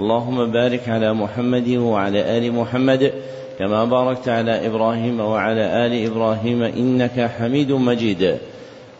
[0.00, 3.12] اللهم بارك على محمد وعلى آل محمد
[3.58, 8.38] كما باركت على إبراهيم وعلى آل إبراهيم إنك حميد مجيد.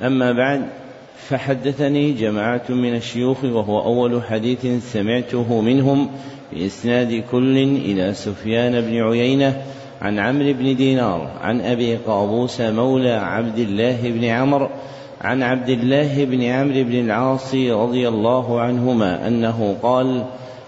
[0.02, 0.62] أما بعد
[1.28, 6.10] فحدثني جماعة من الشيوخ وهو أول حديث سمعته منهم
[6.52, 9.62] بإسناد كل إلى سفيان بن عيينة
[10.02, 14.68] عن عمرو بن دينار عن أبي قابوس مولى عبد الله بن عمرو
[15.20, 20.24] عن عبد الله بن عمرو بن العاص رضي الله عنهما أنه قال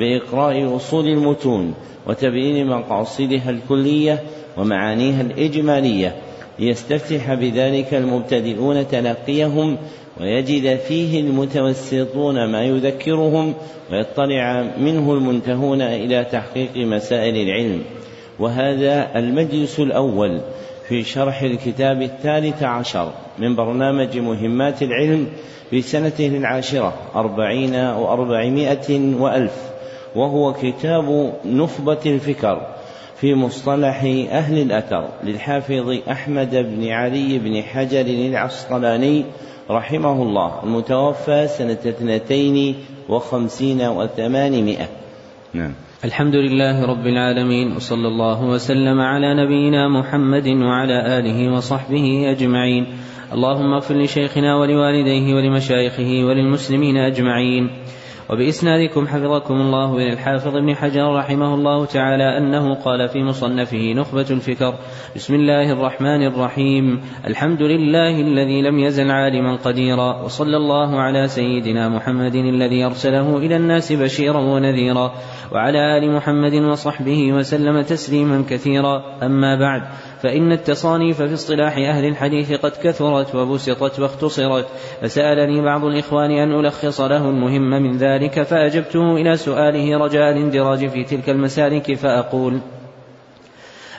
[0.00, 1.74] بإقراء أصول المتون
[2.06, 4.22] وتبيين مقاصدها الكلية
[4.56, 6.14] ومعانيها الإجمالية
[6.58, 9.76] ليستفتح بذلك المبتدئون تلقيهم
[10.20, 13.54] ويجد فيه المتوسطون ما يذكرهم
[13.92, 17.82] ويطلع منه المنتهون إلى تحقيق مسائل العلم.
[18.38, 20.40] وهذا المجلس الأول
[20.88, 25.26] في شرح الكتاب الثالث عشر من برنامج مهمات العلم
[25.70, 29.70] في سنته العاشرة أربعين وأربعمائة وألف.
[30.16, 32.66] وهو كتاب نخبة الفكر
[33.16, 39.24] في مصطلح أهل الأثر للحافظ أحمد بن علي بن حجر العسقلاني
[39.70, 42.74] رحمه الله المتوفى سنة اثنتين
[43.08, 44.88] وخمسين وثمانمائة.
[45.54, 45.72] نعم.
[46.04, 52.86] الحمد لله رب العالمين وصلى الله وسلم على نبينا محمد وعلى آله وصحبه أجمعين.
[53.32, 57.70] اللهم اغفر لشيخنا ولوالديه ولمشايخه وللمسلمين أجمعين.
[58.32, 64.26] وبإسنادكم حفظكم الله إلى الحافظ ابن حجر رحمه الله تعالى أنه قال في مصنفه نخبة
[64.30, 64.74] الفكر
[65.16, 67.00] بسم الله الرحمن الرحيم.
[67.26, 73.56] الحمد لله الذي لم يزل عالما قديرا وصلى الله على سيدنا محمد الذي أرسله إلى
[73.56, 75.12] الناس بشيرا ونذيرا
[75.52, 79.02] وعلى آل محمد وصحبه وسلم تسليما كثيرا.
[79.22, 79.82] أما بعد
[80.22, 84.66] فإن التصانيف في اصطلاح أهل الحديث قد كثرت وبسطت واختصرت.
[85.02, 91.04] فسألني بعض الإخوان أن ألخص له المهم من ذلك فأجبته إلى سؤاله رجاء الاندراج في
[91.04, 92.60] تلك المسالك فأقول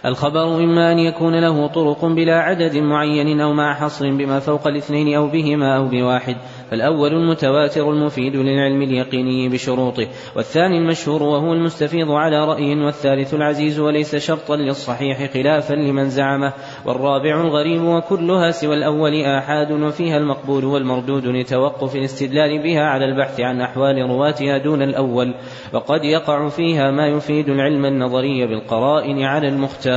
[0.05, 5.15] الخبر إما أن يكون له طرق بلا عدد معين أو مع حصر بما فوق الاثنين
[5.15, 6.37] أو بهما أو بواحد
[6.71, 14.15] فالأول المتواتر المفيد للعلم اليقيني بشروطه والثاني المشهور وهو المستفيض على رأي والثالث العزيز وليس
[14.15, 16.53] شرطا للصحيح خلافا لمن زعمه
[16.85, 23.61] والرابع الغريب وكلها سوى الأول آحاد وفيها المقبول والمردود لتوقف الاستدلال بها على البحث عن
[23.61, 25.33] أحوال رواتها دون الأول
[25.73, 29.90] وقد يقع فيها ما يفيد العلم النظري بالقرائن على المختار.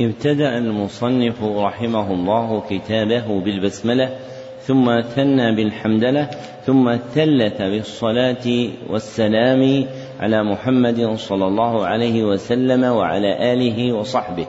[0.00, 4.16] ابتدأ المصنف رحمه الله كتابه بالبسملة
[4.60, 6.30] ثم ثنى بالحمدلة
[6.66, 9.84] ثم ثلث بالصلاة والسلام
[10.20, 14.46] على محمد صلى الله عليه وسلم وعلى آله وصحبه.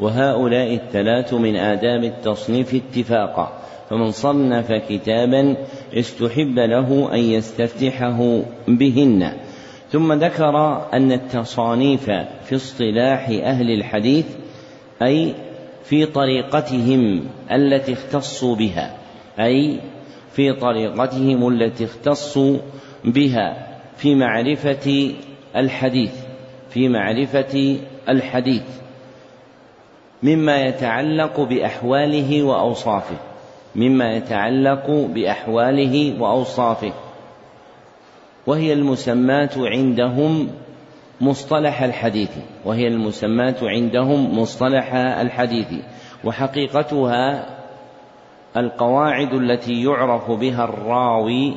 [0.00, 3.52] وهؤلاء الثلاث من آداب التصنيف اتفاقا.
[3.90, 5.56] فمن صنف كتابا
[5.94, 9.32] استحب له أن يستفتحه بهن.
[9.90, 12.10] ثم ذكر أن التصانيف
[12.44, 14.26] في اصطلاح أهل الحديث
[15.02, 15.34] أي
[15.84, 18.96] في طريقتهم التي اختصوا بها
[19.40, 19.80] أي
[20.32, 22.58] في طريقتهم التي اختصوا
[23.04, 25.14] بها في معرفة
[25.56, 26.12] الحديث
[26.70, 27.78] في معرفة
[28.08, 28.62] الحديث
[30.22, 33.16] مما يتعلق بأحواله وأوصافه
[33.76, 36.92] مما يتعلق بأحواله وأوصافه.
[38.48, 40.50] وهي المسماة عندهم
[41.20, 42.30] مصطلح الحديث
[42.64, 45.66] وهي المسماة عندهم مصطلح الحديث
[46.24, 47.46] وحقيقتها
[48.56, 51.56] القواعد التي يعرف بها الراوي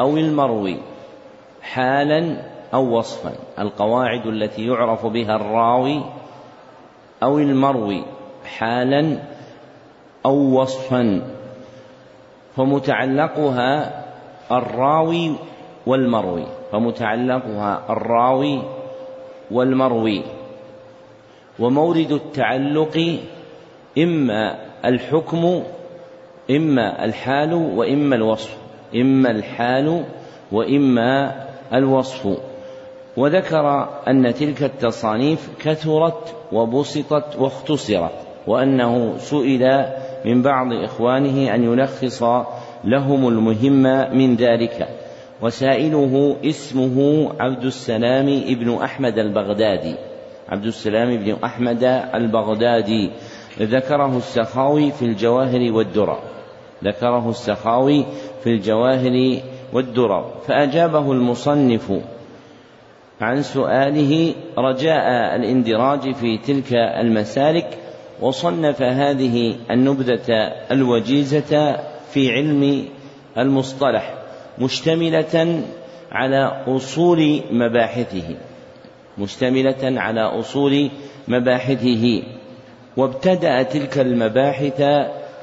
[0.00, 0.76] أو المروي
[1.62, 2.42] حالا
[2.74, 6.02] أو وصفا القواعد التي يعرف بها الراوي
[7.22, 8.04] أو المروي
[8.58, 9.18] حالا
[10.26, 11.22] أو وصفا
[12.56, 14.04] فمتعلقها
[14.52, 15.34] الراوي
[15.88, 18.62] والمروي فمتعلقها الراوي
[19.50, 20.22] والمروي.
[21.58, 23.18] ومورد التعلق
[23.98, 25.62] إما الحكم
[26.50, 28.56] إما الحال وإما الوصف.
[28.94, 30.04] إما الحال
[30.52, 31.34] وإما
[31.72, 32.38] الوصف.
[33.16, 38.12] وذكر أن تلك التصانيف كثرت وبسطت واختصرت
[38.46, 39.86] وأنه سئل
[40.24, 42.22] من بعض إخوانه أن يلخص
[42.84, 43.82] لهم المهم
[44.18, 44.97] من ذلك.
[45.42, 49.94] وسائله اسمه عبد السلام ابن أحمد البغدادي.
[50.48, 53.10] عبد السلام بن أحمد البغدادي.
[53.60, 56.18] ذكره السخاوي في الجواهر والدرر.
[56.84, 58.04] ذكره السخاوي
[58.44, 59.40] في الجواهر
[59.72, 60.34] والدرر.
[60.46, 61.92] فأجابه المصنف
[63.20, 67.78] عن سؤاله رجاء الاندراج في تلك المسالك
[68.20, 70.32] وصنف هذه النبذة
[70.70, 71.76] الوجيزة
[72.10, 72.84] في علم
[73.38, 74.17] المصطلح.
[74.60, 75.62] مشتملة
[76.12, 78.36] على أصول مباحثه.
[79.18, 80.90] مشتملة على أصول
[81.28, 82.22] مباحثه.
[82.96, 84.82] وابتدأ تلك المباحث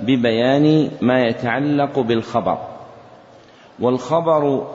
[0.02, 2.58] ببيان ما يتعلق بالخبر.
[3.80, 4.68] والخبر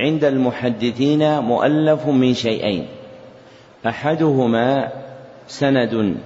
[0.00, 2.86] عند المحدثين مؤلف من شيئين.
[3.86, 4.88] أحدهما
[5.48, 6.16] سند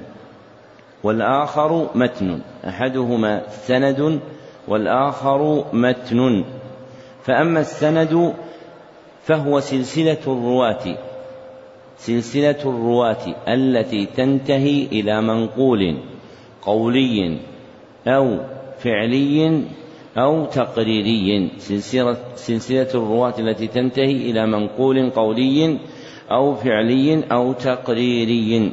[1.03, 2.41] والآخر متن.
[2.69, 4.21] أحدهما سند
[4.69, 6.45] والآخر متن.
[7.25, 8.35] فأما السند
[9.25, 10.97] فهو سلسلة الرواة
[11.99, 15.97] سلسلة الرواة التي تنتهي إلى منقول
[16.63, 17.39] قولي
[18.07, 18.39] أو
[18.79, 19.63] فعلي
[20.17, 21.51] أو تقريري.
[21.59, 25.79] سلسلة, سلسلة الرواة التي تنتهي إلى منقول قولي
[26.31, 28.73] أو فعلي أو تقريري.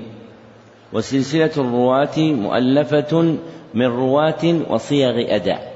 [0.94, 3.38] وسلسلة الرواة مؤلفة
[3.74, 5.71] من رواة وصيغ أداء.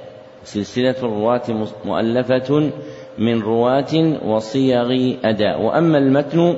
[0.46, 2.72] سلسلة الرواة مؤلفة
[3.18, 3.94] من رواة
[4.26, 4.90] وصيغ
[5.24, 5.62] أداء.
[5.62, 6.58] وأما المتن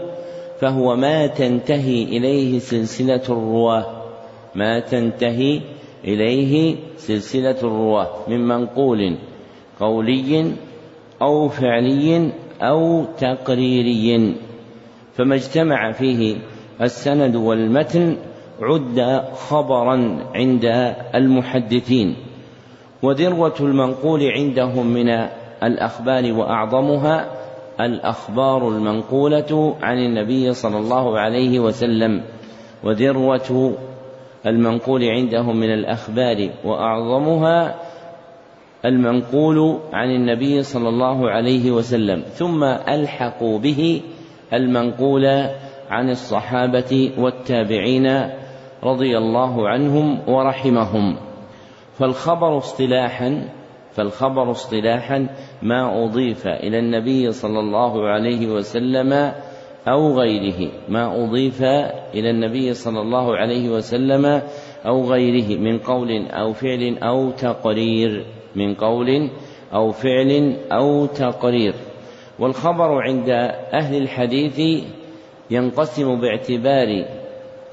[0.60, 3.86] فهو ما تنتهي إليه سلسلة الرواة.
[4.56, 5.62] ما تنتهي
[6.06, 9.18] إليه سلسلة الرواة من منقول
[9.80, 10.51] قولي
[11.22, 12.31] أو فعلي
[12.62, 14.36] أو تقريري.
[15.13, 16.36] فما اجتمع فيه
[16.81, 18.18] السند والمتن
[18.62, 22.26] عد خبرا عند المحدثين.
[23.04, 25.10] وذروة المنقول عندهم من
[25.64, 27.26] الأخبار وأعظمها
[27.80, 32.22] الأخبار المنقولة عن النبي صلى الله عليه وسلم
[32.84, 33.74] وذروة
[34.46, 37.76] المنقول عندهم من الأخبار وأعظمها
[38.86, 44.02] المنقول عن النبي صلى الله عليه وسلم ثم ألحقوا به
[44.54, 45.26] المنقول
[45.90, 48.30] عن الصحابة والتابعين
[48.84, 51.26] رضي الله عنهم ورحمهم.
[51.98, 53.50] فالخبر اصطلاحا
[53.92, 55.28] فالخبر اصطلاحا
[55.62, 59.34] ما أضيف إلى النبي صلى الله عليه وسلم
[59.88, 60.72] أو غيره.
[60.90, 61.64] ما أضيف
[62.14, 64.42] إلى النبي صلى الله عليه وسلم
[64.86, 68.26] أو غيره من قول أو فعل أو تقرير.
[68.56, 69.30] من قول
[69.74, 71.74] أو فعل أو تقرير.
[72.40, 73.30] والخبر عند
[73.74, 74.84] أهل الحديث
[75.52, 77.06] ينقسم باعتبار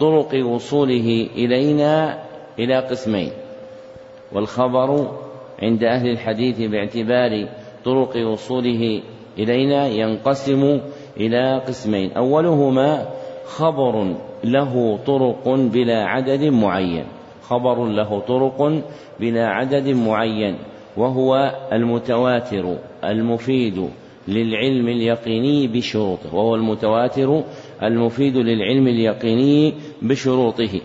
[0.00, 2.22] طرق وصوله إلينا
[2.58, 3.43] إلى قسمين.
[4.32, 5.08] والخبر
[5.62, 7.48] عند أهل الحديث باعتبار
[7.84, 9.02] طرق وصوله
[9.38, 10.80] إلينا ينقسم
[11.16, 12.12] إلى قسمين.
[12.12, 13.08] أولهما
[13.44, 17.04] خبر له طرق بلا عدد معين.
[17.42, 18.82] خبر له طرق
[19.20, 20.56] بلا عدد معين
[20.96, 23.88] وهو المتواتر المفيد
[24.28, 27.42] للعلم اليقيني بشروطه وهو المتواتر
[27.82, 30.80] المفيد للعلم اليقيني بشروطه.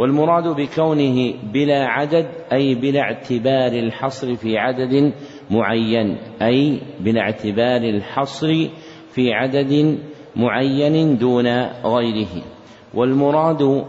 [0.00, 5.12] والمراد بكونه بلا عدد أي بلا اعتبار الحصر في عدد
[5.50, 8.68] معين أي بلا اعتبار الحصر
[9.10, 9.98] في عدد
[10.36, 11.46] معين دون
[11.84, 12.42] غيره.
[12.94, 13.84] والمراد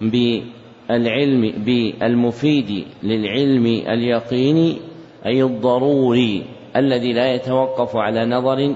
[0.00, 4.76] بالعلم بالمفيد للعلم اليقيني
[5.26, 6.42] أي الضروري
[6.76, 8.74] الذي لا يتوقف على نظر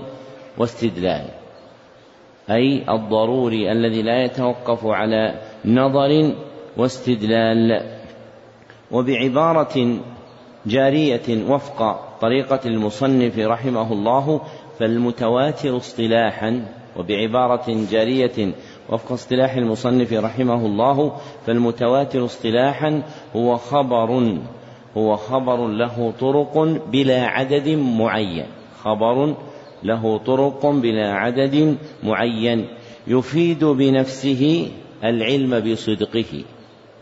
[0.59, 1.25] واستدلال
[2.51, 6.35] أي الضروري الذي لا يتوقف على نظر
[6.77, 7.83] واستدلال
[8.91, 9.99] وبعبارة
[10.67, 14.41] جارية وفق طريقة المصنف رحمه الله
[14.79, 16.67] فالمتواتر اصطلاحا
[16.97, 18.53] وبعبارة جارية
[18.91, 21.17] وفق اصطلاح المصنف رحمه الله
[21.47, 23.03] فالمتواتر اصطلاحا
[23.37, 24.39] هو خبر
[24.97, 26.59] هو خبر له طرق
[26.93, 28.47] بلا عدد معين
[28.83, 29.35] خبر
[29.83, 32.67] له طرق بلا عدد معين
[33.07, 34.69] يفيد بنفسه
[35.05, 36.45] العلم بصدقه.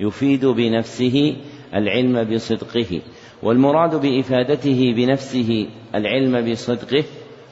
[0.03, 1.37] يفيد بنفسه
[1.75, 3.01] العلم بصدقه
[3.43, 7.05] والمراد بإفادته بنفسه العلم بصدقه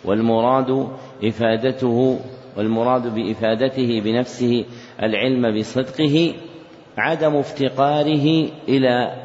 [0.05, 0.89] والمراد
[1.25, 2.19] إفادته
[2.57, 4.65] والمراد بإفادته بنفسه
[5.03, 6.35] العلم بصدقه
[6.99, 9.17] عدم افتقاره إلى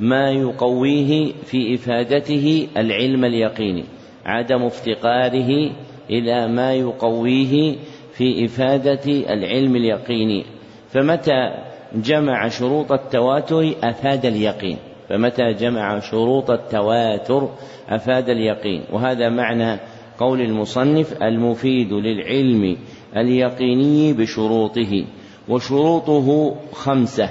[0.00, 3.84] ما يقويه في إفادته العلم اليقيني
[4.24, 5.70] عدم افتقاره
[6.10, 7.76] إلى ما يقويه
[8.12, 10.44] في إفادة العلم اليقيني.
[10.88, 11.54] فمتى
[11.94, 14.76] جمع شروط التواتر أفاد اليقين.
[15.08, 17.48] فمتى جمع شروط التواتر
[17.88, 19.80] أفاد اليقين؟ وهذا معنى
[20.18, 22.76] قول المصنف المفيد للعلم
[23.16, 25.04] اليقيني بشروطه
[25.48, 27.30] وشروطه خمسة.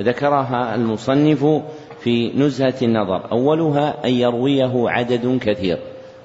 [0.00, 1.62] ذكرها المصنف
[2.00, 3.32] في نزهة النظر.
[3.32, 5.78] أولها أن يرويه عدد كثير.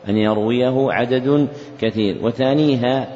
[0.09, 1.47] أن يرويه عدد
[1.81, 2.17] كثير.
[2.21, 3.07] وثانيها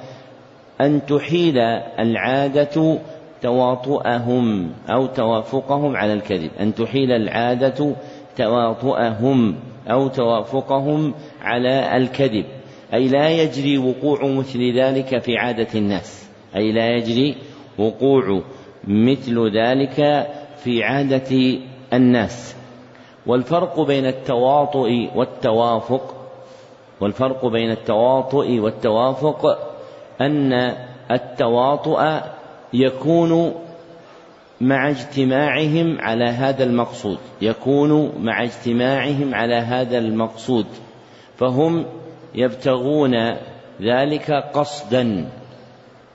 [0.82, 1.58] أن تحيل
[2.00, 3.00] العادة
[3.42, 6.52] تواطؤهم أو توافقهم على الكذب.
[6.60, 7.96] أن تحيل العادة
[8.38, 9.56] تواطؤهم
[9.88, 12.46] أو توافقهم على الكذب.
[12.94, 16.30] أي لا يجري وقوع مثل ذلك في عادة الناس.
[16.56, 17.36] أي لا يجري
[17.78, 18.42] وقوع
[18.88, 20.28] مثل ذلك
[20.64, 21.58] في عادة
[21.94, 22.56] الناس.
[23.26, 26.16] والفرق بين التواطؤ والتوافق
[27.02, 29.58] والفرق بين التواطؤ والتوافق
[30.22, 30.76] أن
[31.12, 32.02] التواطؤ
[32.74, 33.54] يكون
[34.62, 37.18] مع اجتماعهم على هذا المقصود.
[37.42, 40.66] يكون مع اجتماعهم على هذا المقصود.
[41.38, 41.86] فهم
[42.36, 43.14] يبتغون
[43.82, 45.30] ذلك قصدا.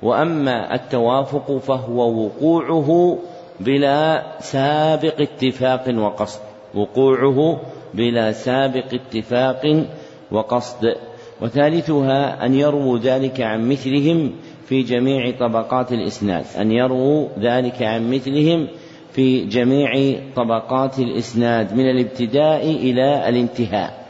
[0.03, 3.19] وأما التوافق فهو وقوعه
[3.61, 6.41] بلا سابق اتفاق وقصد.
[6.75, 7.61] وقوعه
[7.95, 9.87] بلا سابق اتفاق
[10.33, 10.95] وقصد.
[11.41, 14.33] وثالثها أن يرووا ذلك عن مثلهم
[14.69, 18.69] في جميع طبقات الإسناد أن يرووا ذلك عن مثلهم
[19.13, 24.07] في جميع طبقات الإسناد من الابتداء إلى الانتهاء.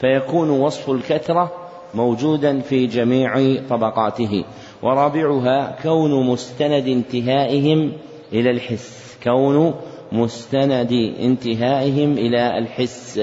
[0.00, 1.52] فيكون وصف الكثرة
[1.94, 4.44] موجودا في جميع طبقاته
[4.82, 7.92] ورابعها كون مستند انتهائهم
[8.32, 9.74] إلى الحس كون
[10.12, 13.20] مستند انتهائهم إلى الحس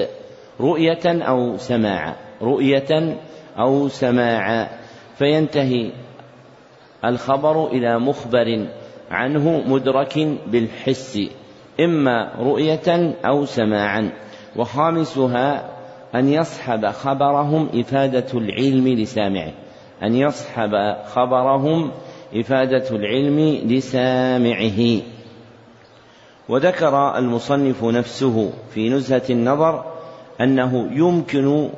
[0.60, 3.18] رؤية أو سماعا رؤية
[3.58, 4.68] أو سماعا
[5.18, 5.90] فينتهي
[7.04, 8.66] الخبر إلى مخبر
[9.10, 11.20] عنه مدرك بالحس
[11.80, 14.10] إما رؤية أو سماعا.
[14.56, 15.70] وخامسها
[16.14, 19.52] أن يصحب خبرهم إفادة العلم لسامعه.
[20.02, 21.90] أن يصحب خبرهم
[22.34, 25.00] إفادة العلم لسامعه.
[26.48, 29.84] وذكر المصنف نفسه في نزهة النظر
[30.40, 31.68] أنه يمكن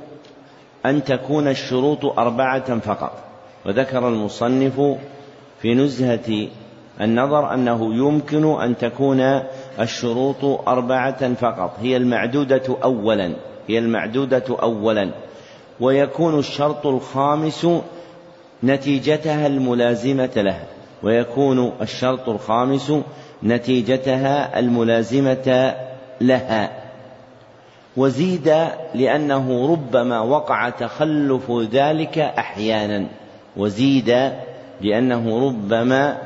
[0.87, 3.25] أن تكون الشروط أربعة فقط.
[3.67, 4.81] وذكر المصنف
[5.65, 6.49] في نزهة
[7.01, 9.41] النظر أنه يمكن أن تكون
[9.81, 11.77] الشروط أربعة فقط.
[11.83, 13.33] هي المعدودة أولا.
[13.69, 15.11] هي المعدودة أولا.
[15.81, 17.67] ويكون الشرط الخامس
[18.65, 20.65] نتيجتها الملازمة لها
[21.03, 22.93] ويكون الشرط الخامس
[23.43, 25.75] نتيجتها الملازمة
[26.21, 26.71] لها.
[27.97, 28.55] وزيد
[28.95, 33.07] لأنه ربما وقع تخلف ذلك أحيانا.
[33.57, 34.33] وزيد
[34.85, 36.19] لأنه ربما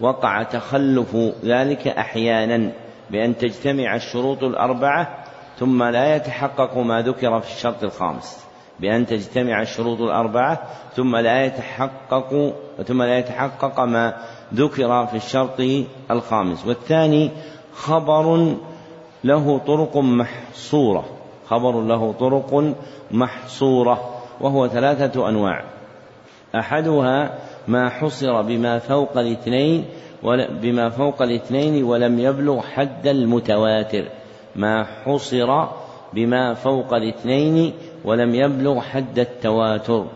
[0.00, 2.72] وقع تخلف ذلك أحيانا
[3.10, 5.24] بأن تجتمع الشروط الأربعة
[5.58, 8.46] ثم لا يتحقق ما ذكر في الشرط الخامس.
[8.80, 10.62] بأن تجتمع الشروط الأربعة
[10.96, 12.54] ثم لا يتحقق
[12.86, 14.16] ثم لا يتحقق ما
[14.54, 16.66] ذكر في الشرط الخامس.
[16.66, 17.30] والثاني
[17.74, 18.56] خبر
[19.24, 21.04] له طرق محصورة.
[21.48, 22.74] خبر له طرق
[23.10, 25.64] محصورة وهو ثلاثة أنواع.
[26.54, 27.38] أحدها
[27.68, 29.84] ما حصر بما فوق الاثنين
[30.62, 34.04] بما فوق الاثنين ولم يبلغ حد المتواتر.
[34.56, 35.66] ما حصر
[36.14, 37.72] بما فوق الاثنين
[38.04, 40.06] ولم يبلغ حد التواتر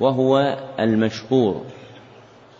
[0.00, 1.62] وهو المشهور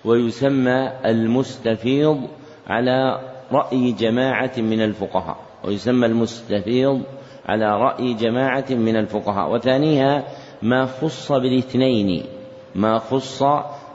[0.04, 2.20] ويسمى المستفيض
[2.66, 3.20] على
[3.52, 7.02] رأي جماعة من الفقهاء ويسمى المستفيض
[7.46, 9.52] على رأي جماعة من الفقهاء.
[9.54, 10.24] وثانيها
[10.62, 12.24] ما خص بالاثنين
[12.74, 13.42] ما خص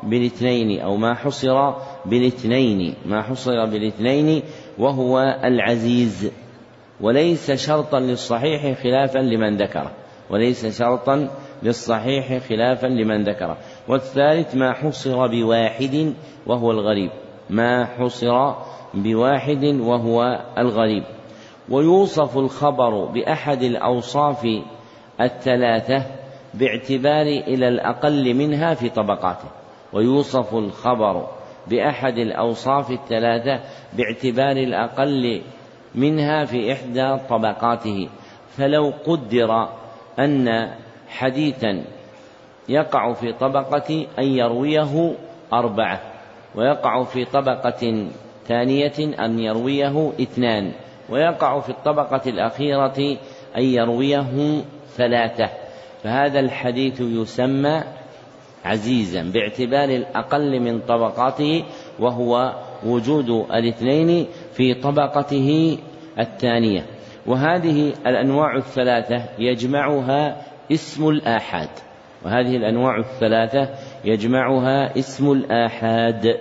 [0.06, 1.74] بالاثنين أو ما حصر
[2.06, 4.44] بالاثنين ما حصر بالاثنين
[4.78, 6.32] وهو العزيز.
[7.02, 9.92] وليس شرطا للصحيح خلافا لمن ذكره.
[10.30, 11.30] وليس شرطا
[11.64, 13.58] للصحيح خلافا لمن ذكره.
[13.88, 16.14] والثالث ما حصر بواحد
[16.48, 17.12] وهو الغريب.
[17.50, 18.54] ما حصر
[18.94, 21.04] بواحد وهو الغريب.
[21.70, 24.48] ويوصف الخبر بأحد الأوصاف
[25.22, 26.06] الثلاثة
[26.54, 29.65] باعتبار إلى الأقل منها في طبقاته.
[29.96, 31.28] ويوصف الخبر
[31.68, 33.60] بأحد الأوصاف الثلاثة
[33.94, 35.42] باعتبار الأقل
[35.96, 38.10] منها في إحدى طبقاته.
[38.58, 39.70] فلو قدر
[40.20, 40.70] أن
[41.08, 41.84] حديثا
[42.70, 45.16] يقع في طبقة أن يرويه
[45.54, 46.02] أربعة
[46.56, 48.08] ويقع في طبقة
[48.48, 50.72] ثانية أن يرويه اثنان
[51.10, 53.18] ويقع في الطبقة الأخيرة
[53.58, 54.62] أن يرويه
[54.98, 55.50] ثلاثة
[56.04, 57.84] فهذا الحديث يسمى
[58.66, 61.64] عزيزا باعتبار الأقل من طبقاته
[62.00, 62.54] وهو
[62.86, 65.78] وجود الاثنين في طبقته
[66.20, 66.86] الثانية.
[67.26, 70.42] وهذه الأنواع الثلاثة يجمعها
[70.72, 71.70] اسم الآحاد.
[72.26, 73.70] وهذه الأنواع الثلاثة
[74.06, 76.38] يجمعها اسم الآحاد.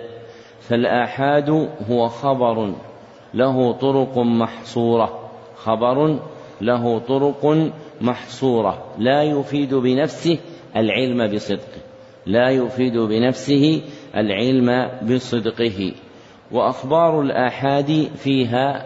[0.59, 1.49] فالآحاد
[1.89, 2.73] هو خبر
[3.33, 5.29] له طرق محصورة.
[5.55, 6.19] خبر
[6.61, 8.83] له طرق محصورة.
[8.97, 10.39] لا يفيد بنفسه
[10.75, 11.84] العلم بصدقه
[12.25, 13.81] لا يفيد بنفسه
[14.15, 15.93] العلم بصدقه.
[16.51, 18.85] وأخبار الآحاد فيها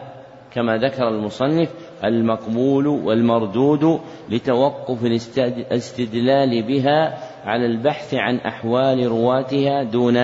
[0.54, 1.70] كما ذكر المصنف
[2.04, 10.18] المقبول والمردود لتوقف الاستدلال بها على البحث عن أحوال رواتها دون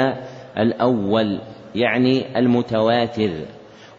[0.58, 1.40] الأول
[1.76, 3.32] يعني المتواتر.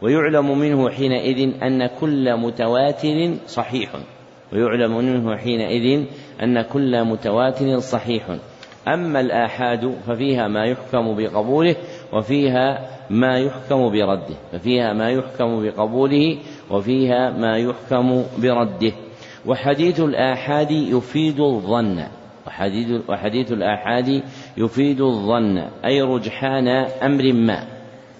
[0.02, 3.90] ويعلم منه حينئذ أن كل متواتر صحيح.
[4.52, 6.04] ويعلم منه حينئذ
[6.42, 8.38] أن كل متواتر صحيح.
[8.88, 11.76] أما الآحاد ففيها ما يحكم بقبوله
[12.12, 16.38] وفيها ما يحكم برده ففيها ما يحكم بقبوله
[16.70, 18.92] وفيها ما يحكم برده.
[19.46, 22.04] وحديث الآحاد يفيد الظن
[22.46, 24.22] وحديث, وحديث الآحاد
[24.56, 26.68] يفيد الظن أي رجحان
[27.02, 27.64] أمر ما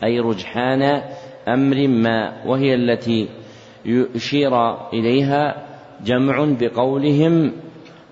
[0.04, 1.02] أي رجحان
[1.48, 3.28] أمر ما وهي التي
[3.84, 5.66] يشير إليها
[6.04, 7.52] جمع بقولهم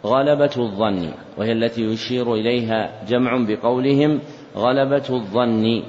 [0.04, 4.20] غلبة الظن وهي التي يشير إليها جمع بقولهم
[4.56, 5.82] غلبة الظن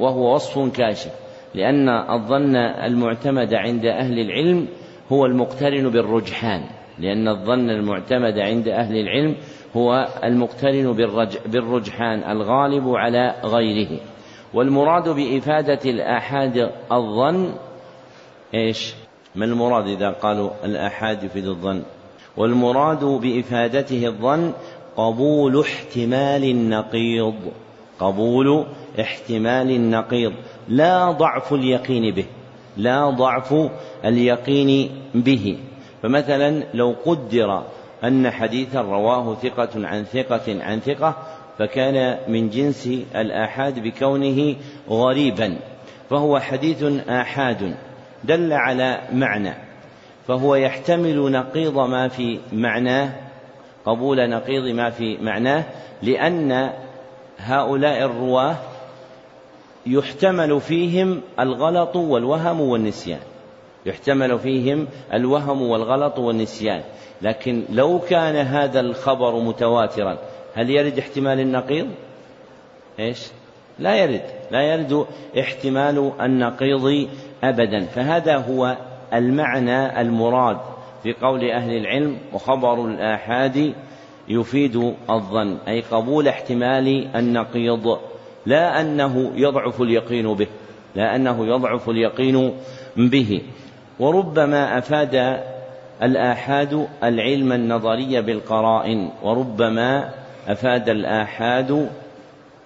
[0.00, 1.10] وهو وصف كاشف
[1.54, 4.68] لأن الظن المعتمد عند أهل العلم
[5.12, 6.64] هو المقترن بالرجحان
[6.98, 9.36] لأن الظن المعتمد عند أهل العلم
[9.76, 10.92] هو المقترن
[11.46, 14.00] بالرجحان الغالب على غيره.
[14.54, 17.54] والمراد بإفادة الآحاد الظن
[18.54, 18.94] إيش؟
[19.34, 21.82] ما المراد إذا قالوا الآحاد يفيد الظن؟
[22.36, 24.52] والمراد بإفادته الظن
[24.96, 27.34] قبول احتمال النقيض.
[28.00, 28.64] قبول
[29.00, 30.32] احتمال النقيض.
[30.68, 32.24] لا ضعف اليقين به.
[32.76, 33.54] لا ضعف
[34.04, 35.58] اليقين به.
[36.02, 37.62] فمثلا لو قدر
[38.04, 41.16] أن حديثا رواه ثقة عن ثقة عن ثقة
[41.58, 44.56] فكان من جنس الآحاد بكونه
[44.90, 45.56] غريبا
[46.10, 47.74] فهو حديث آحاد
[48.24, 49.67] دل على معنى.
[50.28, 53.12] فهو يحتمل نقيض ما في معناه
[53.86, 55.64] قبول نقيض ما في معناه
[56.02, 56.72] لأن
[57.38, 58.56] هؤلاء الرواة
[59.86, 63.20] يحتمل فيهم الغلط والوهم والنسيان.
[63.86, 66.82] يحتمل فيهم الوهم والغلط والنسيان.
[67.22, 70.18] لكن لو كان هذا الخبر متواترا
[70.54, 71.88] هل يرد احتمال النقيض؟
[72.98, 73.26] إيش؟
[73.78, 74.22] لا يرد.
[74.50, 75.06] لا يرد
[75.40, 77.08] احتمال النقيض
[77.44, 77.86] ابدا.
[77.86, 78.76] فهذا هو
[79.14, 80.58] المعنى المراد
[81.02, 83.74] في قول أهل العلم وخبر الآحاد
[84.28, 87.98] يفيد الظن أي قبول احتمال النقيض.
[88.46, 90.46] لا أنه يضعف اليقين به
[90.94, 92.52] لا أنه يضعف اليقين
[92.96, 93.42] به.
[94.00, 95.40] وربما أفاد
[96.02, 100.10] الآحاد العلم النظري بالقرائن وربما
[100.48, 101.88] أفاد الآحاد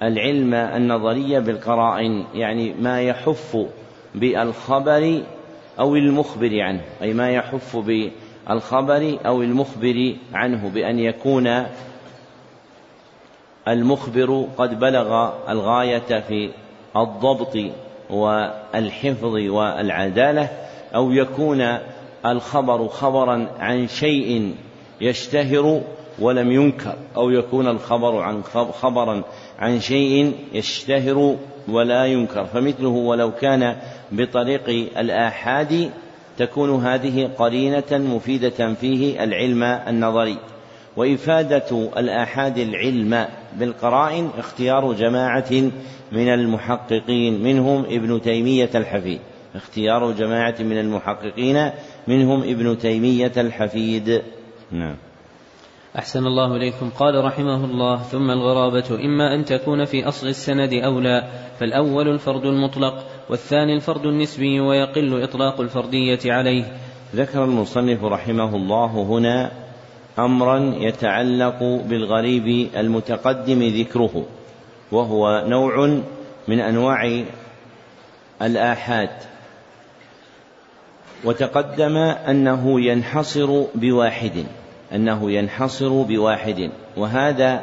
[0.03, 3.67] العلم النظري بالقرائن يعني ما يحف
[4.15, 5.23] بالخبر
[5.79, 11.67] أو المخبر عنه أي ما يحف بالخبر أو المخبر عنه بأن يكون
[13.69, 16.51] المخبر قد بلغ الغاية في
[16.97, 17.59] الضبط
[18.11, 20.49] والحفظ والعدالة
[20.95, 21.79] أو يكون
[22.27, 24.55] الخبر خبرا عن شيء
[25.01, 25.83] يشتهر
[26.19, 28.43] ولم ينكر أو يكون الخبر عن
[28.81, 29.23] خبرا
[29.59, 31.37] عن شيء يشتهر
[31.69, 32.45] ولا ينكر.
[32.45, 33.77] فمثله ولو كان
[34.13, 35.91] بطريق الآحاد
[36.39, 40.37] تكون هذه قرينة مفيدة فيه العلم النظري.
[40.97, 43.27] وإفادة الآحاد العلم
[43.59, 45.71] بالقرائن اختيار جماعة
[46.13, 49.21] من المحققين منهم ابن تيمية الحفيد.
[49.55, 51.71] اختيار جماعة من المحققين
[52.09, 54.23] منهم ابن تيمية الحفيد.
[54.71, 54.97] نعم.
[55.99, 56.91] أحسن الله إليكم.
[56.91, 61.25] قال رحمه الله ثم الغرابة إما أن تكون في أصل السند أو لا
[61.61, 66.65] فالأول الفرد المطلق والثاني الفرد النسبي ويقل إطلاق الفردية عليه.
[67.15, 69.53] ذكر المصنف رحمه الله هنا
[70.19, 74.27] أمرا يتعلق بالغريب المتقدم ذكره
[74.93, 76.01] وهو نوع
[76.49, 77.25] من أنواع
[78.43, 79.11] الآحاد.
[81.25, 84.45] وتقدم أنه ينحصر بواحد.
[84.95, 87.63] أنه ينحصر بواحد وهذا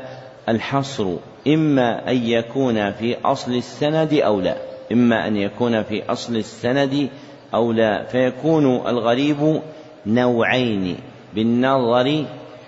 [0.49, 1.15] الحصر
[1.47, 4.55] إما أن يكون في أصل السند أو لا
[4.91, 7.09] إما أن يكون في أصل السند
[7.53, 8.03] أو لا.
[8.03, 9.61] فيكون الغريب
[10.05, 10.95] نوعين
[11.35, 12.25] بالنظر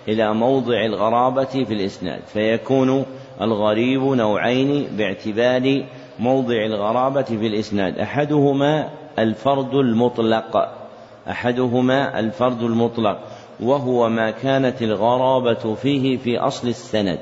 [0.07, 2.21] إلى موضع الغرابة في الإسناد.
[2.33, 3.05] فيكون
[3.41, 5.83] الغريب نوعين باعتبار
[6.19, 7.99] موضع الغرابة في الإسناد.
[7.99, 10.81] أحدهما الفرد المطلق
[11.29, 13.19] أحدهما الفرد المطلق.
[13.61, 17.19] وهو ما كانت الغرابة فيه في أصل السند.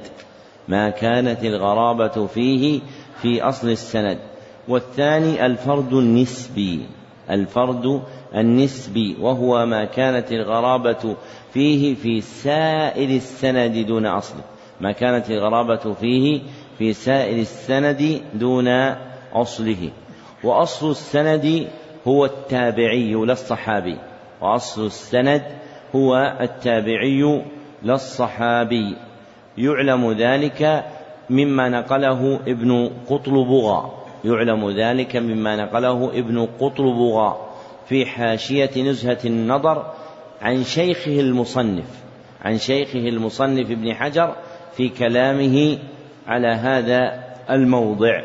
[0.67, 2.79] ما كانت الغرابة فيه
[3.21, 4.19] في أصل السند.
[4.67, 6.85] والثاني الفرد النسبي.
[7.29, 8.01] الفرد
[8.35, 9.15] النسبي.
[9.21, 11.15] وهو ما كانت الغرابة
[11.53, 14.43] فيه في سائر السند دون أصله
[14.81, 16.41] ما كانت الغرابة فيه
[16.77, 18.67] في سائر السند دون
[19.33, 19.91] أصله.
[20.43, 21.67] وأصل السند
[22.07, 23.97] هو التابعي لا الصحابي.
[24.41, 25.58] وأصل السند
[25.95, 27.43] هو التابعي
[27.83, 28.95] لا الصحابي
[29.57, 30.85] يعلم ذلك
[31.29, 33.91] مما نقله ابن قطلبغا
[34.25, 37.49] يعلم ذلك مما نقله ابن قطلبغا
[37.85, 39.93] في حاشية نزهة النظر
[40.41, 42.09] عن شيخه المصنف
[42.41, 44.35] عن شيخه المصنف ابن حجر
[44.73, 45.77] في كلامه
[46.27, 48.21] على هذا الموضع.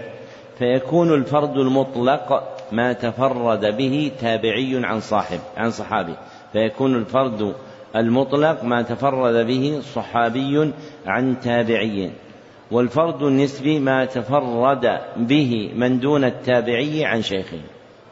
[0.58, 6.14] فيكون الفرد المطلق ما تفرد به تابعي عن صاحب عن صحابي.
[6.54, 7.54] فيكون الفرد
[7.96, 10.72] المطلق ما تفرد به صحابي
[11.06, 12.10] عن تابعي.
[12.70, 17.60] والفرد النسبي ما تفرد به من دون التابعي عن شيخه.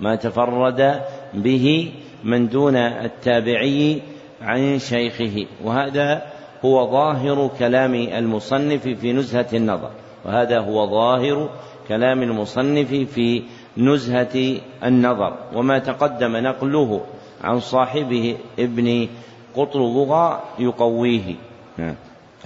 [0.01, 1.01] ما تفرد
[1.35, 1.93] به
[2.25, 4.03] من دون التابعي
[4.43, 5.47] عن شيخه.
[5.65, 6.23] وهذا
[6.65, 9.91] هو ظاهر كلام المصنف في نزهة النظر.
[10.25, 11.51] وهذا هو ظاهر
[11.89, 13.43] كلام المصنف في
[13.77, 15.37] نزهة النظر.
[15.55, 17.01] وما تقدم نقله
[17.43, 19.09] عن صاحبه ابن
[19.57, 21.35] قطربغا يقويه.
[21.79, 21.95] نعم.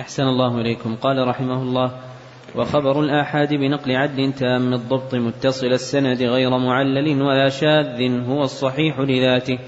[0.01, 0.97] أحسن الله إليكم.
[0.97, 1.91] قال رحمه الله
[2.57, 9.59] وخبر الآحاد بنقل عدل تام الضبط متصل السند غير معلل ولا شاذ هو الصحيح لذاته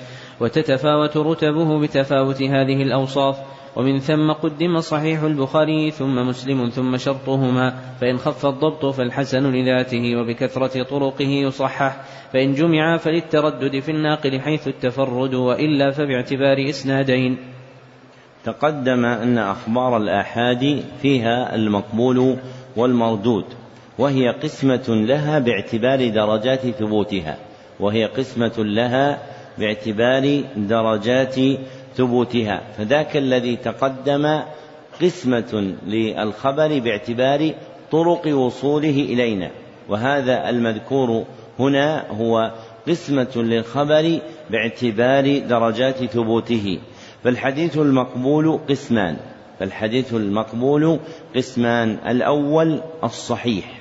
[0.41, 3.37] وتتفاوت رتبه بتفاوت هذه الأوصاف.
[3.76, 10.83] ومن ثم قدم صحيح البخاري ثم مسلم ثم شرطهما فإن خف الضبط فالحسن لذاته وبكثرة
[10.83, 11.96] طرقه يصحح
[12.33, 17.38] فإن جمع فللتردد في الناقل حيث التفرد وإلا فباعتبار إسنادين.
[18.44, 22.37] تقدم أن أخبار الآحاد فيها المقبول
[22.76, 23.44] والمردود
[23.98, 27.37] وهي قسمة لها باعتبار درجات ثبوتها
[27.81, 29.18] وهي قسمة لها
[29.59, 31.37] باعتبار درجات
[31.99, 32.61] ثبوتها.
[32.79, 34.41] فذاك الذي تقدم
[35.03, 37.55] قسمة للخبر باعتبار
[37.93, 39.51] طرق وصوله إلينا.
[39.89, 41.25] وهذا المذكور
[41.59, 42.53] هنا هو
[42.89, 44.19] قسمة للخبر
[44.51, 46.79] باعتبار درجات ثبوته.
[47.25, 49.17] فالحديث المقبول قسمان.
[49.59, 50.99] فالحديث المقبول
[51.37, 51.99] قسمان.
[52.09, 53.81] الأول الصحيح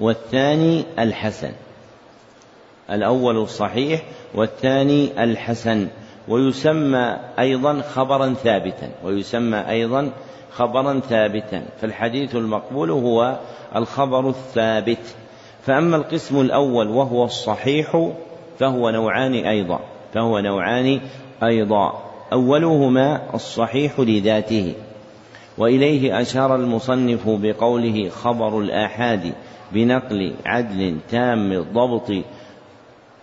[0.00, 1.52] والثاني الحسن.
[2.90, 4.02] الأول الصحيح
[4.34, 5.88] والثاني الحسن.
[6.32, 10.10] ويسمى أيضا خبرا ثابتا ويسمى أيضا
[10.50, 11.62] خبرا ثابتا.
[11.80, 13.38] فالحديث المقبول هو
[13.76, 15.16] الخبر الثابت.
[15.62, 18.10] فأما القسم الأول وهو الصحيح
[18.58, 19.80] فهو نوعان أيضا
[20.14, 21.00] فهو نوعان
[21.42, 22.02] أيضا.
[22.32, 24.74] أولهما الصحيح لذاته.
[25.58, 29.32] وإليه أشار المصنف بقوله خبر الآحاد
[29.72, 32.10] بنقل عدل تام الضبط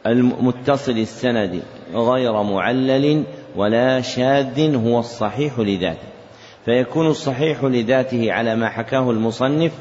[0.08, 1.62] المتصل السند
[1.94, 3.24] غير معلل
[3.56, 6.08] ولا شاذ هو الصحيح لذاته.
[6.66, 9.72] فيكون الصحيح لذاته على ما حكاه المصنف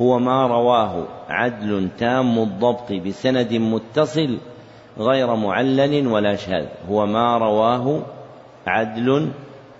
[0.00, 4.38] هو ما رواه عدل تام الضبط بسند متصل
[4.98, 6.66] غير معلل ولا شاذ.
[6.90, 8.02] هو ما رواه
[8.66, 9.28] عدل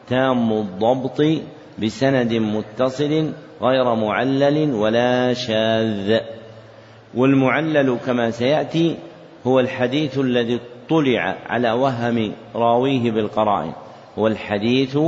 [0.09, 1.23] تام الضبط
[1.83, 6.21] بسند متصل غير معلل ولا شاذ.
[7.15, 8.97] والمعلل كما سيأتي
[9.47, 13.73] هو الحديث الذي اطلع على وهم راويه بالقرائن.
[14.19, 14.99] هو الحديث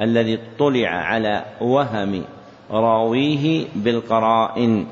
[0.00, 2.24] الذي اطلع على وهم
[2.70, 4.86] راويه بالقرائن.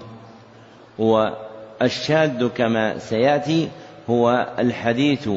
[0.98, 3.68] والشاذ كما سيأتي
[4.10, 5.28] هو الحديث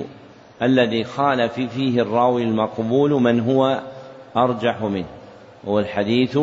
[0.61, 3.79] الذي خالف فيه الراوي المقبول من هو
[4.37, 5.05] أرجح منه.
[5.67, 6.39] هو الحديث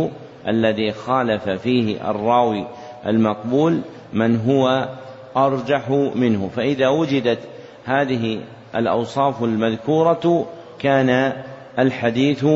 [0.49, 2.67] الذي خالف فيه الراوي
[3.07, 3.81] المقبول
[4.13, 4.89] من هو
[5.37, 6.51] أرجح منه.
[6.57, 7.39] فإذا وجدت
[7.85, 8.41] هذه
[8.77, 10.47] الأوصاف المذكورة
[10.79, 11.43] كان
[11.79, 12.47] الحديث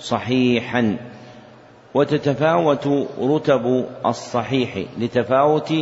[0.00, 0.96] صحيحا.
[1.94, 2.88] وتتفاوت
[3.22, 5.74] رتب الصحيح لتفاوت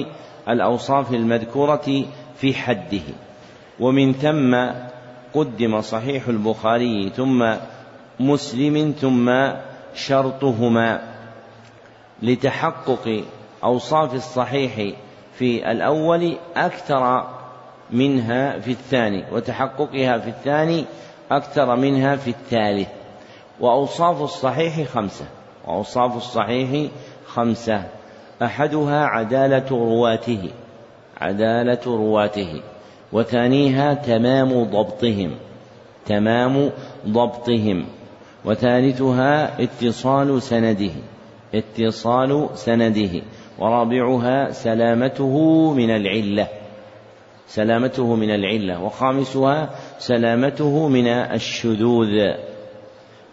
[0.49, 2.05] الأوصاف المذكورة
[2.37, 3.07] في حده.
[3.81, 4.57] ومن ثم
[5.35, 7.55] قدم صحيح البخاري ثم
[8.21, 9.51] مسلم ثم
[9.95, 11.01] شرطهما.
[12.23, 13.25] لتحقق
[13.65, 14.95] أوصاف الصحيح
[15.39, 17.27] في الأول أكثر
[17.91, 20.85] منها في الثاني وتحققها في الثاني
[21.31, 22.89] أكثر منها في الثالث.
[23.61, 25.25] وأوصاف الصحيح خمسة
[25.67, 26.91] وأوصاف الصحيح
[27.27, 27.83] خمسة.
[28.43, 30.51] أحدها عدالة رواته
[31.21, 32.63] عدالة رواته
[33.13, 35.31] وثانيها تمام ضبطهم
[36.07, 36.71] تمام
[37.09, 37.87] ضبطهم.
[38.45, 40.93] وثالثها اتصال سنده
[41.55, 43.23] اتصال سنده.
[43.59, 46.49] ورابعها سلامته من العلة.
[47.47, 48.85] سلامته من العلة.
[48.85, 52.35] وخامسها سلامته من الشذوذ.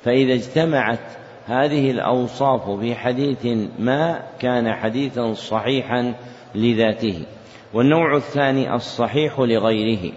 [0.04, 1.00] فإذا اجتمعت
[1.46, 3.46] هذه الأوصاف في حديث
[3.80, 6.14] ما كان حديثا صحيحا
[6.56, 7.26] لذاته.
[7.74, 10.12] والنوع الثاني الصحيح لغيره.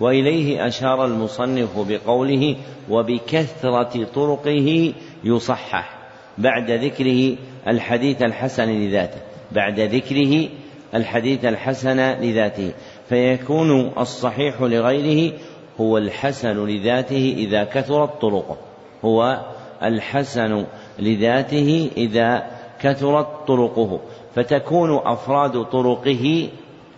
[0.00, 2.56] وإليه أشار المصنف بقوله
[2.90, 4.92] وبكثرة طرقه
[5.24, 5.98] يصحح.
[6.38, 7.36] بعد ذكره
[7.68, 9.20] الحديث الحسن لذاته.
[9.52, 10.48] بعد ذكره
[10.94, 12.72] الحديث الحسن لذاته.
[13.08, 15.32] فيكون الصحيح لغيره
[15.80, 18.56] هو الحسن لذاته إذا كثرت طرقه
[19.04, 19.40] هو
[19.82, 20.64] الحسن
[20.98, 22.46] لذاته إذا
[22.80, 24.00] كثرت طرقه.
[24.34, 26.48] فتكون أفراد طرقه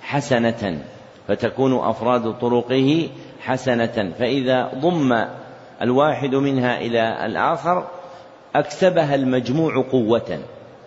[0.00, 0.78] حسنة.
[1.28, 3.08] فتكون أفراد طرقه
[3.40, 4.12] حسنة.
[4.18, 5.24] فإذا ضم
[5.82, 7.86] الواحد منها إلى الآخر
[8.54, 10.38] أكسبها المجموع قوة.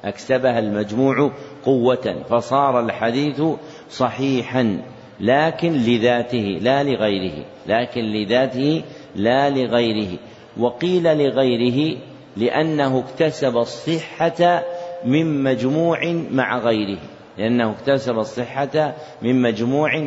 [0.05, 1.31] أكسبها المجموع
[1.65, 3.41] قوة فصار الحديث
[3.89, 4.81] صحيحا
[5.19, 8.83] لكن لذاته لا لغيره لكن لذاته
[9.15, 10.17] لا لغيره.
[10.57, 11.97] وقيل لغيره
[12.37, 14.63] لأنه اكتسب الصحة
[15.05, 15.99] من مجموع
[16.31, 16.97] مع غيره
[17.37, 19.97] لأنه اكتسب الصحة من مجموع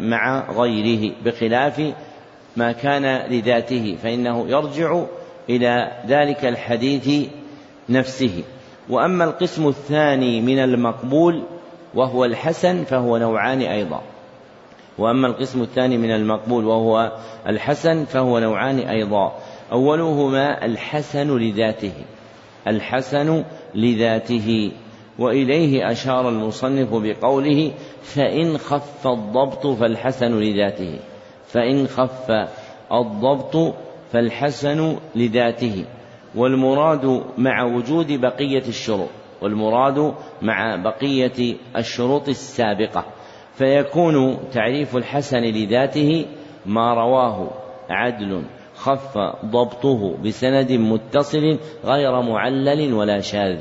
[0.00, 1.94] مع غيره بخلاف
[2.56, 5.02] ما كان لذاته فإنه يرجع
[5.50, 7.28] إلى ذلك الحديث
[7.88, 8.42] نفسه.
[8.90, 11.42] وأما القسم الثاني من المقبول
[11.94, 14.02] وهو الحسن فهو نوعان أيضا.
[14.98, 17.12] وأما القسم الثاني من المقبول وهو
[17.46, 19.32] الحسن فهو نوعان أيضا.
[19.72, 21.92] أولهما الحسن لذاته.
[22.66, 24.72] الحسن لذاته.
[25.18, 27.72] وإليه أشار المصنف بقوله
[28.02, 30.98] فإن خف الضبط فالحسن لذاته.
[31.48, 32.30] فإن خف
[32.92, 33.74] الضبط
[34.12, 35.84] فالحسن لذاته.
[36.34, 39.08] والمراد مع وجود بقية الشروط
[39.42, 43.04] والمراد مع بقية الشروط السابقة.
[43.54, 46.26] فيكون تعريف الحسن لذاته
[46.66, 47.50] ما رواه
[47.90, 48.42] عدل
[48.76, 53.58] خف ضبطه بسند متصل غير معلل ولا شاذ.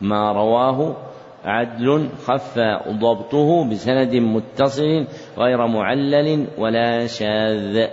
[0.00, 0.96] ما رواه
[1.44, 5.06] عدل خف ضبطه بسند متصل
[5.38, 7.86] غير معلل ولا شاذ.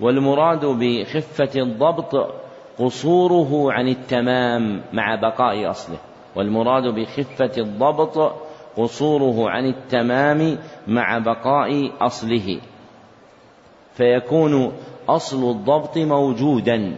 [0.00, 2.43] والمراد بخفة الضبط
[2.78, 5.98] قصوره عن التمام مع بقاء أصله
[6.36, 8.32] والمراد بخفة الضبط
[8.76, 10.58] قصوره عن التمام
[10.88, 12.60] مع بقاء أصله.
[13.94, 14.72] فيكون
[15.08, 16.94] أصل الضبط موجودا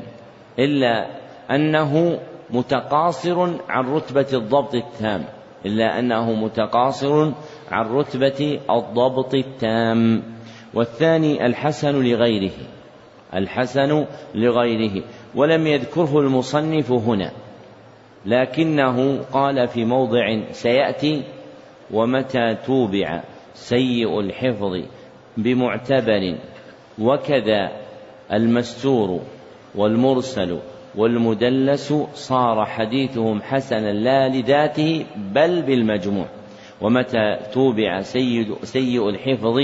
[0.59, 1.07] إلا
[1.51, 2.19] أنه
[2.51, 5.25] متقاصر عن رتبة الضبط التام
[5.67, 7.33] إلا أنه متقاصر
[7.71, 10.23] عن رتبة الضبط التام.
[10.75, 12.53] والثاني الحسن لغيره
[13.35, 15.03] الحسن لغيره.
[15.37, 17.31] ولم يذكره المصنف هنا.
[18.27, 21.23] لكنه قال في موضع سيأتي
[21.91, 23.23] ومتى توبع
[23.55, 24.81] سيء الحفظ
[25.37, 26.39] بمعتبر
[26.99, 27.71] وكذا
[28.33, 29.21] المستور
[29.75, 30.59] والمرسل
[30.97, 36.27] والمدلس صار حديثهم حسنا لا لذاته بل بالمجموع.
[36.81, 39.59] ومتى توبع سيد سيء الحفظ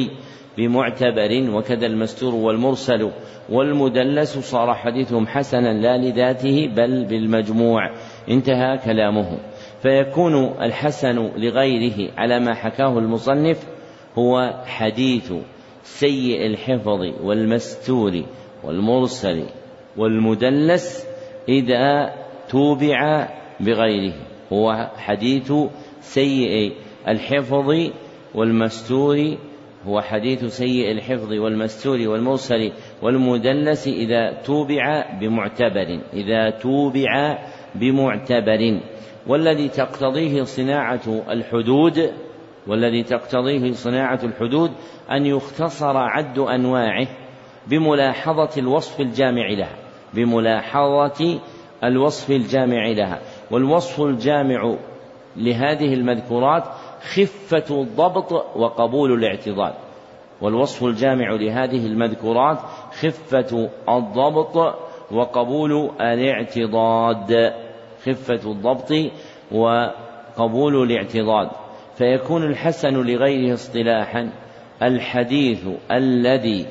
[0.59, 3.11] بمعتبر وكذا المستور والمرسل
[3.49, 7.91] والمدلس صار حديثهم حسنا لا لذاته بل بالمجموع.
[8.31, 9.39] انتهى كلامه.
[9.83, 13.67] فيكون الحسن لغيره على ما حكاه المصنف
[14.19, 15.33] هو حديث
[15.83, 18.23] سيء الحفظ والمستور
[18.65, 19.45] والمرسل
[19.97, 21.07] والمدلس
[21.49, 22.13] إذا
[22.49, 23.29] توبع
[23.61, 24.15] بغيره.
[24.53, 25.53] هو حديث
[26.01, 26.73] سيء
[27.09, 27.91] الحفظ
[28.35, 29.37] والمستور
[29.87, 37.39] هو حديث سيء الحفظ والمستور والمرسل والمدلس إذا توبع بمعتبر إذا توبع
[37.75, 38.81] بمعتبر.
[39.27, 42.13] والذي تقتضيه صناعة الحدود
[42.67, 44.71] والذي تقتضيه صناعة الحدود
[45.11, 47.07] أن يختصر عد أنواعه
[47.67, 49.77] بملاحظة الوصف الجامع لها
[50.15, 51.41] بملاحظة
[51.85, 53.21] الوصف الجامع لها.
[53.51, 54.75] والوصف الجامع
[55.37, 56.65] لهذه المذكورات
[57.03, 59.75] خفة الضبط وقبول الاعتضاد.
[60.41, 62.59] والوصف الجامع لهذه المذكورات
[63.01, 64.77] خفة الضبط
[65.11, 67.53] وقبول الاعتضاد.
[68.05, 68.93] خفة الضبط
[69.53, 71.49] وقبول الاعتضاد.
[71.95, 74.31] فيكون الحسن لغيره اصطلاحا
[74.83, 76.67] الحديث الذي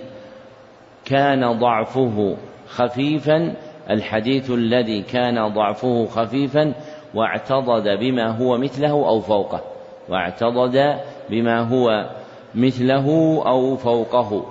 [1.05, 3.55] كان ضعفه خفيفا
[3.89, 6.73] الحديث الذي كان ضعفه خفيفا
[7.13, 9.70] واعتضد بما هو مثله أو فوقه.
[10.11, 12.09] واعتضد بما هو
[12.55, 13.07] مثله
[13.45, 14.45] أو فوقه.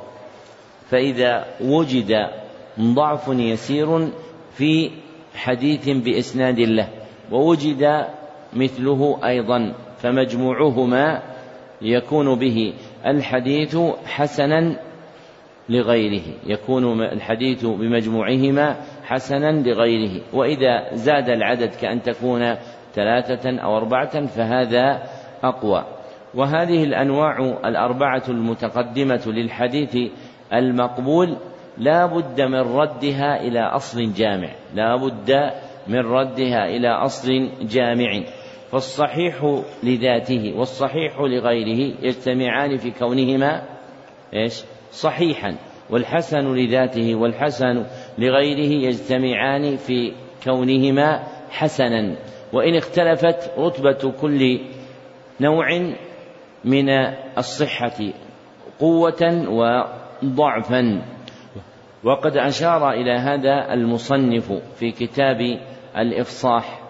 [0.90, 2.26] فإذا وجد
[2.80, 4.08] ضعف يسير
[4.52, 4.90] في
[5.34, 6.88] حديث بإسناد له
[7.32, 8.06] ووجد
[8.52, 11.22] مثله أيضا فمجموعهما
[11.82, 12.72] يكون به.
[13.06, 14.76] الحديث حسنا
[15.68, 20.20] لغيره يكون الحديث بمجموعهما حسنا لغيره.
[20.32, 22.56] وإذا زاد العدد كأن تكون
[22.94, 25.02] ثلاثة أو أربعة فهذا
[25.44, 25.84] أقوى.
[26.34, 29.96] وهذه الأنواع الأربعة المتقدمة للحديث
[30.52, 31.36] المقبول
[31.78, 34.48] لا بد من ردها إلى أصل جامع.
[34.74, 35.50] لا بد
[35.86, 38.22] من ردها إلى أصل جامع.
[38.72, 43.62] فالصحيح لذاته والصحيح لغيره يجتمعان في كونهما
[44.34, 45.56] إيش؟ صحيحا.
[45.90, 47.84] والحسن لذاته والحسن
[48.18, 50.12] لغيره يجتمعان في
[50.44, 52.16] كونهما حسنا.
[52.52, 54.60] وإن اختلفت رتبة كل
[55.40, 55.94] نوع
[56.64, 56.88] من
[57.38, 58.12] الصحة
[58.80, 59.48] قوة
[60.22, 61.02] وضعفا.
[62.04, 65.60] وقد أشار إلى هذا المصنف في كتاب
[65.96, 66.80] الإفصاح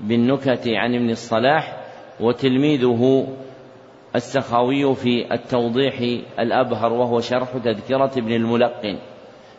[0.00, 1.76] بالنكت عن ابن الصلاح
[2.20, 3.28] وتلميذه
[4.16, 8.98] السخاوي في التوضيح الأبهر وهو شرح تذكرة ابن الملقن.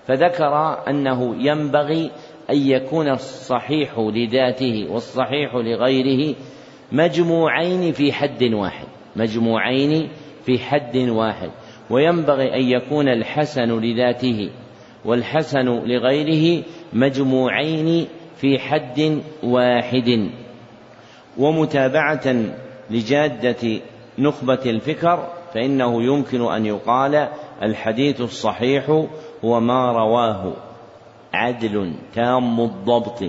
[0.08, 2.12] فذكر أنه ينبغي
[2.50, 6.36] أن يكون الصحيح لذاته والصحيح لغيره
[6.94, 8.86] مجموعين في حد واحد.
[9.16, 10.10] مجموعين
[10.46, 11.52] في حد واحد.
[11.90, 14.50] وينبغي أن يكون الحسن لذاته
[15.06, 20.30] والحسن لغيره مجموعين في حد واحد.
[21.38, 22.36] ومتابعة
[22.90, 23.82] لجادة
[24.20, 27.28] نخبة الفكر فإنه يمكن أن يقال
[27.64, 29.06] الحديث الصحيح
[29.46, 30.54] هو ما رواه
[31.34, 33.24] عدل تام الضبط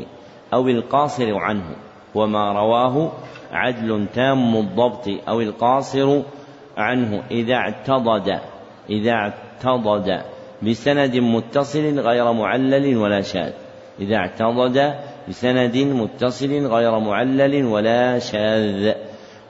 [0.55, 1.84] أو القاصر عنه.
[2.14, 3.12] وما رواه
[3.53, 6.22] عدل تام الضبط أو القاصر
[6.77, 8.40] عنه إذا اعتضد
[8.90, 10.22] إذا اعتضد
[10.62, 13.53] بسند متصل غير معلل ولا شاذ
[14.00, 14.94] إذا اعتضد
[15.29, 18.92] بسند متصل غير معلل ولا شاذ.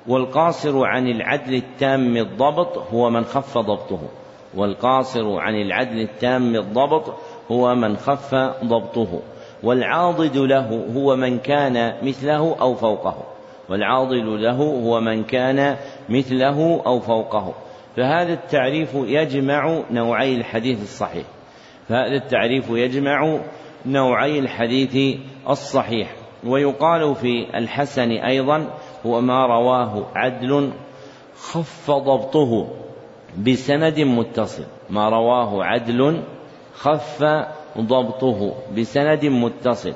[0.06, 4.00] والقاصر عن العدل التام الضبط هو من خف ضبطه
[4.54, 7.14] والقاصر عن العدل التام الضبط
[7.50, 9.20] هو من خف ضبطه.
[9.64, 13.16] والعاضد له هو من كان مثله أو فوقه.
[13.68, 15.76] والعاضد له هو من كان
[16.08, 17.54] مثله أو فوقه.
[17.96, 21.24] فهذا التعريف يجمع نوعي الحديث الصحيح.
[21.88, 23.38] فهذا التعريف يجمع
[23.86, 26.14] نوعي الحديث الصحيح.
[26.46, 28.70] ويقال في الحسن أيضا
[29.06, 30.72] هو ما رواه عدل
[31.36, 32.68] خف ضبطه
[33.38, 34.64] بسند متصل.
[34.90, 36.22] ما رواه عدل
[36.74, 37.24] خف
[37.78, 39.92] ضبطه بسند متصل.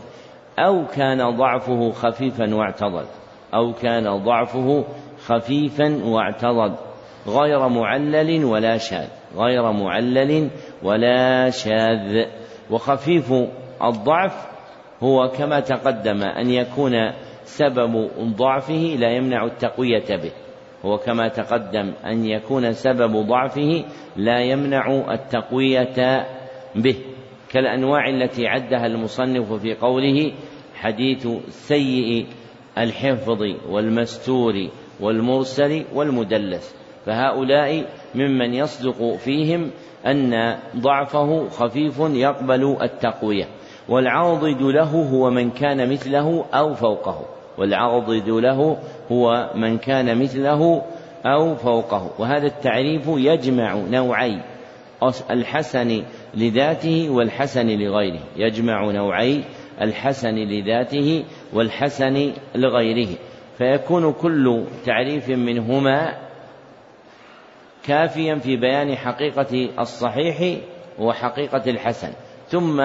[0.58, 3.06] أو كان ضعفه خفيفا واعتضد.
[3.54, 4.84] أو كان ضعفه
[5.26, 6.74] خفيفا واعتضد.
[7.26, 9.08] غير معلل ولا شاذ.
[9.36, 10.50] غير معلل
[10.82, 12.24] ولا شاذ.
[12.70, 13.32] وخفيف
[13.82, 14.46] الضعف
[15.02, 16.92] هو كما تقدم أن يكون
[17.44, 20.32] سبب ضعفه لا يمنع التقوية به.
[20.84, 23.84] هو كما تقدم أن يكون سبب ضعفه
[24.16, 26.26] لا يمنع التقوية
[26.74, 26.96] به.
[27.50, 30.32] كالأنواع التي عدها المصنف في قوله
[30.74, 32.26] حديث سيء
[32.78, 34.68] الحفظ والمستور
[35.00, 36.74] والمرسل والمدلس.
[37.06, 39.70] فهؤلاء ممن يصدق فيهم
[40.06, 43.44] أن ضعفه خفيف يقبل التقوية
[43.88, 47.26] والعاضد له هو من كان مثله أو فوقه
[47.58, 48.76] والعاضد له
[49.12, 50.82] هو من كان مثله
[51.26, 52.10] أو فوقه.
[52.18, 54.40] وهذا التعريف يجمع نوعي
[55.30, 56.02] الحسن
[56.34, 58.20] لذاته والحسن لغيره.
[58.36, 59.44] يجمع نوعي
[59.80, 63.08] الحسن لذاته والحسن لغيره.
[63.58, 66.14] فيكون كل تعريف منهما
[67.84, 70.58] كافيا في بيان حقيقة الصحيح
[70.98, 72.12] وحقيقة الحسن.
[72.48, 72.82] ثم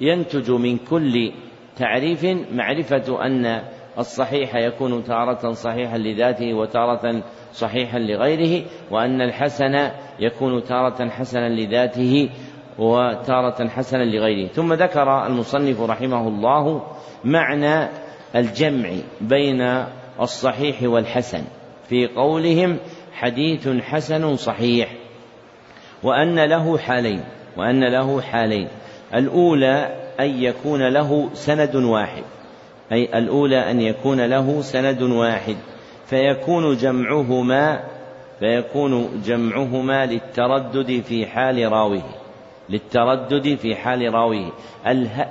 [0.00, 1.32] ينتج من كل
[1.76, 3.62] تعريف معرفة أن
[3.98, 9.90] الصحيح يكون تارة صحيحا لذاته وتارة صحيحا لغيره وأن الحسن
[10.20, 12.30] يكون تارة حسنا لذاته
[12.78, 14.48] وتارة حسنا لغيره.
[14.48, 16.82] ثم ذكر المصنف رحمه الله
[17.24, 17.88] معنى
[18.36, 19.84] الجمع بين
[20.20, 21.42] الصحيح والحسن.
[21.88, 22.76] في قولهم
[23.12, 24.88] حديث حسن صحيح.
[26.02, 27.20] وأن له حالين.
[27.56, 28.68] وأن له حالين.
[29.14, 32.22] الأولى أن يكون له سند واحد.
[32.92, 35.56] أي الأولى أن يكون له سند واحد.
[36.06, 37.80] فيكون جمعهما
[38.38, 42.27] فيكون جمعهما للتردد في حال راويه.
[42.70, 44.50] للتردد في حال راويه.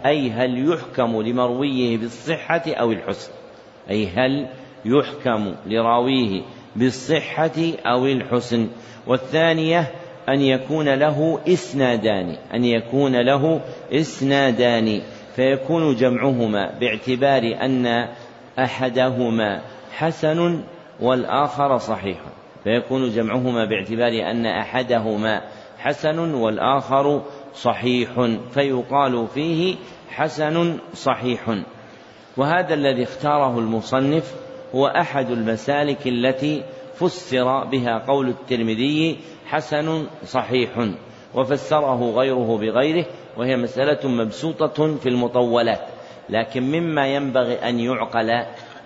[0.05, 3.31] أي هل يحكم لمرويه بالصحة أو الحسن؟
[3.89, 4.47] أي هل
[4.85, 6.41] يحكم لراويه
[6.75, 8.67] بالصحة أو الحسن؟
[9.07, 9.91] والثانية
[10.29, 13.61] أن يكون له إسنادان أن يكون له
[13.91, 15.01] إسنادان.
[15.35, 18.07] فيكون جمعهما باعتبار أن
[18.59, 19.61] أحدهما
[19.91, 20.63] حسن
[20.99, 22.17] والآخر صحيح.
[22.63, 25.41] فيكون جمعهما باعتبار أن أحدهما
[25.87, 27.21] حسن والآخر
[27.55, 28.09] صحيح
[28.51, 29.75] فيقال فيه
[30.09, 31.55] حسن صحيح.
[32.37, 34.35] وهذا الذي اختاره المصنف
[34.75, 36.63] هو أحد المسالك التي
[36.95, 40.69] فسر بها قول الترمذي حسن صحيح
[41.35, 43.05] وفسره غيره بغيره
[43.37, 45.87] وهي مسألة مبسوطة في المطولات.
[46.29, 48.29] لكن مما ينبغي أن يعقل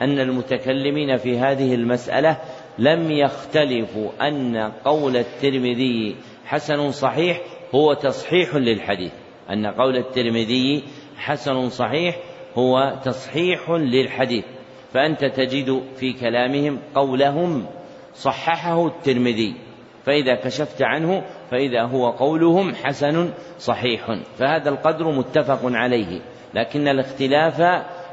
[0.02, 2.38] أن المتكلمين في هذه المسألة
[2.80, 6.16] لم يختلفوا أن قول الترمذي
[6.52, 7.42] حسن صحيح
[7.76, 9.12] هو تصحيح للحديث.
[9.50, 10.84] أن قول الترمذي
[11.18, 12.16] حسن صحيح
[12.56, 14.46] هو تصحيح للحديث.
[14.94, 17.66] فأنت تجد في كلامهم قولهم
[18.14, 19.56] صححه الترمذي.
[20.06, 24.20] فإذا كشفت عنه فإذا هو قولهم حسن صحيح.
[24.38, 26.22] فهذا القدر متفق عليه.
[26.54, 27.62] لكن الاختلاف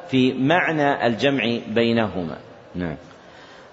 [0.09, 2.37] في معنى الجمع بينهما.
[2.75, 2.97] نعم.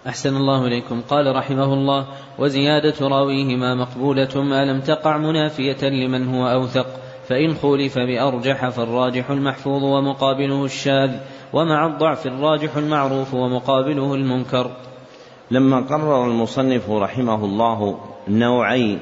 [0.07, 1.01] أحسن الله إليكم.
[1.01, 2.05] قال رحمه الله
[2.39, 6.85] وزيادة راويهما مقبولة ما لم تقع منافية لمن هو أوثق
[7.27, 11.11] فإن خولف بأرجح فالراجح المحفوظ ومقابله الشاذ
[11.53, 14.71] ومع الضعف الراجح المعروف ومقابله المنكر.
[15.51, 18.97] لما قرر المصنف رحمه الله نوعي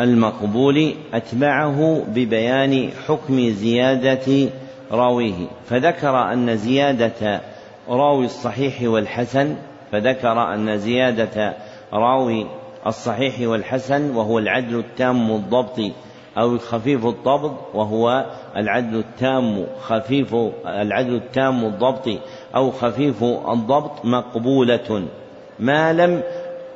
[0.00, 4.50] المقبول أتبعه ببيان حكم زيادة
[4.92, 7.40] راويه فذكر أن زيادة
[7.88, 9.56] راوي الصحيح والحسن
[9.92, 11.54] فذكر أن زيادة
[11.92, 12.46] راوي
[12.86, 15.80] الصحيح والحسن وهو العدل التام الضبط
[16.38, 18.26] أو خفيف الضبط وهو
[18.56, 20.34] العدل التام خفيف
[20.66, 22.08] العدل التام الضبط
[22.54, 25.02] أو خفيف الضبط مقبولة
[25.58, 26.22] ما لم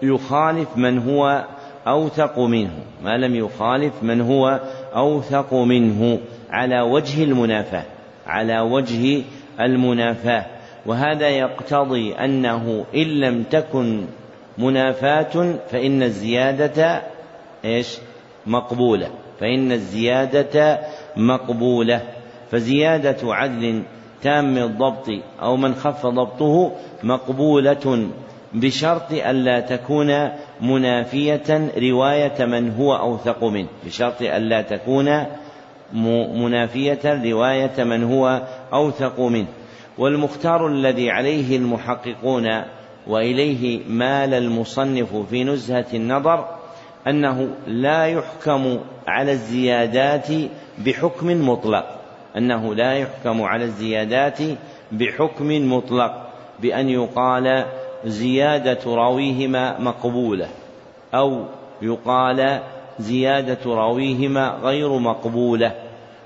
[0.03, 1.45] يخالف من هو
[1.87, 4.61] أوثق منه ما لم يخالف من هو
[4.97, 6.19] أوثق منه
[6.51, 7.85] على وجه المنافاة
[8.27, 9.23] على وجه
[9.61, 10.47] المنافاة
[10.87, 14.05] وهذا يقتضي أنه إن لم تكن
[14.59, 17.03] منافاة فإن الزيادة
[17.65, 17.99] إيش؟
[18.47, 19.09] مقبولة.
[19.41, 20.81] فإن الزيادة
[21.17, 22.01] مقبولة.
[22.51, 23.83] فزيادة عدل
[24.23, 25.09] تام الضبط
[25.43, 26.73] أو من خف ضبطه
[27.03, 28.09] مقبولة
[28.55, 30.29] بشرط ألا تكون
[30.61, 33.69] منافية رواية من هو أوثق منه.
[33.87, 35.25] بشرط ألا تكون
[36.35, 39.47] منافية رواية من هو أوثق منه.
[39.99, 42.63] والمختار الذي عليه المحققون
[43.07, 46.49] وإليه مال المصنف في نزهة النظر
[47.07, 50.29] أنه لا يحكم على الزيادات
[50.79, 51.85] بحكم مطلق
[52.37, 54.39] أنه لا يحكم على الزيادات
[54.93, 56.29] بحكم مطلق
[56.61, 57.65] بأن يقال
[58.05, 60.49] زيادة راويهما مقبولة
[61.15, 61.45] أو
[61.83, 62.61] يقال
[62.99, 65.75] زيادة راويهما غير مقبولة.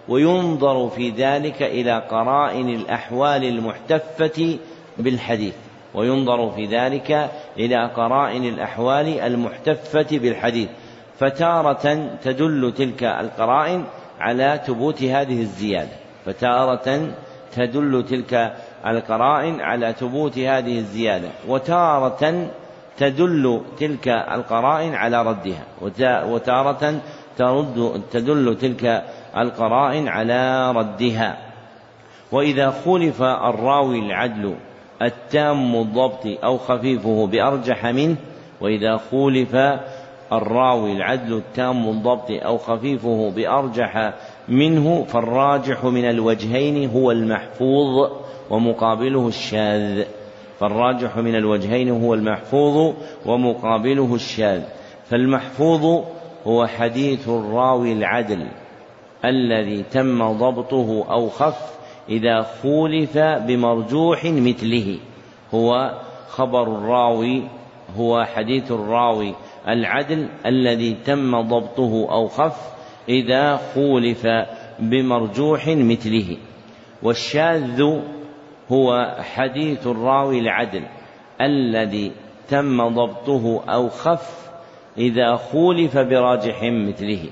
[0.08, 4.58] وينظر في ذلك إلى قرائن الأحوال المحتفة
[4.98, 5.54] بالحديث.
[5.94, 10.68] وينظر في ذلك إلى قرائن الأحوال المحتفة بالحديث.
[11.18, 13.84] فتارة تدل تلك القرائن
[14.20, 15.96] على ثبوت هذه الزيادة.
[16.26, 17.08] فتارة
[17.52, 18.52] تدل تلك
[18.86, 21.28] القرائن على ثبوت هذه الزيادة.
[21.48, 22.48] وتارة
[22.98, 25.64] تدل تلك القرائن على ردها.
[26.26, 27.00] وتارة
[27.38, 29.04] ترد تدل تلك
[29.36, 31.38] القرائن على ردها.
[32.32, 34.54] وإذا خولف الراوي العدل
[35.02, 38.16] التام الضبط أو خفيفه بأرجح منه.
[38.60, 39.56] وإذا خولف
[40.32, 44.12] الراوي العدل التام الضبط أو خفيفه بأرجح
[44.48, 48.10] منه فالراجح من الوجهين هو المحفوظ
[48.50, 50.04] ومقابله الشاذ.
[50.60, 52.94] فالراجح من الوجهين هو المحفوظ
[53.26, 54.62] ومقابله الشاذ.
[55.10, 56.04] فالمحفوظ
[56.46, 58.46] هو حديث الراوي العدل.
[59.24, 64.98] الذي تم ضبطه أو خف إذا خولف بمرجوح مثله.
[65.54, 67.42] هو خبر الراوي
[67.96, 69.34] هو حديث الراوي.
[69.68, 72.56] العدل الذي تم ضبطه أو خف
[73.08, 74.26] إذا خولف
[74.78, 76.36] بمرجوح مثله.
[77.02, 77.82] والشاذ
[78.72, 80.82] هو حديث الراوي العدل
[81.40, 82.12] الذي
[82.48, 84.50] تم ضبطه أو خف
[84.98, 87.24] إذا خولف براجح مثله.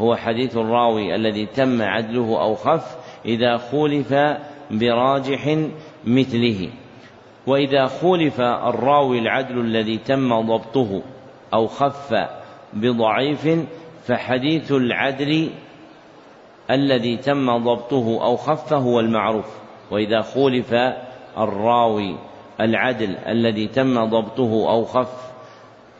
[0.00, 4.14] هو حديث الراوي الذي تم عدله أو خف إذا خولف
[4.70, 5.58] براجح
[6.04, 6.70] مثله.
[7.46, 11.02] وإذا خولف الراوي العدل الذي تم ضبطه
[11.54, 12.14] أو خف
[12.72, 13.48] بضعيف
[14.06, 15.50] فحديث العدل
[16.70, 19.46] الذي تم ضبطه أو خف هو المعروف.
[19.90, 20.74] وإذا خولف
[21.38, 22.16] الراوي
[22.60, 25.29] العدل الذي تم ضبطه أو خف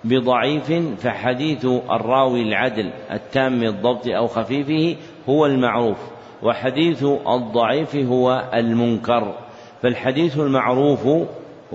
[0.05, 0.73] بضعيف
[1.03, 4.97] فحديث الراوي العدل التام الضبط أو خفيفه
[5.29, 5.99] هو المعروف
[6.43, 9.35] وحديث الضعيف هو المنكر.
[9.83, 11.07] فالحديث المعروف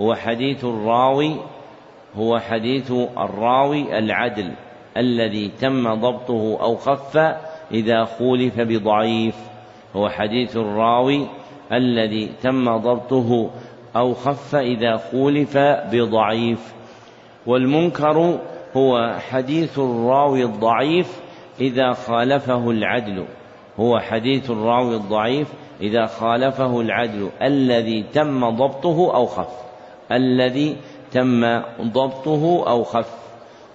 [0.00, 1.36] هو حديث الراوي
[2.16, 4.52] هو حديث الراوي العدل
[4.96, 7.16] الذي تم ضبطه أو خف
[7.72, 9.36] إذا خولف بضعيف.
[9.96, 11.26] هو حديث الراوي
[11.72, 13.50] الذي تم ضبطه
[13.96, 15.58] أو خف إذا خولف
[15.92, 16.75] بضعيف.
[17.46, 18.38] والمنكر
[18.76, 21.20] هو حديث الراوي الضعيف
[21.60, 23.24] إذا خالفه العدل.
[23.80, 25.48] هو حديث الراوي الضعيف
[25.80, 27.28] إذا خالفه العدل.
[27.42, 29.66] الذي تم ضبطه أو خف.
[30.12, 30.76] الذي
[31.12, 33.14] تم ضبطه أو خف.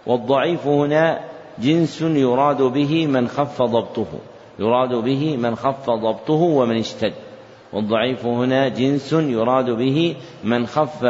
[0.07, 1.19] والضعيف هنا
[1.59, 4.07] جنس يراد به من خف ضبطه.
[4.59, 7.13] يراد به من خف ضبطه ومن اشتد.
[7.73, 11.05] والضعيف هنا جنس يراد به من خف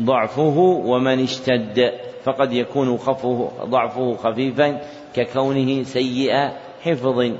[0.00, 1.92] ضعفه ومن اشتد
[2.24, 4.80] فقد يكون خفه ضعفه خفيفا
[5.14, 6.50] ككونه سيء
[6.82, 7.32] حفظ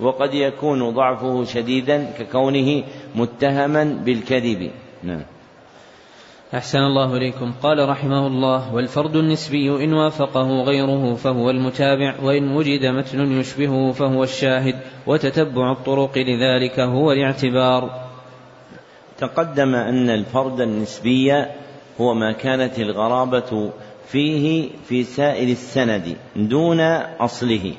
[0.00, 2.82] وقد يكون ضعفه شديدا ككونه
[3.14, 4.70] متهما بالكذب.
[5.02, 5.22] نعم.
[6.54, 7.52] أحسن الله إليكم.
[7.62, 14.22] قال رحمه الله والفرد النسبي إن وافقه غيره فهو المتابع وإن وجد متن يشبهه فهو
[14.22, 14.74] الشاهد
[15.06, 17.90] وتتبع الطرق لذلك هو الاعتبار.
[19.18, 21.44] تقدم أن الفرد النسبي
[22.00, 23.70] هو ما كانت الغرابة
[24.08, 26.80] فيه في سائر السند دون
[27.20, 27.72] أصله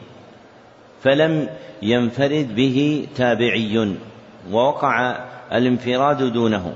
[1.01, 1.49] فلم
[1.81, 3.95] ينفرد به تابعي
[4.51, 5.15] ووقع
[5.53, 6.73] الانفراد دونه.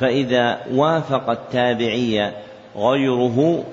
[0.00, 2.32] فإذا وافق التابعي
[2.76, 3.64] غيره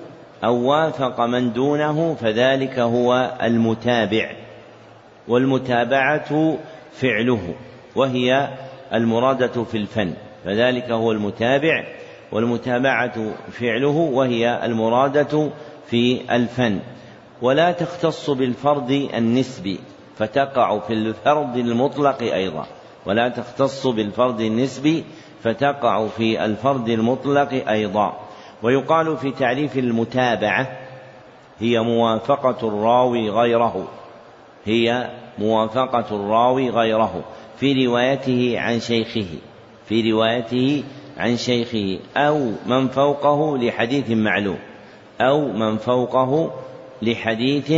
[0.43, 4.31] أو وافق من دونه فذلك هو المتابع
[5.27, 6.57] والمتابعة
[6.93, 7.53] فعله
[7.95, 8.49] وهي
[8.93, 10.13] المرادة في الفن
[10.45, 11.83] فذلك هو المتابع
[12.31, 15.49] والمتابعة فعله وهي المرادة
[15.87, 16.79] في الفن.
[17.41, 19.79] ولا تختص بالفرد النسبي
[20.17, 22.65] فتقع في الفرد المطلق أيضا.
[23.05, 25.03] ولا تختص بالفرد النسبي
[25.43, 28.13] فتقع في الفرد المطلق أيضا.
[28.63, 30.77] ويقال في تعريف المتابعة
[31.59, 33.87] هي موافقة الراوي غيره.
[34.65, 37.23] هي موافقة الراوي غيره.
[37.59, 39.27] في روايته عن شيخه
[39.85, 40.83] في روايته
[41.17, 44.57] عن شيخه أو من فوقه لحديث معلوم
[45.21, 46.53] أو من فوقه
[47.01, 47.73] لحديث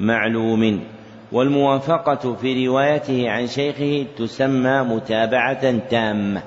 [0.00, 0.84] معلوم.
[1.32, 6.42] والموافقة في روايته عن شيخه تسمى متابعة تامة.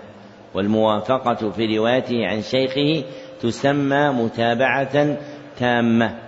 [0.53, 3.03] والموافقة في روايته عن شيخه
[3.41, 5.17] تسمى متابعة
[5.59, 6.19] تامة.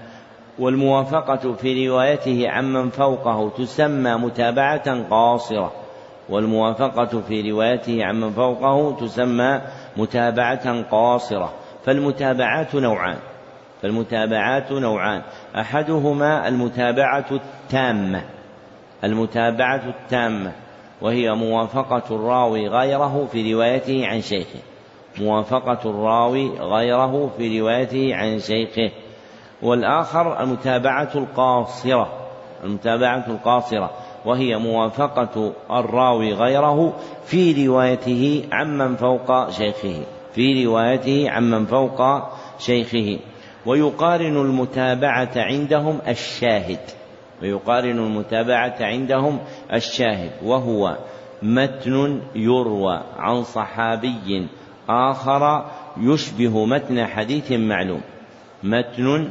[0.60, 5.85] والموافقة في روايته عمن فوقه تسمى متابعة قاصرة.
[6.30, 9.62] والموافقة في روايته عمن فوقه تسمى
[9.98, 11.54] متابعة قاصرة
[11.86, 13.18] فالمتابعات نوعان
[13.82, 15.22] فالمتابعات نوعان.
[15.56, 18.24] أحدهما المتابعة التامة
[19.04, 20.52] المتابعة التامة
[21.02, 24.60] وهي موافقة الراوي غيره في روايته عن شيخه.
[25.18, 28.92] موافقة الراوي غيره في روايته عن شيخه.
[29.62, 32.14] والآخر المتابعة القاصرة
[32.64, 33.92] المتابعة القاصرة.
[34.26, 36.94] وهي موافقة الراوي غيره
[37.26, 40.04] في روايته عمن فوق شيخه
[40.36, 42.02] في روايته عمن فوق
[42.60, 43.20] شيخه.
[43.66, 46.80] ويقارن المتابعة عندهم الشاهد
[47.42, 49.40] ويقارن المتابعة عندهم
[49.74, 50.98] الشاهد وهو
[51.44, 54.48] متن يروى عن صحابي
[54.90, 55.66] آخر
[55.98, 58.02] يشبه متن حديث معلوم.
[58.64, 59.30] متن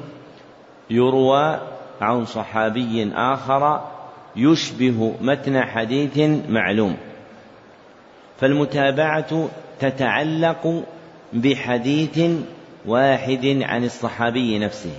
[0.90, 1.60] يروى
[2.00, 3.80] عن صحابي آخر
[4.36, 6.18] يشبه متن حديث
[6.48, 6.96] معلوم.
[8.40, 9.48] فالمتابعة
[9.80, 10.84] تتعلق
[11.32, 12.20] بحديث
[12.86, 14.92] واحد عن الصحابي نفسه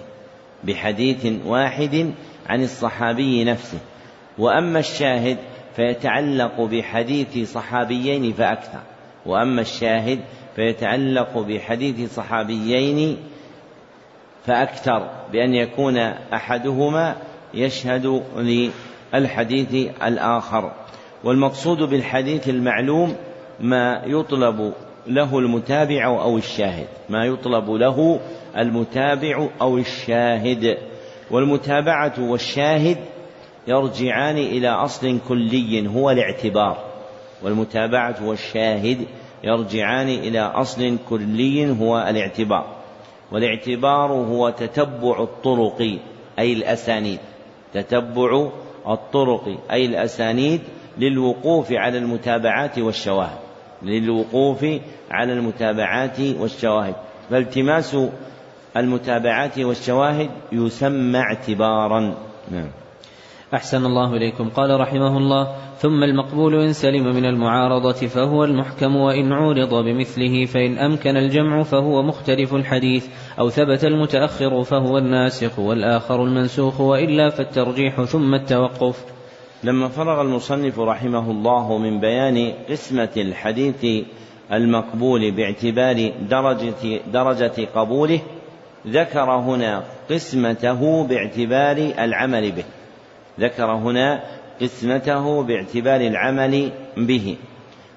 [0.64, 2.12] بحديث واحد
[2.48, 3.80] عن الصحابي نفسه.
[4.38, 5.38] وأما الشاهد
[5.76, 8.82] فيتعلق بحديث صحابيين فأكثر.
[9.26, 10.20] وأما الشاهد
[10.56, 13.18] فيتعلق بحديث صحابيين
[14.46, 15.98] فأكثر بأن يكون
[16.34, 17.16] أحدهما
[17.54, 18.24] يشهد
[19.14, 20.72] للحديث الآخر.
[21.24, 23.16] والمقصود بالحديث المعلوم
[23.60, 24.74] ما يطلب
[25.08, 26.88] له المتابع أو الشاهد.
[27.10, 28.20] ما يطلب له
[28.58, 30.78] المتابع أو الشاهد.
[31.32, 32.98] والمتابعة والشاهد
[33.68, 36.78] يرجعان إلى أصل كلي هو الاعتبار.
[37.44, 39.06] والمتابعة والشاهد
[39.44, 42.66] يرجعان إلى أصل كلي هو الاعتبار.
[43.32, 45.98] والاعتبار هو تتبع الطرق
[46.40, 47.20] أي الأسانيد.
[47.74, 48.50] تتبع
[48.88, 50.62] الطرق أي الأسانيد
[50.98, 53.38] للوقوف على المتابعات والشواهد.
[53.84, 54.66] للوقوف
[55.12, 56.96] على المتابعات والشواهد.
[57.30, 57.98] فالتماس
[58.78, 62.16] المتابعات والشواهد يسمى اعتبارا.
[62.52, 62.70] نعم.
[63.56, 64.50] أحسن الله إليكم.
[64.50, 70.78] قال رحمه الله ثم المقبول إن سلم من المعارضة فهو المحكم وإن عورض بمثله فإن
[70.78, 73.08] أمكن الجمع فهو مختلف الحديث
[73.40, 79.06] أو ثبت المتأخر فهو الناسخ والآخر المنسوخ وإلا فالترجيح ثم التوقف.
[79.64, 84.06] لما فرغ المصنف رحمه الله من بيان قسمة الحديث
[84.54, 88.20] المقبول باعتبار درجة درجة قبوله
[88.88, 92.64] ذكر هنا قسمته باعتبار العمل به.
[93.40, 94.24] ذكر هنا
[94.62, 97.38] قسمته باعتبار العمل به.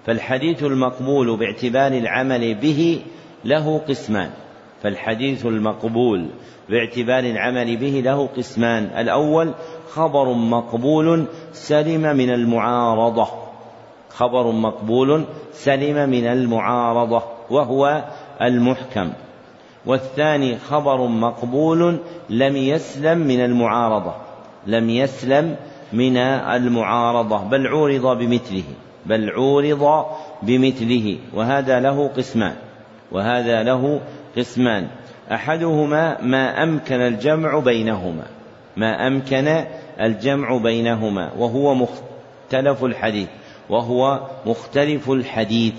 [0.06, 3.00] فالحديث المقبول باعتبار العمل به
[3.44, 4.30] له قسمان.
[4.82, 6.26] فالحديث المقبول
[6.68, 8.84] باعتبار العمل به له قسمان.
[8.84, 9.54] الأول
[9.90, 13.28] خبر مقبول سلم من المعارضة.
[14.08, 18.04] خبر مقبول سلم من المعارضة وهو
[18.42, 19.12] المحكم.
[19.86, 21.98] والثاني خبر مقبول
[22.30, 24.27] لم يسلم من المعارضة.
[24.68, 25.56] لم يسلم
[25.92, 28.64] من المعارضة بل عورض بمثله
[29.06, 30.06] بل عورض
[30.42, 32.54] بمثله وهذا له قسمان
[33.12, 34.00] وهذا له
[34.36, 34.88] قسمان.
[35.32, 38.24] أحدهما ما أمكن الجمع بينهما
[38.76, 39.64] ما أمكن
[40.00, 43.28] الجمع بينهما وهو مختلف الحديث
[43.70, 45.74] وهو مختلف الحديث.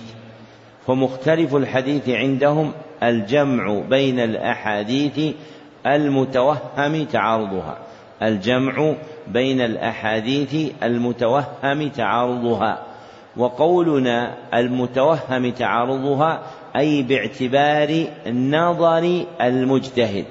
[0.87, 2.71] فمختلف الحديث عندهم
[3.03, 5.35] الجمع بين الأحاديث
[5.85, 7.77] المتوهم تعارضها.
[8.21, 8.93] الجمع
[9.27, 12.83] بين الأحاديث المتوهم تعارضها
[13.37, 16.41] وقولنا المتوهم تعارضها
[16.75, 20.25] أي باعتبار نظر المجتهد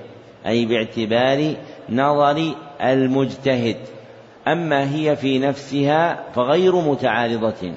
[0.46, 1.54] أي باعتبار
[1.90, 3.76] نظر المجتهد.
[4.48, 7.72] أما هي في نفسها فغير متعارضة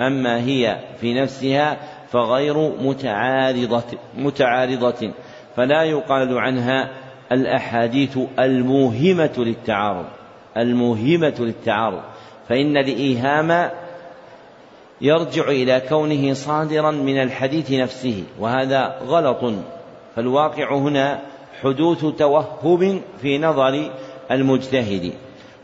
[0.00, 1.76] أما هي في نفسها
[2.08, 3.84] فغير متعارضة
[4.16, 5.10] متعارضة
[5.56, 6.90] فلا يقال عنها
[7.34, 10.04] الأحاديث الموهمة للتعارض
[10.56, 12.00] الموهمة للتعارض.
[12.48, 13.70] فإن الإيهام
[15.00, 19.54] يرجع إلى كونه صادرا من الحديث نفسه وهذا غلط.
[20.16, 21.20] فالواقع هنا
[21.62, 23.90] حدوث توهم في نظر
[24.30, 25.12] المجتهد.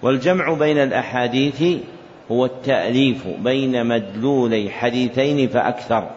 [0.03, 1.63] والجمع بين الأحاديث
[2.31, 6.11] هو التأليف بين مدلولي حديثين فأكثر.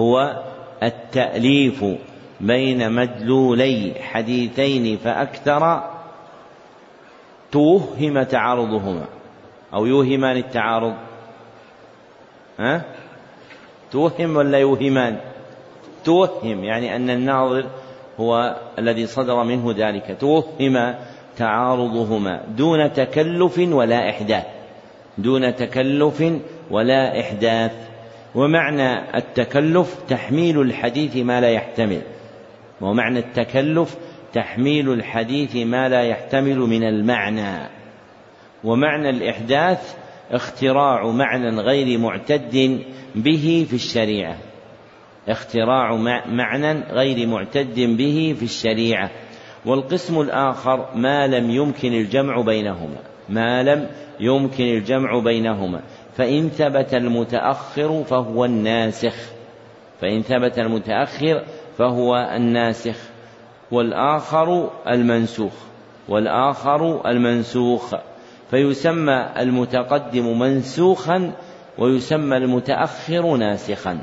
[0.00, 0.42] هو
[0.82, 1.84] التأليف.
[2.42, 5.82] بين مدلولي حديثين فأكثر
[7.52, 9.04] توهم تعارضهما.
[9.74, 10.94] أو يوهمان التعارض.
[12.58, 12.82] ها؟
[13.92, 15.16] توهم ولا يوهمان؟
[16.04, 17.66] توهم يعني أن الناظر
[18.20, 20.16] هو الذي صدر منه ذلك.
[20.20, 20.94] توهم
[21.36, 24.44] تعارضهما دون تكلف ولا إحداث.
[25.18, 26.24] دون تكلف
[26.70, 27.72] ولا إحداث.
[28.34, 32.02] ومعنى التكلف تحميل الحديث ما لا يحتمل.
[32.82, 33.96] ومعنى التكلف
[34.32, 37.68] تحميل الحديث ما لا يحتمل من المعنى.
[38.64, 39.94] ومعنى الإحداث
[40.30, 42.80] اختراع معنى غير معتد
[43.14, 44.36] به في الشريعة.
[45.28, 49.10] اختراع معنى غير معتد به في الشريعة.
[49.66, 52.96] والقسم الآخر ما لم يمكن الجمع بينهما.
[53.28, 53.88] ما لم
[54.20, 55.80] يمكن الجمع بينهما.
[56.16, 59.14] فإن ثبت المتأخر فهو الناسخ.
[60.00, 61.44] فإن ثبت المتأخر
[61.78, 62.96] فهو الناسخ
[63.70, 65.52] والآخر المنسوخ
[66.08, 67.94] والآخر المنسوخ.
[68.50, 71.32] فيسمى المتقدم منسوخا
[71.78, 73.98] ويسمى المتأخر ناسخا.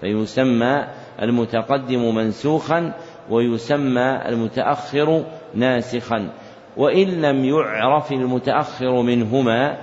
[0.00, 0.84] فيسمى
[1.22, 2.92] المتقدم منسوخا
[3.30, 6.28] ويسمى المتأخر ناسخا.
[6.76, 9.78] وإن لم يعرف المتأخر منهما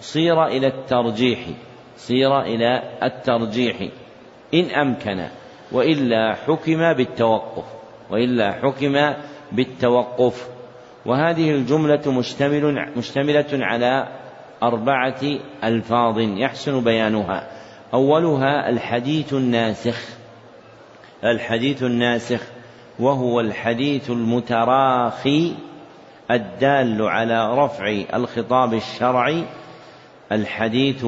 [0.00, 1.38] صير إلى الترجيح
[1.96, 3.88] صير إلى الترجيح.
[4.54, 5.26] إن أمكن.
[5.72, 7.64] وإلا حكم بالتوقف
[8.10, 9.14] وإلا حكم
[9.52, 10.48] بالتوقف.
[11.06, 14.08] وهذه الجملة مشتمل مشتملة على
[14.62, 15.20] أربعة
[15.64, 17.48] ألفاظ يحسن بيانها.
[17.94, 20.18] أولها الحديث الناسخ
[21.24, 22.40] الحديث الناسخ
[22.98, 25.54] وهو الحديث المتراخي
[26.30, 29.44] الدال على رفع الخطاب الشرعي
[30.32, 31.06] الحديث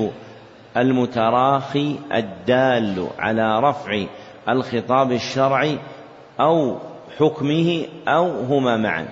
[0.77, 4.05] المتراخي الدال على رفع
[4.53, 5.78] الخطاب الشرعي
[6.40, 6.76] أو
[7.18, 9.09] حكمه أو هما معا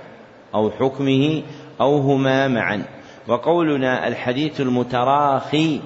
[0.55, 1.43] أو حكمه
[1.81, 2.85] أو هما معا.
[3.29, 5.81] وقولنا الحديث المتراخي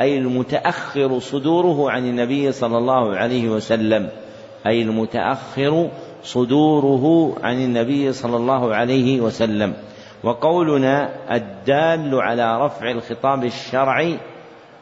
[0.00, 4.08] أي المتأخر صدوره عن النبي صلى الله عليه وسلم
[4.66, 5.90] أي المتأخر
[6.22, 9.74] صدوره عن النبي صلى الله عليه وسلم.
[10.22, 14.18] وقولنا الدال على رفع الخطاب الشرعي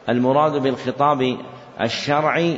[0.09, 1.37] المراد بالخطاب
[1.81, 2.57] الشرعي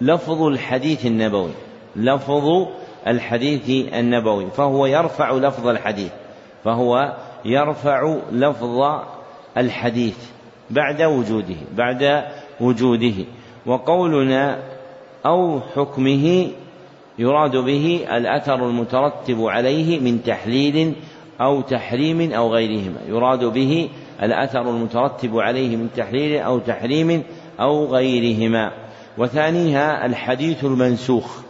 [0.00, 1.50] لفظ الحديث النبوي
[1.96, 2.66] لفظ
[3.06, 6.12] الحديث النبوي فهو يرفع لفظ الحديث
[6.64, 9.00] فهو يرفع لفظ
[9.56, 10.16] الحديث
[10.70, 12.24] بعد وجوده بعد
[12.60, 13.14] وجوده
[13.66, 14.58] وقولنا
[15.26, 16.48] أو حكمه
[17.18, 20.94] يراد به الأثر المترتب عليه من تحليل
[21.40, 23.88] أو تحريم أو غيرهما يراد به
[24.22, 27.22] الأثر المترتب عليه من تحليل أو تحريم
[27.60, 28.72] أو غيرهما.
[29.18, 31.40] وثانيها الحديث المنسوخ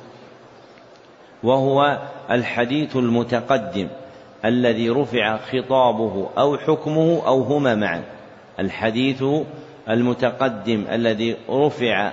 [1.43, 1.99] وهو
[2.31, 3.89] الحديث المتقدم
[4.45, 8.03] الذي رفع خطابه أو حكمه أو هما معا.
[8.61, 9.25] الحديث
[9.91, 12.12] المتقدم الذي رفع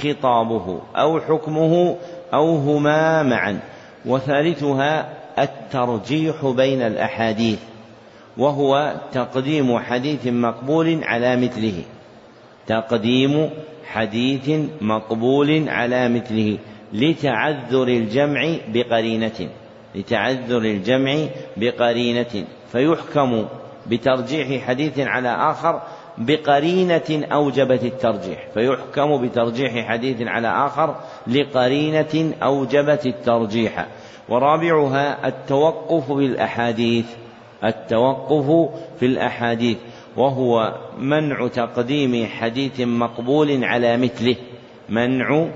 [0.00, 1.96] خطابه أو حكمه
[2.34, 3.60] أو هما معا.
[4.06, 7.58] وثالثها الترجيح بين الأحاديث
[8.38, 11.82] وهو تقديم حديث مقبول على مثله.
[12.66, 13.50] تقديم
[13.86, 14.50] حديث
[14.80, 16.58] مقبول على مثله
[16.92, 19.48] لتعذر الجمع بقرينة
[19.94, 23.46] لتعذر الجمع بقرينة فيحكم
[23.86, 25.82] بترجيح حديث على آخر
[26.18, 30.96] بقرينة أوجبت الترجيح فيحكم بترجيح حديث على آخر
[31.26, 33.86] لقرينة أوجبت الترجيح.
[34.28, 37.06] ورابعها التوقف بالأحاديث
[37.64, 39.76] التوقف في الأحاديث.
[40.16, 44.36] وهو منع تقديم حديث مقبول على مثله.
[44.88, 45.48] منع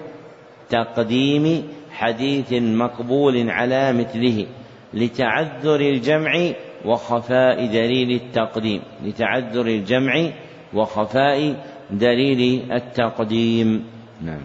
[0.71, 4.47] تقديم حديث مقبول على مثله.
[4.95, 6.51] لتعذر الجمع
[6.85, 8.81] وخفاء دليل التقديم.
[9.05, 10.31] لتعذر الجمع
[10.75, 13.85] وخفاء دليل التقديم.
[14.25, 14.43] نعم.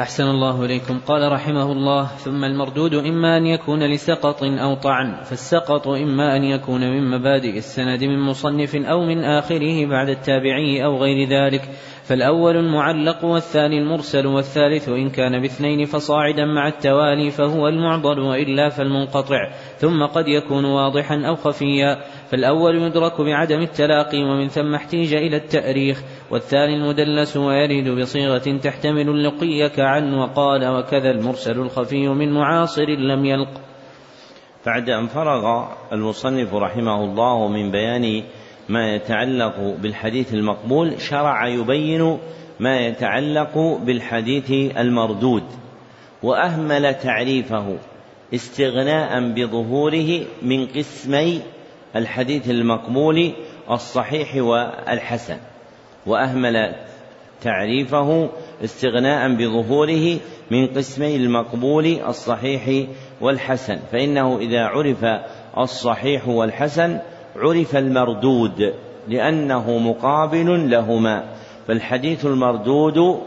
[0.00, 1.00] أحسن الله إليكم.
[1.06, 6.80] قال رحمه الله ثم المردود إما أن يكون لسقط أو طعن فالسقط إما أن يكون
[6.80, 11.62] من مبادئ السند من مصنف أو من آخره بعد التابعي أو غير ذلك.
[12.04, 19.50] فالأول المعلق والثاني المرسل والثالث إن كان باثنين فصاعدا مع التوالي فهو المعضل وإلا فالمنقطع
[19.76, 21.98] ثم قد يكون واضحا أو خفيا.
[22.30, 26.02] فالأول يدرك بعدم التلاقي ومن ثم احتيج إلى التأريخ.
[26.30, 33.60] والثاني المدلس ويرد بصيغة تحتمل اللقي كعن وقال وكذا المرسل الخفي من معاصر لم يلق.
[34.66, 38.22] بعد أن فرغ المصنف رحمه الله من بيان
[38.68, 42.18] ما يتعلق بالحديث المقبول شرع يبين
[42.60, 45.44] ما يتعلق بالحديث المردود
[46.22, 47.78] وأهمل تعريفه
[48.34, 51.42] استغناء بظهوره من قسمي
[51.96, 53.32] الحديث المقبول
[53.70, 55.36] الصحيح والحسن.
[56.06, 56.74] وأهمل
[57.42, 58.28] تعريفه
[58.64, 60.18] استغناء بظهوره
[60.50, 62.88] من قسمي المقبول الصحيح
[63.20, 65.04] والحسن فإنه إذا عرف
[65.58, 66.98] الصحيح والحسن
[67.36, 68.74] عرف المردود
[69.08, 71.24] لأنه مقابل لهما
[71.68, 73.20] فالحديث المردود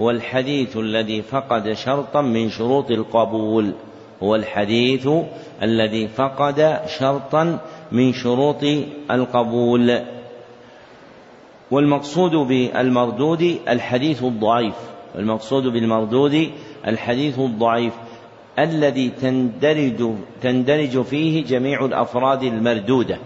[0.00, 3.72] هو الحديث الذي فقد شرطا من شروط القبول
[4.22, 5.08] هو الحديث
[5.62, 7.58] الذي فقد شرطا
[7.92, 8.64] من شروط
[9.10, 10.00] القبول.
[11.70, 14.74] والمقصود بالمردود الحديث الضعيف.
[15.18, 16.50] المقصود بالمردود
[16.86, 17.92] الحديث الضعيف
[18.58, 23.18] الذي تندرج تندرج فيه جميع الأفراد المردودة.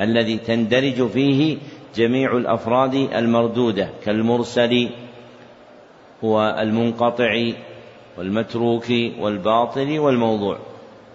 [0.00, 1.56] الذي تندرج فيه
[1.96, 4.88] جميع الأفراد المردودة كالمرسل
[6.22, 7.52] والمنقطع
[8.18, 8.86] والمتروك
[9.20, 10.58] والباطل والموضوع.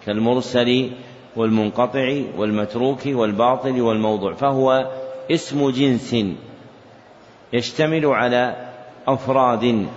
[0.06, 0.90] كالمرسل
[1.36, 4.34] والمنقطع والمتروك والباطل والموضوع.
[4.34, 4.92] فهو
[5.32, 6.16] اسم جنس.
[7.54, 8.56] يشتمل على
[9.08, 9.88] أفراد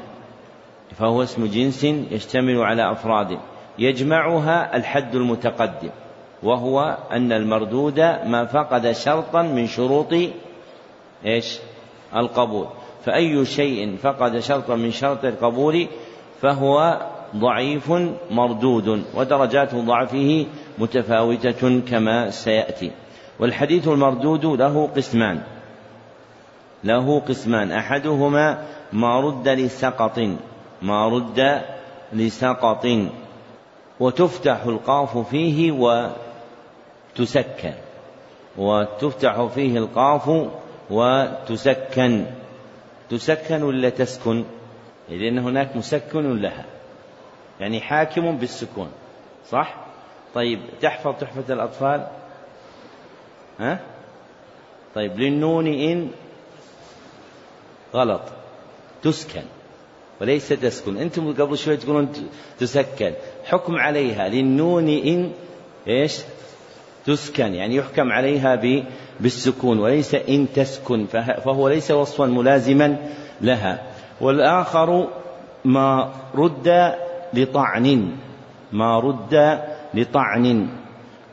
[0.96, 3.38] فهو اسم جنس يشتمل على أفراد.
[3.78, 5.90] يجمعها الحد المتقدم
[6.42, 10.12] وهو أن المردود ما فقد شرطا من شروط
[11.26, 11.58] إيش؟
[12.16, 12.66] القبول.
[13.04, 15.86] فأي شيء فقد شرطا من شرط القبول
[16.42, 17.00] فهو
[17.36, 17.92] ضعيف
[18.30, 20.46] مردود ودرجات ضعفه
[20.78, 22.90] متفاوتة كما سيأتي.
[23.38, 25.40] والحديث المردود له قسمان.
[26.84, 27.72] له قسمان.
[27.72, 30.18] أحدهما ما رد لسقط
[30.82, 31.62] ما رد
[32.12, 32.86] لسقط.
[34.00, 35.72] وتفتح القاف فيه
[37.16, 37.74] تسكن
[38.56, 40.48] وتفتح فيه القاف
[40.90, 42.26] وتسكن.
[43.10, 44.44] تسكن ولا تسكن؟
[45.08, 46.64] لأن هناك مسكن لها.
[47.60, 48.88] يعني حاكم بالسكون.
[49.48, 49.76] صح؟
[50.34, 52.06] طيب تحفظ تحفة الأطفال؟
[53.60, 53.80] ها؟
[54.94, 56.10] طيب للنون إن
[57.94, 58.20] غلط.
[59.02, 59.42] تسكن.
[60.20, 60.96] وليس تسكن.
[60.96, 62.08] أنتم قبل شوي تقولون
[62.58, 63.12] تسكن.
[63.44, 65.32] حكم عليها للنون إن
[65.88, 66.18] إيش؟
[67.06, 67.54] تسكن.
[67.54, 68.60] يعني يحكم عليها
[69.20, 69.78] بالسكون.
[69.78, 71.06] وليس إن تسكن.
[71.44, 72.96] فهو ليس وصفا ملازما
[73.40, 73.82] لها.
[74.20, 75.08] والآخر
[75.64, 76.94] ما رد
[77.34, 78.16] لطعن.
[78.72, 79.60] ما رد
[79.94, 80.68] لطعن.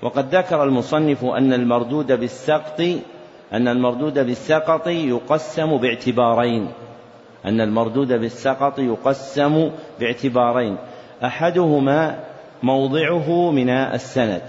[0.01, 2.81] وقد ذكر المصنف أن المردود بالسقط
[3.53, 6.67] أن المردود بالسقط يقسم باعتبارين.
[7.45, 10.77] أن المردود بالسقط يقسم باعتبارين.
[11.23, 12.19] أحدهما
[12.63, 14.41] موضعه من السند.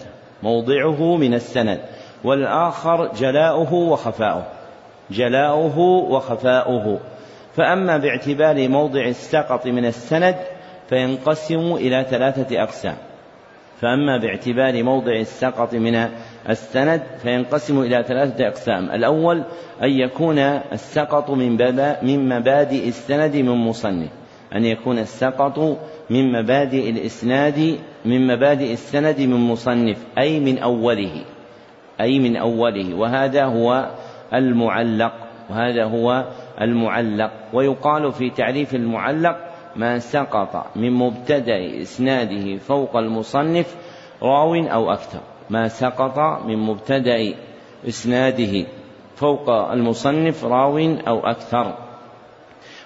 [0.42, 1.80] موضعه من السند.
[2.24, 4.46] والآخر جلاؤه وخفاؤه.
[5.10, 6.98] جلاؤه وخفاؤه.
[7.56, 10.36] فأما باعتبار موضع السقط من السند
[10.88, 12.96] فينقسم إلى ثلاثة أقسام.
[13.80, 16.08] فأما باعتبار موضع السقط من
[16.48, 18.90] السند فينقسم إلى ثلاثة أقسام.
[18.90, 19.42] الأول
[19.82, 21.50] أن يكون السقط من,
[22.02, 24.10] من مبادئ السند من مصنف.
[24.54, 25.58] أن يكون السقط
[26.10, 31.24] من مبادئ الإسناد من مبادئ السند من مصنف أي من أوله.
[32.00, 32.94] أي من أوله.
[32.94, 33.90] وهذا هو
[34.34, 35.12] المعلق.
[35.50, 36.24] وهذا هو
[36.60, 37.30] المعلق.
[37.52, 39.36] ويقال في تعريف المعلق
[39.76, 43.76] ما سقط من مبتدأ إسناده فوق المصنف
[44.22, 45.20] راو أو أكثر.
[45.50, 47.34] ما سقط من مبتدأ
[47.88, 48.66] إسناده
[49.16, 50.78] فوق المصنف راو
[51.08, 51.74] أو أكثر.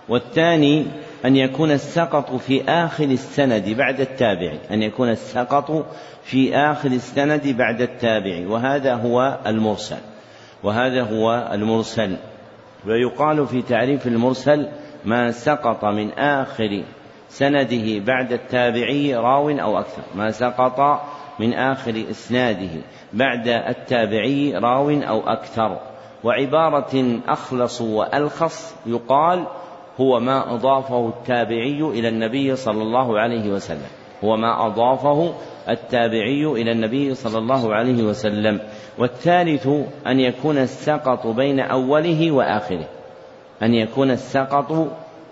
[0.08, 0.86] والثاني
[1.24, 5.86] أن يكون السقط في آخر السند بعد التابع أن يكون السقط
[6.22, 10.00] في آخر السند بعد التابع وهذا هو المرسل.
[10.62, 12.16] وهذا هو المرسل.
[12.86, 14.68] ويقال في تعريف المرسل
[15.04, 16.82] ما سقط من آخر
[17.28, 20.02] سنده بعد التابعي راو أو أكثر.
[20.14, 21.00] ما سقط
[21.42, 22.70] من آخر إسناده
[23.12, 25.78] بعد التابعي راو أو أكثر.
[26.24, 29.44] وعبارة أخلص وألخص يقال
[30.00, 33.90] هو ما أضافه التابعي إلى النبي صلى الله عليه وسلم.
[34.24, 35.34] هو ما أضافه
[35.68, 38.60] التابعي إلى النبي صلى الله عليه وسلم.
[38.98, 39.68] والثالث
[40.06, 42.88] أن يكون السقط بين أوله وآخره.
[43.62, 44.88] أن يكون السقط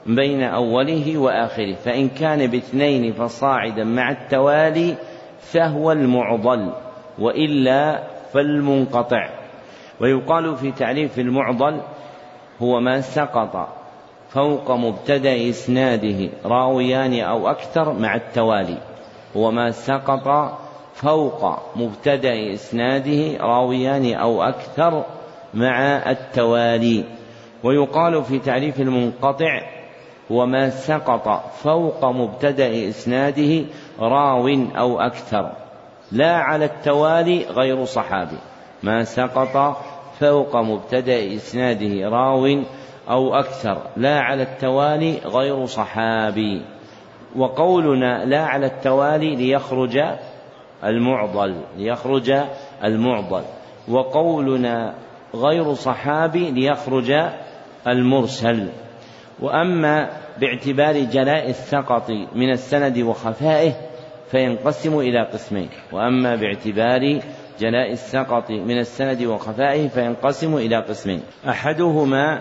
[0.06, 1.74] بين أوله وآخره.
[1.74, 4.96] فإن كان باثنين فصاعدا مع التوالي
[5.40, 6.72] فهو المعضل
[7.18, 9.28] وإلا فالمنقطع.
[10.00, 11.80] ويقال في تعريف المعضل
[12.62, 13.68] هو ما سقط
[14.28, 18.78] فوق مبتدأ إسناده راويان أو أكثر مع التوالي.
[19.36, 20.58] هو ما سقط
[20.94, 25.04] فوق مبتدأ إسناده راويان أو أكثر
[25.54, 27.04] مع التوالي.
[27.64, 29.79] ويقال في تعريف المنقطع
[30.30, 33.64] وما سقط فوق مبتدأ إسناده
[34.00, 35.52] راو أو أكثر.
[36.12, 38.38] لا على التوالي غير صحابي.
[38.82, 39.76] ما سقط
[40.20, 42.62] فوق مبتدأ إسناده راو
[43.10, 43.78] أو أكثر.
[43.96, 46.62] لا على التوالي غير صحابي.
[47.36, 49.98] وقولنا لا على التوالي ليخرج
[50.84, 51.54] المعضل.
[51.76, 52.34] ليخرج
[52.84, 53.42] المعضل.
[53.88, 54.94] وقولنا
[55.34, 57.14] غير صحابي ليخرج
[57.88, 58.68] المرسل.
[59.40, 63.72] وأما باعتبار جلاء السقط من السند وخفائه
[64.30, 65.68] فينقسم إلى قسمين.
[65.92, 67.20] وأما باعتبار
[67.60, 71.20] جلاء السقط من السند وخفائه فينقسم إلى قسمين.
[71.48, 72.40] أحدهما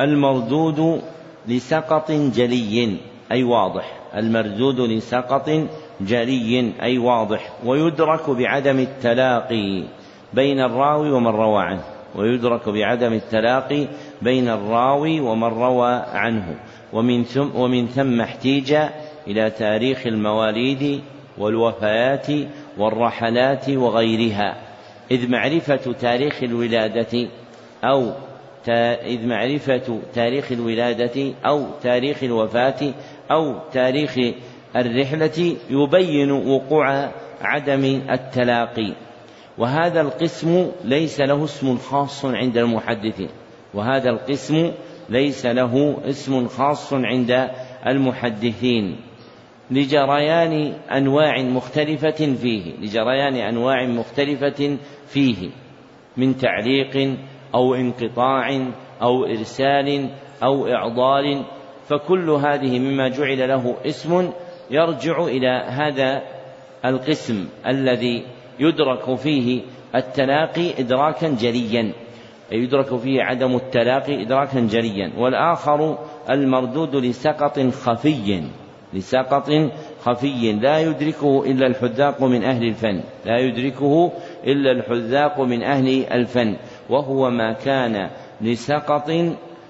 [0.00, 1.02] المردود
[1.48, 2.96] لسقط جلي
[3.32, 3.92] أي واضح.
[4.16, 5.50] المردود لسقط
[6.00, 7.52] جلي أي واضح.
[7.64, 9.84] ويدرك بعدم التلاقي
[10.34, 11.84] بين الراوي ومن روى عنه.
[12.14, 13.86] ويدرك بعدم التلاقي
[14.22, 16.56] بين الراوي ومن روى عنه.
[16.96, 18.76] ومن ثم, ومن ثم احتيج
[19.26, 21.00] إلى تاريخ المواليد
[21.38, 22.26] والوفيات
[22.78, 24.56] والرحلات وغيرها.
[25.10, 27.28] إذ معرفة تاريخ الولادة
[27.84, 28.12] أو
[29.06, 32.92] إذ معرفة تاريخ الولادة أو تاريخ الوفاة
[33.30, 34.18] أو تاريخ
[34.76, 38.92] الرحلة يبين وقوع عدم التلاقي.
[39.58, 43.28] وهذا القسم ليس له اسم خاص عند المحدثين.
[43.74, 44.72] وهذا القسم
[45.08, 47.50] ليس له اسم خاص عند
[47.86, 48.96] المحدثين
[49.70, 54.76] لجريان أنواع مختلفة فيه لجريان أنواع مختلفة
[55.06, 55.50] فيه
[56.16, 57.16] من تعليق
[57.54, 58.66] أو انقطاع
[59.02, 60.10] أو إرسال
[60.42, 61.44] أو إعضال
[61.88, 64.30] فكل هذه مما جعل له اسم
[64.70, 66.22] يرجع إلى هذا
[66.84, 68.24] القسم الذي
[68.60, 69.62] يدرك فيه
[69.94, 71.92] التلاقي إدراكا جليا.
[72.52, 75.12] يدرك فيه عدم التلاقي إدراكا جليا.
[75.18, 75.98] والآخر
[76.30, 78.42] المردود لسقط خفي
[78.94, 79.50] لسقط
[80.00, 80.52] خفي.
[80.52, 83.00] لا يدركه إلا الحذاق من أهل الفن.
[83.26, 84.12] لا يدركه
[84.46, 86.56] إلا الحذاق من أهل الفن.
[86.90, 89.10] وهو ما كان لسقط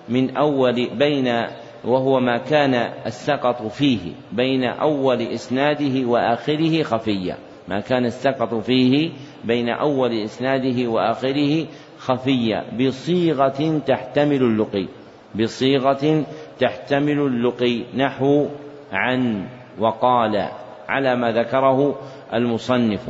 [0.08, 1.46] من أول بين
[1.84, 2.74] وهو ما كان
[3.06, 7.36] السقط فيه بين أول إسناده وآخره خفيا.
[7.68, 9.10] ما كان السقط فيه
[9.44, 11.66] بين أول إسناده وآخره
[11.98, 14.86] خفيا بصيغة تحتمل اللقي
[15.34, 16.24] بصيغة
[16.60, 18.46] تحتمل اللقي نحو
[18.92, 19.46] عن
[19.78, 20.48] وقال
[20.88, 21.98] على ما ذكره
[22.34, 23.08] المصنف.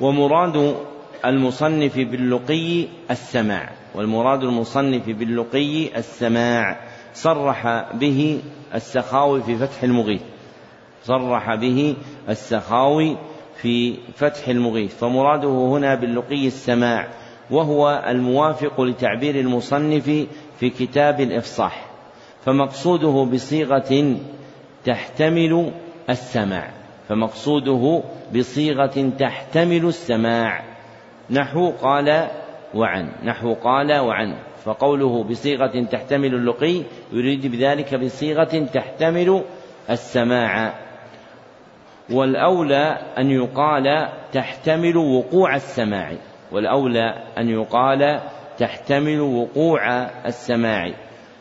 [0.00, 0.76] ومراد
[1.24, 6.80] المصنف باللقي السماع والمراد المصنف باللقي السماع
[7.14, 8.42] صرح به
[8.74, 10.22] السخاوي في فتح المغيث
[11.04, 11.94] صرح به
[12.28, 13.16] السخاوي
[13.62, 14.94] في فتح المغيث.
[14.94, 17.08] فمراده هنا باللقي السماع
[17.50, 20.26] وهو الموافق لتعبير المصنف
[20.60, 21.86] في كتاب الإفصاح
[22.44, 24.16] فمقصوده بصيغة
[24.84, 25.72] تحتمل
[26.10, 28.02] السماع فمقصوده
[28.34, 30.64] بصيغة تحتمل السماع.
[31.30, 32.28] نحو قال
[32.74, 36.82] وعن نحو قال وعن فقوله بصيغة تحتمل اللقي
[37.12, 39.42] يريد بذلك بصيغة تحتمل
[39.90, 40.74] السماع.
[42.10, 46.12] والأولى أن يقال تحتمل وقوع السماع.
[46.54, 48.20] والأولى أن يقال
[48.58, 49.88] تحتمل وقوع
[50.26, 50.94] السماع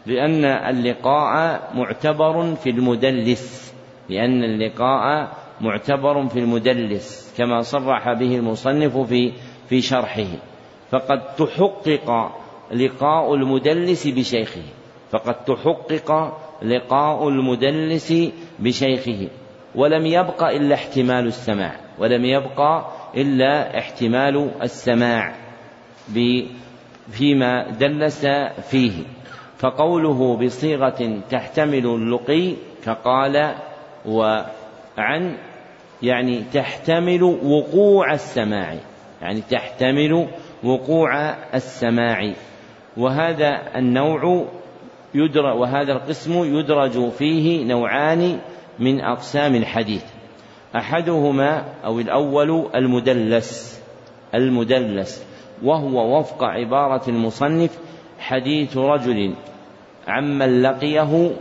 [0.06, 3.74] لأن اللقاء معتبر في المدلس
[4.10, 5.30] لأن اللقاء
[5.62, 9.32] معتبر في المدلس كما صرح به المصنف في
[9.70, 10.28] في شرحه.
[10.92, 12.32] فقد تحقق
[12.72, 14.64] لقاء المدلس بشيخه
[15.12, 18.14] فقد تحقق لقاء المدلس
[18.60, 19.28] بشيخه
[19.76, 22.86] ولم يبق إلا احتمال السماع ولم يبق
[23.18, 25.34] إلا احتمال السماع
[27.12, 28.26] فيما دلس
[28.70, 29.04] فيه.
[29.58, 32.54] فقوله بصيغة تحتمل اللقي
[32.86, 33.56] كقال
[34.06, 35.38] وعن
[36.02, 38.76] يعني تحتمل وقوع السماع
[39.22, 40.28] يعني تحتمل
[40.64, 42.34] وقوع السماع.
[42.98, 44.46] وهذا النوع
[45.16, 48.40] يدرج وهذا القسم يدرج فيه نوعان
[48.80, 50.13] من أقسام الحديث.
[50.76, 53.82] أحدهما أو الأول المدلس
[54.36, 55.24] المدلس
[55.64, 57.78] وهو وفق عبارة المصنف
[58.20, 59.34] حديث رجل
[60.08, 61.32] عمن لقيه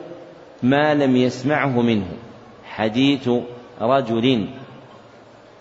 [0.62, 2.06] ما لم يسمعه منه.
[2.64, 3.30] حديث
[3.80, 4.48] رجل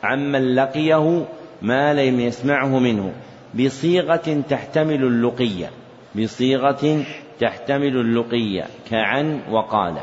[0.03, 1.25] عمن لقيه
[1.61, 3.13] ما لم يسمعه منه.
[3.59, 5.69] بصيغة تحتمل اللقية
[6.15, 7.03] بصيغة
[7.39, 9.95] تحتمل اللقية كعن وقال.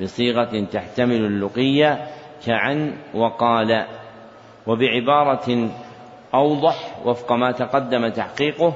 [0.00, 2.06] بصيغة تحتمل اللقية
[2.46, 3.86] كعن وقال
[4.66, 5.70] وبعبارة
[6.34, 8.74] أوضح وفق ما تقدم تحقيقه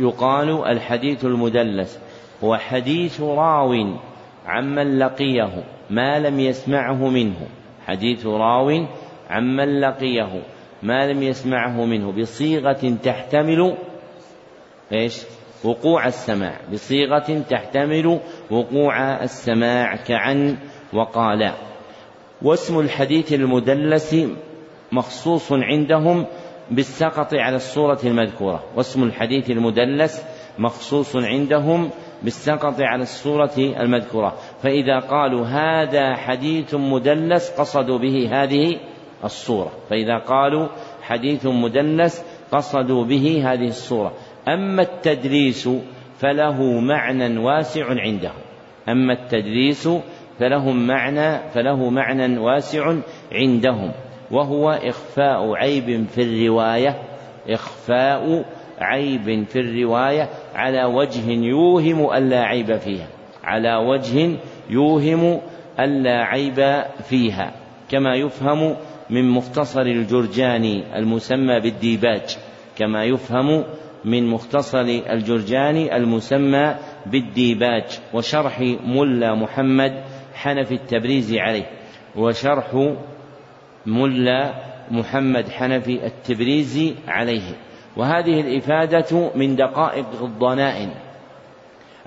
[0.00, 2.00] يقال الحديث المدلس
[2.44, 3.96] هو حديث راو
[4.46, 7.46] عمن لقيه ما لم يسمعه منه.
[7.86, 8.86] حديث راو
[9.30, 10.42] عمن لقيه
[10.82, 13.76] ما لم يسمعه منه بصيغة تحتمل
[14.92, 15.22] إيش؟
[15.64, 16.56] وقوع السماع.
[16.72, 20.56] بصيغة تحتمل وقوع السماع كعن
[20.92, 21.52] وقال
[22.42, 24.16] واسم الحديث المدلس
[24.92, 26.26] مخصوص عندهم
[26.70, 28.64] بالسقط على الصورة المذكورة.
[28.76, 30.24] واسم الحديث المدلس
[30.58, 31.90] مخصوص عندهم
[32.22, 34.34] بالسقط على الصورة المذكورة.
[34.62, 38.76] فإذا قالوا هذا حديث مدلس قصدوا به هذه
[39.24, 39.72] الصورة.
[39.90, 40.68] فإذا قالوا
[41.02, 44.12] حديث مدلس قصدوا به هذه الصورة.
[44.48, 45.68] أما التدريس
[46.18, 48.40] فله معنى واسع عندهم.
[48.88, 49.88] أما التدريس
[50.40, 52.94] فله معنى فله معنى واسع
[53.32, 53.92] عندهم
[54.30, 57.02] وهو إخفاء عيب في الرواية
[57.48, 58.44] إخفاء
[58.78, 63.06] عيب في الرواية على وجه يوهم ألا عيب فيها
[63.44, 64.36] على وجه
[64.70, 65.40] يوهم
[65.80, 67.52] ألا عيب فيها
[67.90, 68.76] كما يفهم
[69.10, 72.36] من مختصر الجرجاني المسمى بالديباج
[72.78, 73.64] كما يفهم
[74.04, 74.80] من مختصر
[75.10, 76.74] الجرجاني المسمى
[77.06, 77.84] بالديباج
[78.14, 80.04] وشرح ملا محمد
[80.40, 81.70] حنفي التبريزي عليه
[82.16, 82.94] وشرح
[83.86, 84.54] ملا
[84.90, 87.56] محمد حنفي التبريزي عليه.
[87.96, 90.90] وهذه الإفادة من دقائق الضنائن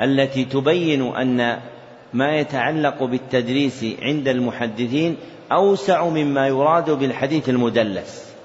[0.02, 1.60] التي تبين أن
[2.14, 5.18] ما يتعلق بالتدريس عند المحدثين
[5.52, 8.36] أوسع مما يراد بالحديث المدلس.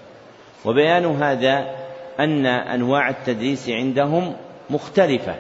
[0.64, 1.66] وبيان هذا
[2.20, 4.36] أن أنواع التدليس عندهم
[4.70, 5.34] مختلفة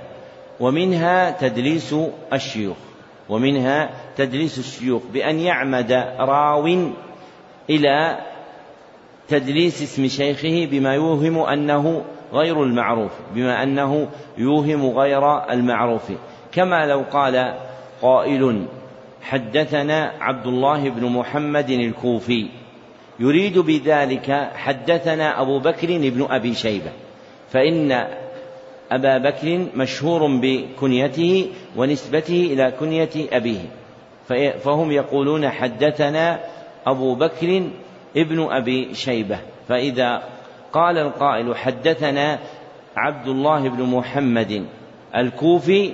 [0.60, 1.94] ومنها تدليس
[2.32, 2.87] الشيوخ.
[3.28, 6.66] ومنها تدليس الشيوخ بأن يعمد راو
[7.70, 8.18] إلى
[9.28, 14.08] تدليس اسم شيخه بما يوهم أنه غير المعروف بما أنه
[14.38, 16.12] يوهم غير المعروف.
[16.52, 17.54] كما لو قال
[18.02, 18.66] قائل
[19.22, 22.48] حدثنا عبد الله بن محمد الكوفي
[23.20, 26.90] يريد بذلك حدثنا أبو بكر بن أبي شيبة
[27.50, 28.08] فإن
[28.90, 33.60] أبا بكر مشهور بكنيته ونسبته إلى كنية أبيه.
[34.58, 36.40] فهم يقولون حدثنا
[36.86, 37.70] أبو بكر
[38.16, 39.38] ابن أبي شيبة.
[39.68, 40.22] فإذا
[40.72, 42.38] قال القائل حدثنا
[42.96, 44.66] عبد الله بن محمد
[45.16, 45.92] الكوفي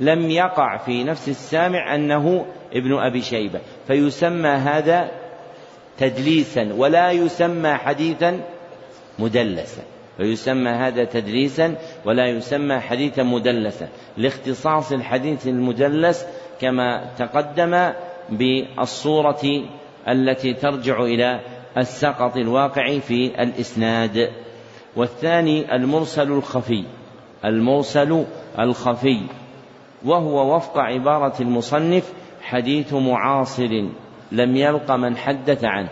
[0.00, 3.60] لم يقع في نفس السامع أنه ابن أبي شيبة.
[3.86, 5.10] فيسمى هذا
[5.98, 8.40] تدليسا ولا يسمى حديثا
[9.18, 9.82] مدلسا.
[10.16, 13.88] فيسمى هذا تدليسا ولا يسمى حديثا مدلسا.
[14.16, 16.26] لاختصاص الحديث المدلس
[16.60, 17.92] كما تقدم
[18.30, 19.62] بالصورة
[20.08, 21.40] التي ترجع إلى
[21.78, 24.30] السقط الواقع في الإسناد.
[24.96, 26.84] والثاني المرسل الخفي
[27.44, 28.24] المرسل
[28.58, 29.20] الخفي
[30.04, 32.12] وهو وفق عبارة المصنف
[32.42, 33.84] حديث معاصر
[34.32, 35.88] لم يلق من حدث عنه.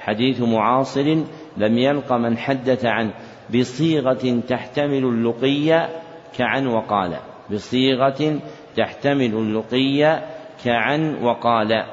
[0.00, 1.16] حديث معاصر
[1.56, 3.10] لم يلق من حدث عنه.
[3.54, 5.88] بصيغة تحتمل اللقي
[6.36, 7.16] كعن وقال.
[7.50, 8.38] بصيغة
[8.76, 10.22] تحتمل اللقي
[10.64, 11.84] كعن وقال.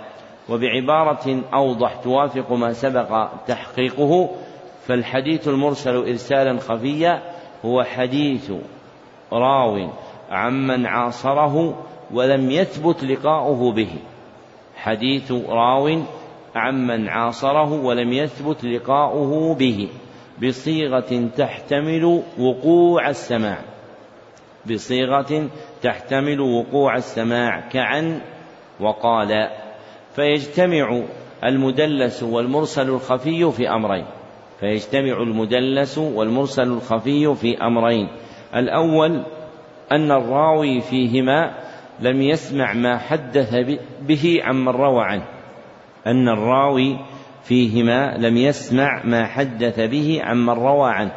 [0.49, 4.29] وبعبارة أوضح توافق ما سبق تحقيقه
[4.85, 7.21] فالحديث المرسل إرسالا خفيا
[7.65, 8.51] هو حديث
[9.33, 9.89] راو
[10.31, 11.83] عمن عاصره
[12.13, 13.89] ولم يثبت لقاؤه به.
[14.75, 16.01] حديث راو
[16.55, 19.89] عمن عاصره ولم يثبت لقاؤه به.
[20.41, 23.59] بصيغة تحتمل وقوع السماع.
[24.71, 25.49] بصيغة
[25.81, 28.21] تحتمل وقوع السماع كعن
[28.79, 29.49] وقال.
[30.15, 31.01] فيجتمع
[31.43, 34.05] المدلس والمرسل الخفي في أمرين.
[34.59, 38.07] فيجتمع المدلس والمرسل الخفي في أمرين.
[38.55, 39.23] الأول
[39.91, 41.53] أن الراوي فيهما
[41.99, 43.55] لم يسمع ما حدث
[44.01, 45.25] به عمن روى عنه.
[46.07, 46.97] أن الراوي
[47.43, 51.11] فيهما لم يسمع ما حدث به عمن روى عنه.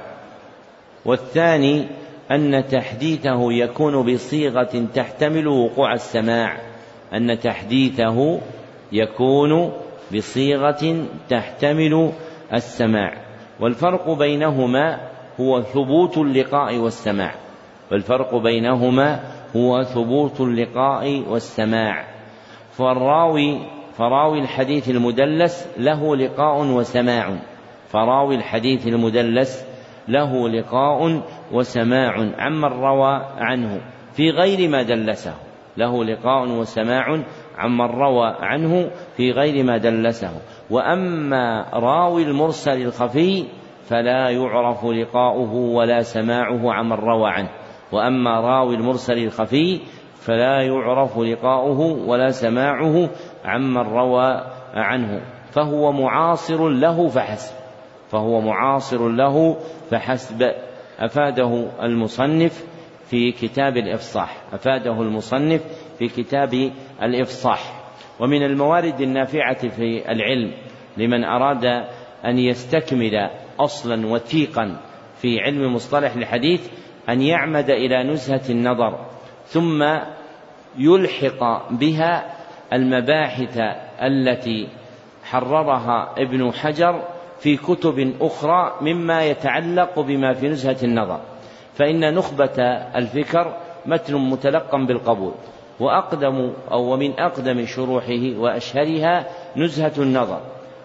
[1.04, 1.86] والثاني
[2.30, 6.56] أن تحديثه يكون بصيغة تحتمل وقوع السماع.
[7.14, 8.40] أن تحديثه
[8.92, 9.72] يكون
[10.14, 12.12] بصيغة تحتمل
[12.54, 13.12] السماع.
[13.60, 15.10] والفرق بينهما
[15.40, 17.34] هو ثبوت اللقاء والسماع.
[17.92, 19.20] والفرق بينهما
[19.56, 22.04] هو ثبوت اللقاء والسماع.
[22.72, 27.38] فالراوي فراوي الحديث المدلس له لقاء وسماع.
[27.88, 29.66] فراوي الحديث المدلس
[30.08, 31.22] له لقاء
[31.52, 32.12] وسماع.
[32.38, 33.80] عمن روى عنه
[34.12, 35.34] في غير ما دلسه.
[35.76, 37.20] له لقاء وسماع.
[37.58, 40.40] عمن روى عنه في غير ما دلسه.
[40.70, 43.44] وأما راوي المرسل الخفي
[43.88, 47.50] فلا يعرف لقاؤه ولا سماعه عمن روى عنه.
[47.92, 49.80] وأما راوي المرسل الخفي
[50.26, 53.10] فلا يعرف لقاؤه ولا سماعه
[53.46, 54.42] عمن روى
[54.74, 55.20] عنه
[55.50, 57.54] فهو معاصر له فحسب
[58.10, 59.56] فهو معاصر له
[59.90, 60.52] فحسب.
[60.98, 62.64] أفاده المصنف
[63.10, 65.60] في كتاب الإفصاح أفاده المصنف
[65.98, 66.72] في كتاب
[67.02, 67.82] الإفصاح.
[68.20, 70.52] ومن الموارد النافعة في العلم
[70.96, 71.64] لمن أراد
[72.24, 73.30] أن يستكمل
[73.60, 74.80] أصلا وثيقا
[75.22, 76.68] في علم مصطلح الحديث
[77.08, 79.06] أن يعمد إلى نزهة النظر
[79.46, 79.84] ثم
[80.78, 82.35] يلحق بها
[82.72, 83.58] المباحث
[84.02, 84.68] التي
[85.24, 87.02] حررها ابن حجر
[87.38, 91.20] في كتب أخرى مما يتعلق بما في نزهة النظر.
[91.74, 92.62] فإن نخبة
[92.96, 93.56] الفكر
[93.86, 95.32] متن متلقى بالقبول
[95.80, 99.26] وأقدم أو ومن أقدم شروحه وأشهرها
[99.56, 100.40] نزهة النظر.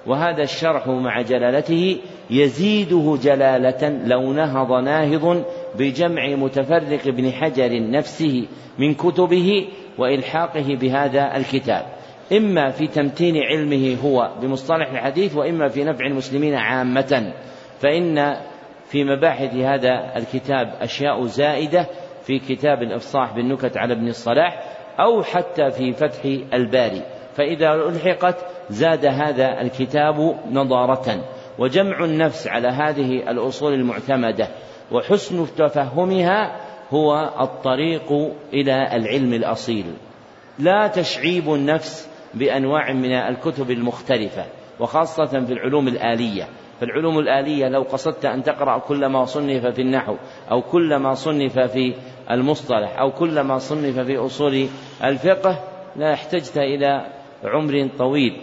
[0.07, 1.97] وهذا الشرح مع جلالته
[2.29, 5.43] يزيده جلالة لو نهض ناهض
[5.75, 8.47] بجمع متفرق ابن حجر نفسه
[8.79, 9.67] من كتبه
[9.97, 11.85] وإلحاقه بهذا الكتاب.
[12.31, 17.33] إما في تمتين علمه هو بمصطلح الحديث وإما في نفع المسلمين عامة.
[17.79, 18.35] فإن
[18.85, 21.87] في مباحث هذا الكتاب أشياء زائدة
[22.23, 24.63] في كتاب الإفصاح بالنكت على ابن الصلاح
[24.99, 27.01] أو حتى في فتح الباري.
[27.33, 31.23] فإذا ألحقت زاد هذا الكتاب نضارة.
[31.59, 34.47] وجمع النفس على هذه الأصول المعتمدة.
[34.91, 36.55] وحسن تفهمها
[36.91, 38.11] هو الطريق
[38.53, 39.85] إلى العلم الأصيل.
[40.59, 44.45] لا تشعيب النفس بأنواع من الكتب المختلفة
[44.79, 46.47] وخاصة في العلوم الآلية.
[46.81, 50.15] فالعلوم الآلية لو قصدت أن تقرأ كل ما صنف في النحو
[50.51, 51.93] أو كل ما صنف في
[52.31, 54.67] المصطلح أو كل ما صنف في أصول
[55.03, 55.63] الفقه
[55.95, 57.05] لا احتجت إلى
[57.43, 58.37] عمر طويل.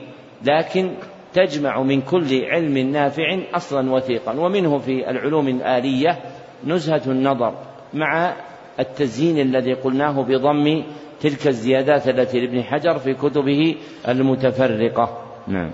[0.44, 0.90] لكن
[1.34, 6.18] تجمع من كل علم نافع أصلا وثيقا ومنه في العلوم الآلية
[6.66, 7.54] نزهة النظر
[7.94, 8.34] مع
[8.80, 10.82] التزيين الذي قلناه بضم
[11.20, 13.74] تلك الزيادات التي لابن حجر في كتبه
[14.08, 15.18] المتفرقة.
[15.48, 15.70] نعم.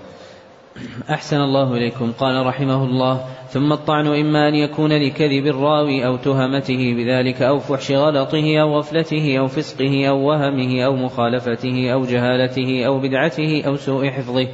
[1.09, 2.11] أحسن الله إليكم.
[2.11, 7.91] قال رحمه الله ثم الطعن إما أن يكون لكذب الراوي أو تهمته بذلك أو فحش
[7.91, 14.09] غلطه أو غفلته أو فسقه أو وهمه أو مخالفته أو جهالته أو بدعته أو سوء
[14.09, 14.47] حفظه.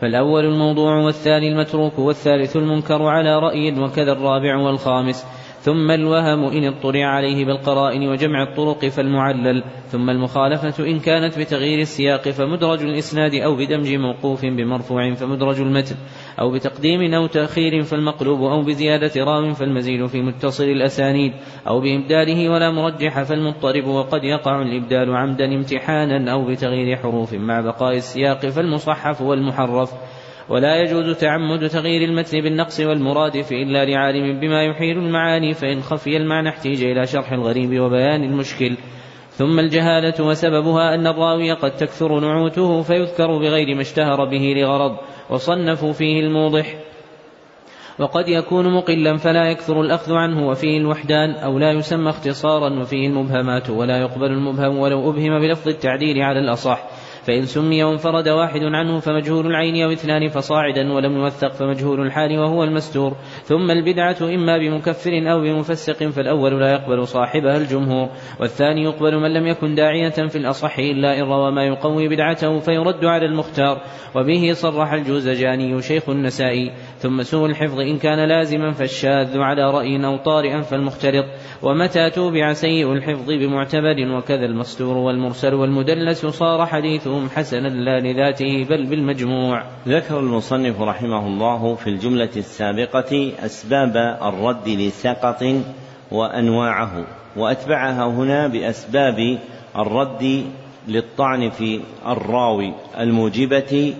[0.00, 5.26] فالأول الموضوع والثاني المتروك والثالث المنكر على رأي وكذا الرابع والخامس.
[5.68, 12.28] ثم الوهم إن اطلع عليه بالقرائن وجمع الطرق فالمعلل ثم المخالفة إن كانت بتغيير السياق
[12.28, 15.96] فمدرج الإسناد أو بدمج موقوف بمرفوع فمدرج المتن
[16.40, 21.32] أو بتقديم أو تأخير فالمقلوب أو بزيادة راو فالمزيد في متصل الأسانيد
[21.68, 27.96] أو بإبداله ولا مرجح فالمضطرب وقد يقع الإبدال عمدا امتحانا أو بتغيير حروف مع بقاء
[27.96, 29.92] السياق فالمصحف والمحرف.
[30.48, 36.48] ولا يجوز تعمد تغيير المتن بالنقص والمرادف إلا لعالم بما يحيل المعاني فإن خفي المعنى
[36.48, 38.76] احتيج إلى شرح الغريب وبيان المشكل.
[39.30, 44.96] ثم الجهالة وسببها أن الراوي قد تكثر نعوته فيذكر بغير ما اشتهر به لغرض
[45.30, 46.74] وصنفوا فيه الموضح.
[47.98, 53.70] وقد يكون مقلا فلا يكثر الأخذ عنه وفيه الوحدان أو لا يسمى اختصارا وفيه المبهمات
[53.70, 56.84] ولا يقبل المبهم ولو أبهم بلفظ التعديل على الأصح.
[57.22, 62.64] فإن سمي وانفرد واحد عنه فمجهول العين أو اثنان فصاعدا ولم يوثق فمجهول الحال وهو
[62.64, 63.16] المستور.
[63.42, 68.08] ثم البدعة إما بمكفر أو بمفسق فالأول لا يقبل صاحبها الجمهور.
[68.40, 73.04] والثاني يقبل من لم يكن داعية في الأصح إلا إن روى ما يقوي بدعته فيرد
[73.04, 73.82] على المختار.
[74.14, 76.72] وبه صرح الجوزجاني شيخ النسائي.
[76.98, 81.26] ثم سوء الحفظ إن كان لازما فالشاذ على رأي أو طارئا فالمختلط
[81.62, 88.86] ومتى توبع سيء الحفظ بمعتبر وكذا المستور والمرسل والمدلس صار حديثهم حسنا لا لذاته بل
[88.86, 89.62] بالمجموع.
[89.88, 95.44] ذكر المصنف رحمه الله في الجملة السابقة أسباب الرد لسقط
[96.10, 97.06] وأنواعه
[97.36, 99.38] وأتبعها هنا بأسباب
[99.76, 100.44] الرد
[100.88, 103.94] للطعن في الراوي الموجبة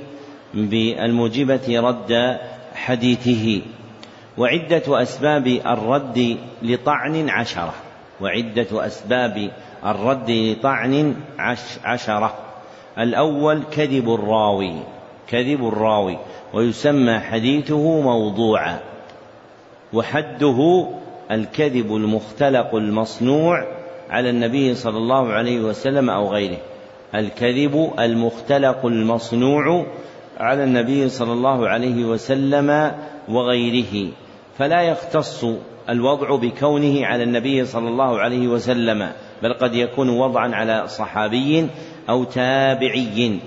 [0.55, 2.39] بالموجبة رد
[2.79, 3.63] حديثه
[4.39, 7.75] وعدة أسباب الرد لطعن عشرة
[8.21, 9.51] وعدة أسباب
[9.87, 11.15] الرد لطعن
[11.85, 12.35] عشرة.
[12.99, 14.73] الأول كذب الراوي
[15.29, 16.19] كذب الراوي
[16.55, 18.79] ويسمى حديثه موضوعا
[19.93, 20.89] وحده
[21.31, 23.67] الكذب المختلق المصنوع
[24.11, 26.59] على النبي صلى الله عليه وسلم أو غيره.
[27.15, 29.87] الكذب المختلق المصنوع
[30.39, 32.93] على النبي صلى الله عليه وسلم
[33.29, 34.13] وغيره
[34.59, 35.45] فلا يختص
[35.89, 39.13] الوضع بكونه على النبي صلى الله عليه وسلم
[39.43, 41.69] بل قد يكون وضعا على صحابي
[42.11, 43.39] أو تابعي.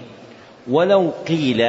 [0.70, 1.62] ولو قيل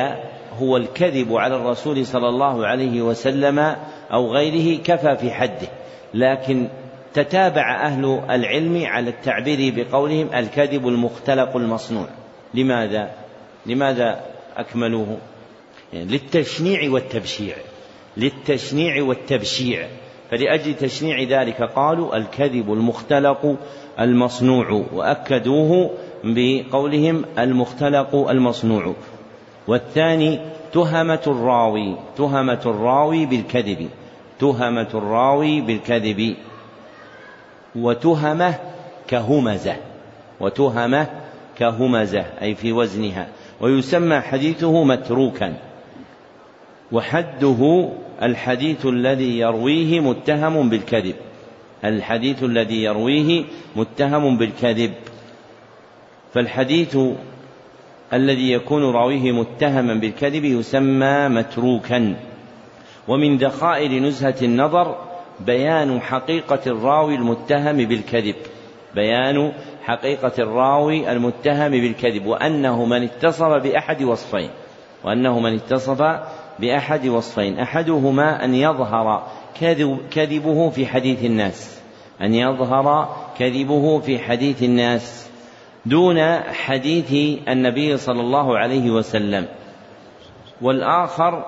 [0.61, 3.77] هو الكذب على الرسول صلى الله عليه وسلم
[4.12, 5.69] أو غيره كفى في حده
[6.15, 6.69] لكن
[7.15, 12.09] تتابع أهل العلم على التعبير بقولهم الكذب المختلق المصنوع.
[12.55, 13.11] لماذا؟
[13.66, 15.19] لماذا أكملوه.
[15.93, 17.57] يعني للتشنيع والتبشيع.
[18.16, 19.89] للتشنيع والتبشيع.
[20.31, 23.57] فلأجل تشنيع ذلك قالوا الكذب المختلق
[24.01, 24.85] المصنوع.
[24.93, 25.91] وأكدوه
[26.24, 28.95] بقولهم المختلق المصنوع.
[29.69, 30.41] والثاني
[30.73, 31.97] تهمة الراوي.
[32.16, 33.89] تهمة الراوي بالكذب.
[34.39, 36.37] تهمة الراوي بالكذب.
[37.77, 38.55] وتهمة
[39.09, 39.77] كهمزة.
[40.41, 41.07] وتهمة
[41.59, 42.24] كهمزة.
[42.43, 43.29] أي في وزنها.
[43.62, 45.55] ويسمى حديثه متروكا.
[46.93, 47.89] وحده
[48.22, 51.14] الحديث الذي يرويه متهم بالكذب.
[51.84, 53.44] الحديث الذي يرويه
[53.76, 54.93] متهم بالكذب.
[56.34, 56.98] فالحديث
[58.12, 62.14] الذي يكون راويه متهما بالكذب يسمى متروكا.
[63.09, 64.97] ومن ذخائر نزهة النظر
[65.40, 68.34] بيان حقيقة الراوي المتهم بالكذب.
[68.94, 69.52] بيان
[69.83, 74.51] حقيقة الراوي المتهم بالكذب وأنه من اتصف بأحد وصفين
[75.05, 76.21] وأنه من اتصف
[76.59, 77.59] بأحد وصفين.
[77.59, 79.29] أحدهما أن يظهر
[80.11, 81.81] كذبه في حديث الناس
[82.23, 85.29] أن يظهر كذبه في حديث الناس
[85.87, 89.47] دون حديث النبي صلى الله عليه وسلم.
[90.63, 91.45] والآخر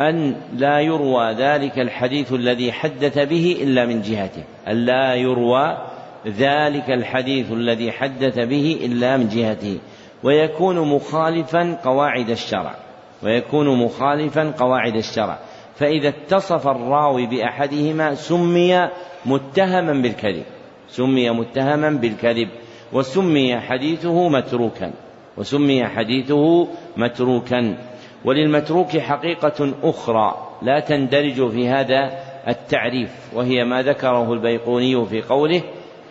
[0.00, 5.93] أن لا يروى ذلك الحديث الذي حدث به إلا من جهته أن لا يروى
[6.26, 9.78] ذلك الحديث الذي حدث به إلا من جهته
[10.22, 12.74] ويكون مخالفا قواعد الشرع
[13.22, 15.38] ويكون مخالفا قواعد الشرع.
[15.74, 18.88] فإذا اتصف الراوي بأحدهما سمي
[19.26, 20.44] متهما بالكذب
[20.88, 22.48] سمي متهما بالكذب
[22.92, 24.92] وسمي حديثه متروكا
[25.36, 27.76] وسمي حديثه متروكا.
[28.24, 32.10] وللمتروك حقيقة أخرى لا تندرج في هذا
[32.48, 35.62] التعريف وهي ما ذكره البيقوني في قوله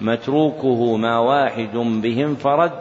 [0.02, 2.72] متروكه ما واحد به انفرد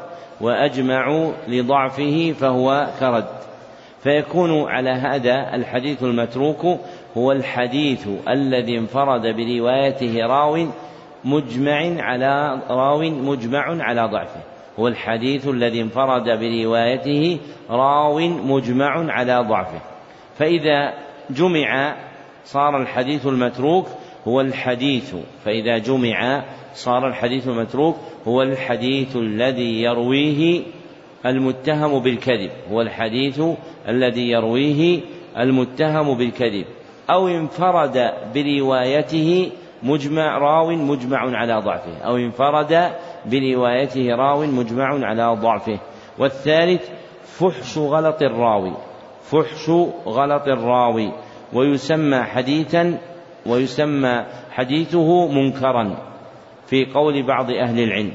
[0.40, 3.26] وأجمعوا لضعفه فهو كرد.
[4.02, 6.78] فيكون على هذا الحديث المتروك
[7.16, 10.66] هو الحديث الذي انفرد بروايته راو
[11.24, 14.40] مجمع على راو مجمع على ضعفه.
[14.78, 17.38] هو الحديث الذي انفرد بروايته
[17.70, 19.80] راو مجمع على ضعفه.
[20.38, 20.92] فإذا
[21.30, 21.94] جمع
[22.44, 23.86] صار الحديث المتروك
[24.28, 25.14] هو الحديث.
[25.44, 26.42] فإذا جمع
[26.74, 27.96] صار الحديث المتروك
[28.28, 30.62] هو الحديث الذي يرويه
[31.26, 33.42] المتهم بالكذب هو الحديث
[33.88, 35.00] الذي يرويه
[35.38, 36.64] المتهم بالكذب.
[37.10, 39.50] أو انفرد بروايته
[39.82, 42.90] مجمع راو مجمع على ضعفه أو انفرد
[43.26, 45.78] بروايته راو مجمع على ضعفه.
[46.18, 46.88] والثالث
[47.24, 48.72] فحش غلط الراوي
[49.22, 49.70] فحش
[50.06, 51.12] غلط الراوي
[51.52, 52.98] ويسمى حديثا
[53.46, 56.11] ويسمى حديثه منكرا.
[56.72, 58.12] في قول بعض أهل العلم.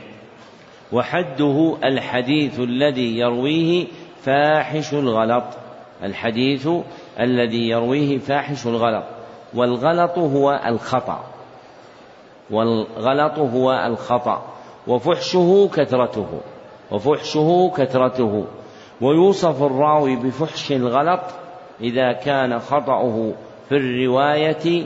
[0.93, 3.87] وحده الحديث الذي يرويه
[4.21, 5.43] فاحش الغلط.
[6.03, 6.69] الحديث
[7.19, 9.03] الذي يرويه فاحش الغلط.
[9.53, 11.23] والغلط هو الخطأ.
[12.51, 14.45] والغلط هو الخطأ.
[14.87, 16.27] وفحشه كثرته.
[16.91, 18.45] وفحشه كثرته.
[19.01, 21.21] ويوصف الراوي بفحش الغلط
[21.81, 23.33] إذا كان خطأه
[23.69, 24.85] في الرواية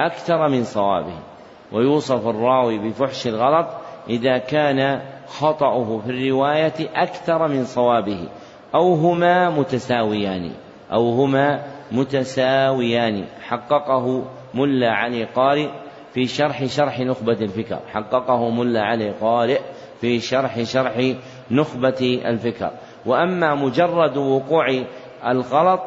[0.00, 1.35] أكثر من صوابه.
[1.72, 3.66] ويوصف الراوي بفحش الغلط
[4.08, 8.28] إذا كان خطأه في الرواية أكثر من صوابه
[8.74, 10.50] أو هما متساويان
[10.92, 11.62] أو هما
[11.92, 13.24] متساويان.
[13.42, 14.24] حققه
[14.54, 15.68] ملا علي قارئ
[16.14, 17.78] في شرح شرح نخبة الفكر.
[17.92, 19.60] حققه ملا علي قارئ
[20.00, 21.14] في شرح شرح
[21.50, 22.70] نخبة الفكر.
[23.06, 24.84] وأما مجرد وقوع
[25.26, 25.80] الغلط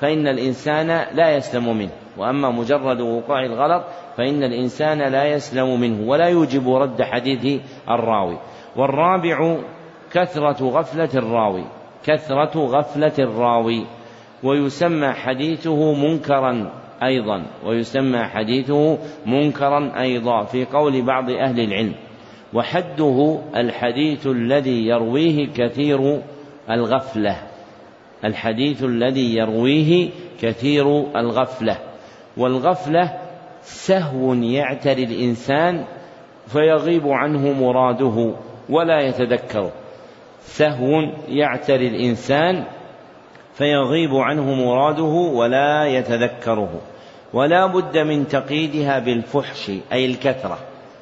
[0.00, 1.90] فإن الإنسان لا يسلم منه.
[2.18, 3.84] وأما مجرد وقوع الغلط
[4.16, 7.60] فإن الإنسان لا يسلم منه ولا يوجب رد حديث
[7.90, 8.38] الراوي.
[8.76, 9.56] والرابع
[10.12, 11.64] كثرة غفلة الراوي.
[12.06, 13.86] كثرة غفلة الراوي.
[14.42, 16.70] ويسمى حديثه منكرا
[17.02, 17.42] أيضا.
[17.66, 21.94] ويسمى حديثه منكرا أيضا في قول بعض أهل العلم.
[22.54, 26.22] وحده الحديث الذي يرويه كثير
[26.70, 27.36] الغفلة.
[28.24, 30.10] الحديث الذي يرويه
[30.40, 31.93] كثير الغفلة.
[32.36, 33.18] والغفلة
[33.62, 35.84] سهو يعتري الإنسان
[36.46, 38.34] فيغيب عنه مراده
[38.68, 39.72] ولا يتذكره
[40.46, 42.64] سهو يعتري الإنسان
[43.54, 45.02] فيغيب عنه مراده
[45.34, 46.80] ولا يتذكره.
[47.32, 50.58] ولا بد من تقييدها بالفحش أي الكثرة.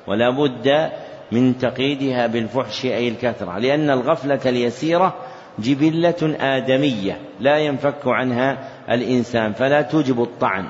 [0.06, 0.90] ولا بد
[1.32, 3.58] من تقييدها بالفحش أي الكثرة.
[3.58, 5.14] لأن الغفلة اليسيرة
[5.58, 8.58] جبلة آدمية لا ينفك عنها
[8.90, 10.68] الإنسان فلا توجب الطعن.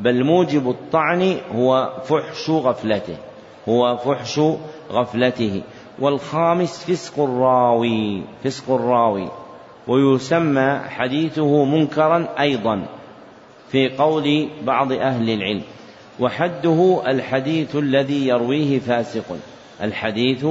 [0.00, 3.16] بل موجب الطعن هو فحش غفلته
[3.68, 4.40] هو فحش
[4.90, 5.62] غفلته.
[5.98, 9.28] والخامس فسق الراوي فسق الراوي.
[9.88, 12.86] ويسمى حديثه منكرا أيضا
[13.68, 15.62] في قول بعض أهل العلم.
[16.20, 19.36] وحده الحديث الذي يرويه فاسق
[19.82, 20.46] الحديث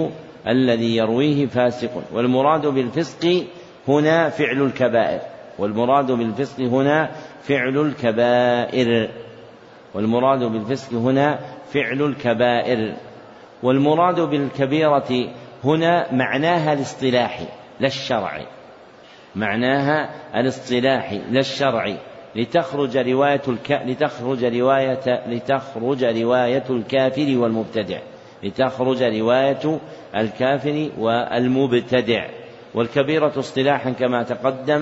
[0.47, 2.03] الذي يرويه فاسق.
[2.13, 3.45] والمراد بالفسق
[3.87, 5.19] هنا فعل الكبائر
[5.59, 7.11] والمراد بالفسق هنا
[7.41, 9.09] فعل الكبائر.
[9.95, 11.39] والمراد بالفسق هنا
[11.73, 12.93] فعل الكبائر
[13.63, 15.29] والمراد بالكبيرة
[15.63, 17.45] هنا معناها الاصطلاحي
[17.79, 18.45] لا الشرعي
[19.35, 21.97] معناها الاصطلاحي لا الشرعي
[22.35, 23.71] لتخرج رواية الك...
[23.85, 27.99] لتخرج رواية لتخرج رواية الكافر والمبتدع.
[28.43, 29.79] لتخرج رواية
[30.15, 32.27] الكافر والمبتدع.
[32.73, 34.81] والكبيرة اصطلاحا كما تقدم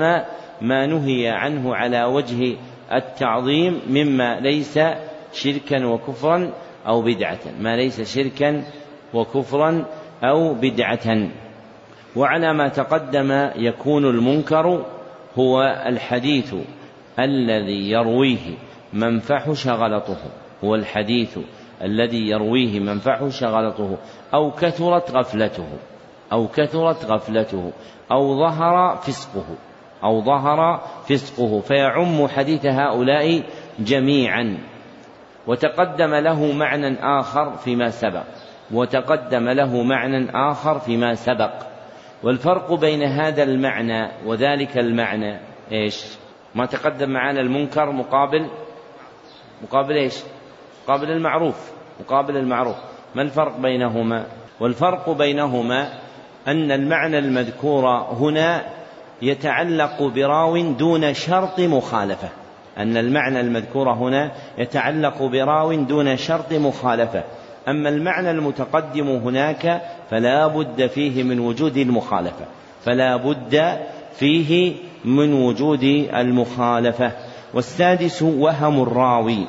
[0.62, 2.56] ما نهي عنه على وجه
[2.92, 4.80] التعظيم مما ليس
[5.34, 6.50] شركا وكفرا
[6.88, 8.64] أو بدعة ما ليس شركا
[9.14, 9.86] وكفرا
[10.24, 11.30] أو بدعة.
[12.16, 14.86] وعلى ما تقدم يكون المنكر
[15.38, 16.56] هو الحديث
[17.20, 18.58] الذي يرويه
[18.94, 20.18] من فحش غلطه
[20.64, 21.38] هو الحديث
[21.82, 23.98] الذي يرويه من فحش غلطه
[24.34, 25.68] أو كثرت غفلته
[26.32, 27.72] أو كثرت غفلته
[28.12, 29.46] أو ظهر فسقه.
[30.04, 33.44] أو ظهر فسقه فيعم حديث هؤلاء
[33.80, 34.58] جميعا
[35.48, 38.24] وتقدم له معنى آخر فيما سبق
[38.72, 41.54] وتقدم له معنى آخر فيما سبق
[42.24, 45.40] والفرق بين هذا المعنى وذلك المعنى
[45.72, 46.06] إيش؟
[46.56, 48.48] ما تقدم معنا المنكر مقابل
[49.64, 50.16] مقابل إيش؟
[50.84, 52.76] مقابل المعروف مقابل المعروف
[53.16, 54.26] ما الفرق بينهما؟
[54.60, 55.90] والفرق بينهما
[56.48, 58.66] أن المعنى المذكور هنا
[59.24, 62.30] يتعلق براو دون شرط مخالفة.
[62.78, 67.24] أن المعنى المذكور هنا يتعلق براو دون شرط مخالفة.
[67.68, 69.82] أما المعنى المتقدم هناك
[70.12, 72.46] فلا بد فيه من وجود المخالفة.
[72.86, 73.80] فلا بد
[74.16, 74.74] فيه
[75.06, 75.84] من وجود
[76.16, 77.12] المخالفة.
[77.54, 79.46] والسادس وهم الراوي.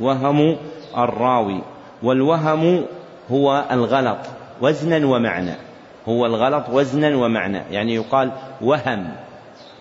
[0.00, 0.56] وهم
[0.98, 1.62] الراوي.
[2.02, 2.84] والوهم
[3.30, 4.18] هو الغلط.
[4.60, 5.67] وزنا ومعنى.
[6.08, 7.62] هو الغلط وزنا ومعنى.
[7.70, 9.08] يعني يقال وهم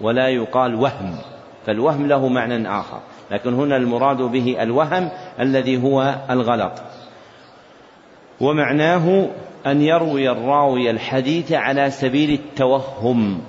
[0.02, 1.16] ولا يقال وهم.
[1.66, 3.00] فالوهم له معنى آخر.
[3.32, 5.10] لكن هنا المراد به الوهم
[5.40, 6.72] الذي هو الغلط.
[8.42, 9.28] ومعناه
[9.66, 13.42] أن يروي الراوي الحديث على سبيل التوهم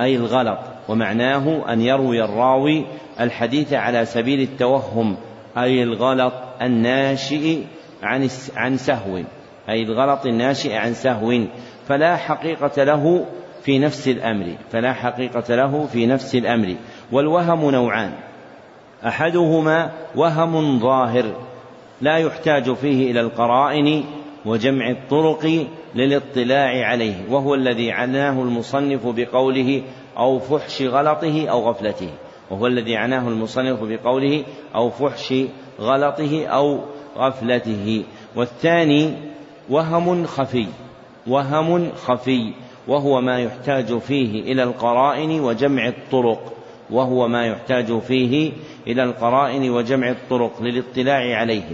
[0.00, 0.58] أي الغلط.
[0.88, 2.84] ومعناه أن يروي الراوي
[3.20, 5.16] الحديث على سبيل التوهم
[5.58, 6.32] أي الغلط
[6.62, 7.58] الناشئ
[8.02, 9.22] عن عن سهو
[9.68, 11.44] أي الغلط الناشئ عن سهو.
[11.88, 13.26] فلا حقيقة له
[13.62, 16.74] في نفس الأمر فلا حقيقة له في نفس الأمر.
[17.12, 18.12] والوهم نوعان.
[19.06, 21.24] أحدهما وهم ظاهر
[22.00, 24.04] لا يحتاج فيه إلى القرائن
[24.44, 29.82] وجمع الطرق للاطلاع عليه وهو الذي عناه المصنف بقوله
[30.18, 32.10] أو فحش غلطه أو غفلته.
[32.50, 34.44] وهو الذي عناه المصنف بقوله
[34.74, 35.34] أو فحش
[35.80, 36.80] غلطه أو
[37.16, 38.04] غفلته.
[38.36, 39.12] والثاني
[39.70, 40.66] وهم خفي.
[41.26, 42.52] وهم خفي
[42.88, 46.52] وهو ما يحتاج فيه إلى القرائن وجمع الطرق
[46.90, 48.52] وهو ما يحتاج فيه
[48.86, 51.70] إلى القرائن وجمع الطرق للاطلاع عليه.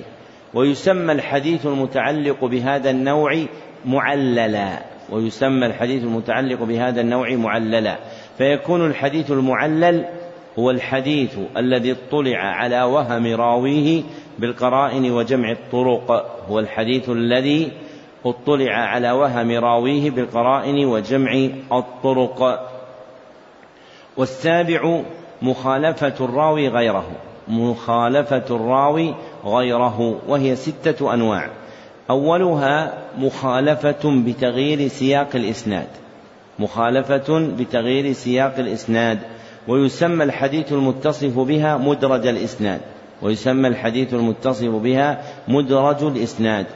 [0.55, 3.37] ويسمى الحديث المتعلق بهذا النوع
[3.85, 7.97] معللا ويسمى الحديث المتعلق بهذا النوع معللا.
[8.39, 10.05] فيكون الحديث المعلل
[10.59, 14.03] هو الحديث الذي اطلع على وهم راويه
[14.39, 17.73] بالقرائن وجمع الطرق هو الحديث الذي
[18.27, 22.71] اطلع على وهم راويه بالقرائن وجمع الطرق.
[24.17, 25.03] والسابع
[25.43, 27.07] مخالفة الراوي غيره
[27.49, 29.15] مخالفة الراوي
[29.45, 31.49] غيره وهي ستة أنواع.
[32.11, 35.87] أولها مخالفة بتغيير سياق الإسناد
[36.59, 39.19] مخالفة بتغيير سياق الإسناد
[39.69, 42.81] ويسمى الحديث المتصف بها مدرج الإسناد
[43.23, 46.67] ويسمى الحديث المتصف بها مدرج الإسناد.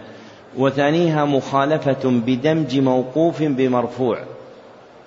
[0.59, 4.18] وثانيها مخالفة بدمج موقوف بمرفوع.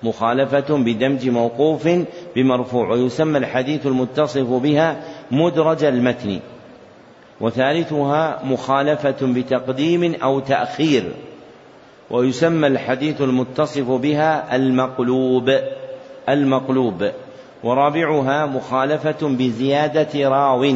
[0.04, 1.90] مخالفة بدمج موقوف
[2.36, 6.40] بمرفوع ويسمى الحديث المتصف بها مدرج المتن.
[7.42, 11.04] وثالثها مخالفة بتقديم أو تأخير
[12.12, 15.52] ويسمى الحديث المتصف بها المقلوب
[16.30, 17.12] المقلوب.
[17.64, 20.74] ورابعها مخالفة بزيادة راو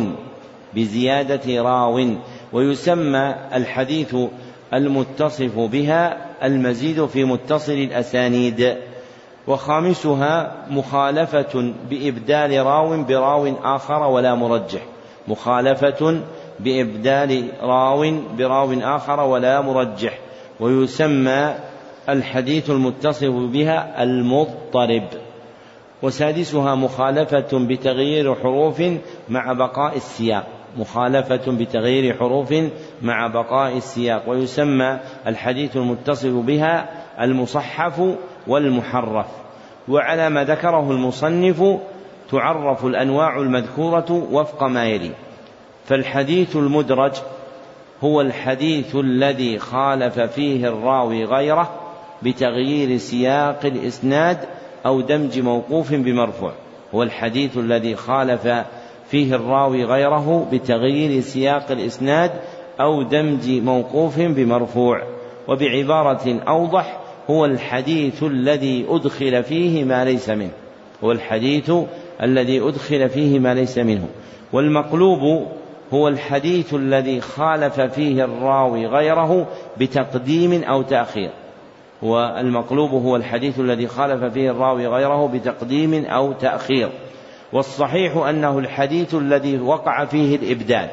[0.76, 2.16] بزيادة راو
[2.54, 4.16] ويسمى الحديث
[4.74, 8.78] المتصف بها المزيد في متصل الأسانيد.
[9.48, 14.82] وخامسها مخالفة بإبدال راو براو آخر ولا مرجح.
[15.28, 16.22] مخالفة
[16.60, 20.20] بإبدال راو براو آخر ولا مرجح.
[20.60, 21.56] ويسمى
[22.10, 25.08] الحديث المتصف بها المضطرب.
[26.02, 28.84] وسادسها مخالفة بتغيير حروف
[29.30, 30.61] مع بقاء السياق.
[30.78, 32.54] مخالفة بتغيير حروف
[33.02, 36.90] مع بقاء السياق ويسمى الحديث المتصف بها
[37.22, 38.02] المصحف
[38.48, 39.26] والمحرف.
[39.90, 41.80] وعلى ما ذكره المصنف
[42.32, 45.12] تعرف الأنواع المذكورة وفق ما يلي.
[45.86, 47.14] فالحديث المدرج
[48.04, 51.70] هو الحديث الذي خالف فيه الراوي غيره
[52.24, 54.38] بتغيير سياق الإسناد
[54.86, 56.52] أو دمج موقوف بمرفوع.
[56.96, 58.48] هو الحديث الذي خالف
[59.12, 62.32] فيه الراوي غيره بتغيير سياق الإسناد
[62.80, 65.02] أو دمج موقوف بمرفوع
[65.48, 70.52] وبعبارة أوضح هو الحديث الذي أدخل فيه ما ليس منه
[71.04, 71.72] هو الحديث
[72.24, 74.08] الذي أدخل فيه ما ليس منه
[74.54, 75.48] والمقلوب
[75.94, 79.48] هو الحديث الذي خالف فيه الراوي غيره
[79.78, 81.30] بتقديم أو تأخير
[82.02, 86.90] والمقلوب هو الحديث الذي خالف فيه الراوي غيره بتقديم أو تأخير.
[87.54, 90.90] والصحيح أنه الحديث الذي وقع فيه الإبدال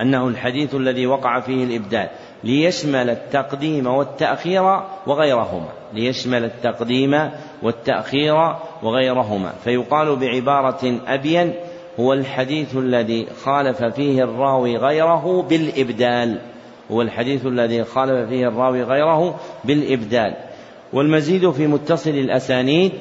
[0.00, 2.08] أنه الحديث الذي وقع فيه الإبدال
[2.44, 5.68] ليشمل التقديم والتأخير وغيرهما.
[5.94, 7.30] ليشمل التقديم
[7.62, 8.34] والتأخير
[8.82, 9.52] وغيرهما.
[9.64, 11.54] فيقال بعبارة أبين
[12.00, 16.38] هو الحديث الذي خالف فيه الراوي غيره بالإبدال.
[16.90, 20.34] هو الحديث الذي خالف فيه الراوي غيره بالإبدال.
[20.92, 22.92] والمزيد في متصل الأسانيد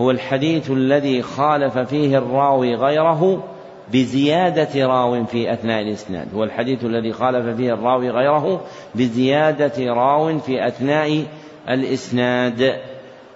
[0.00, 3.44] هو الحديث الذي خالف فيه الراوي غيره
[3.92, 6.34] بزيادة راو في أثناء الإسناد.
[6.34, 8.60] هو الحديث الذي خالف فيه الراوي غيره
[8.94, 11.24] بزيادة راو في أثناء
[11.68, 12.80] الإسناد.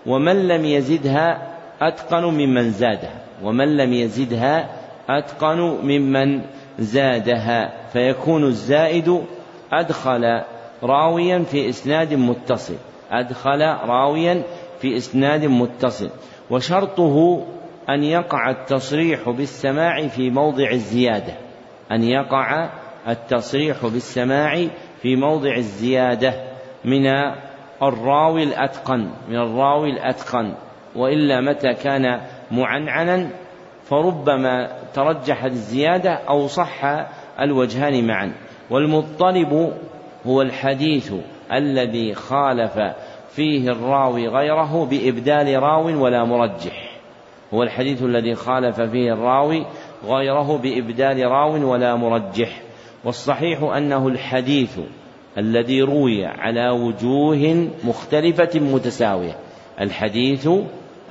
[0.07, 1.43] ومن لم يزدها
[1.81, 3.21] أتقن ممن زادها.
[3.43, 4.69] ومن لم يزدها
[5.09, 6.41] أتقن ممن
[6.79, 7.73] زادها.
[7.93, 9.21] فيكون الزائد
[9.73, 10.41] أدخل
[10.83, 12.77] راويا في إسناد متصل.
[13.11, 14.43] أدخل راويا
[14.81, 16.11] في إسناد متصل.
[16.51, 17.47] وشرطه
[17.89, 21.33] أن يقع التصريح بالسماع في موضع الزيادة.
[21.93, 22.71] أن يقع
[23.09, 24.67] التصريح بالسماع
[25.03, 26.35] في موضع الزيادة
[26.85, 27.07] من
[27.83, 30.55] الراوي الأتقن من الراوي الأتقن.
[30.97, 32.21] وإلا متى كان
[32.51, 33.31] معنعنا
[33.85, 36.85] فربما ترجحت الزيادة أو صح
[37.41, 38.33] الوجهان معا.
[38.71, 39.73] والمضطرب
[40.27, 41.13] هو الحديث
[41.53, 42.79] الذي خالف
[43.31, 46.91] فيه الراوي غيره بإبدال راو ولا مرجح.
[47.55, 49.67] هو الحديث الذي خالف فيه الراوي
[50.05, 52.61] غيره بإبدال راو ولا مرجح.
[53.05, 54.79] والصحيح أنه الحديث
[55.39, 59.37] الذي روي على وجوه مختلفة متساوية.
[59.81, 60.49] الحديث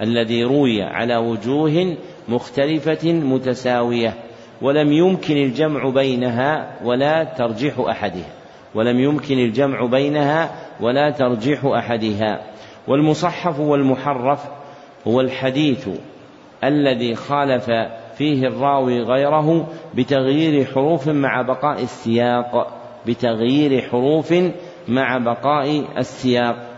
[0.01, 1.97] الذي روي على وجوه
[2.29, 4.13] مختلفة متساوية.
[4.61, 8.38] ولم يمكن الجمع بينها ولا ترجيح أحدها.
[8.75, 10.51] ولم يمكن الجمع بينها
[10.81, 12.41] ولا ترجيح أحدها.
[12.87, 14.39] والمصحف والمحرف
[15.07, 15.89] هو الحديث
[16.63, 17.71] الذي خالف
[18.17, 22.77] فيه الراوي غيره بتغيير حروف مع بقاء السياق
[23.07, 24.33] بتغيير حروف
[24.87, 26.69] مع بقاء السياق.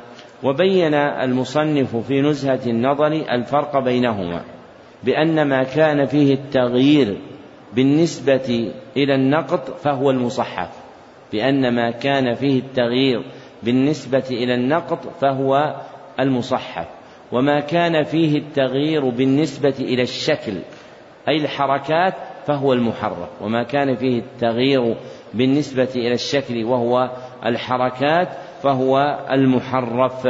[0.43, 4.41] وبين المصنف في نزهة النظر الفرق بينهما
[5.03, 7.17] بأن ما كان فيه التغيير
[7.73, 10.80] بالنسبة إلى النقط فهو المصحف.
[11.31, 13.23] بأن ما كان فيه التغيير
[13.63, 15.75] بالنسبة إلى النقط فهو
[16.19, 16.87] المصحف
[17.31, 20.53] وما كان فيه التغيير بالنسبة إلى الشكل
[21.27, 22.13] أي الحركات
[22.47, 24.95] فهو المحرف وما كان فيه التغيير
[25.33, 27.11] بالنسبة إلى الشكل وهو
[27.45, 28.27] الحركات
[28.63, 30.27] فهو المحرف.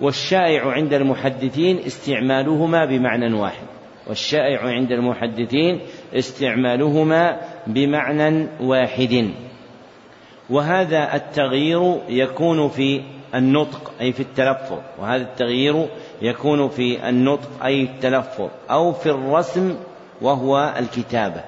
[0.00, 3.66] والشائع عند المحدثين استعمالهما بمعنى واحد
[4.08, 5.80] والشائع عند المحدثين
[6.14, 9.30] استعمالهما بمعنى واحد.
[10.52, 13.02] وهذا التغيير يكون في
[13.34, 14.78] النطق أي في التلفظ.
[14.98, 15.86] وهذا التغيير
[16.22, 18.48] يكون في النطق أي التلفظ.
[18.70, 19.76] أو في الرسم
[20.20, 21.40] وهو الكتابة.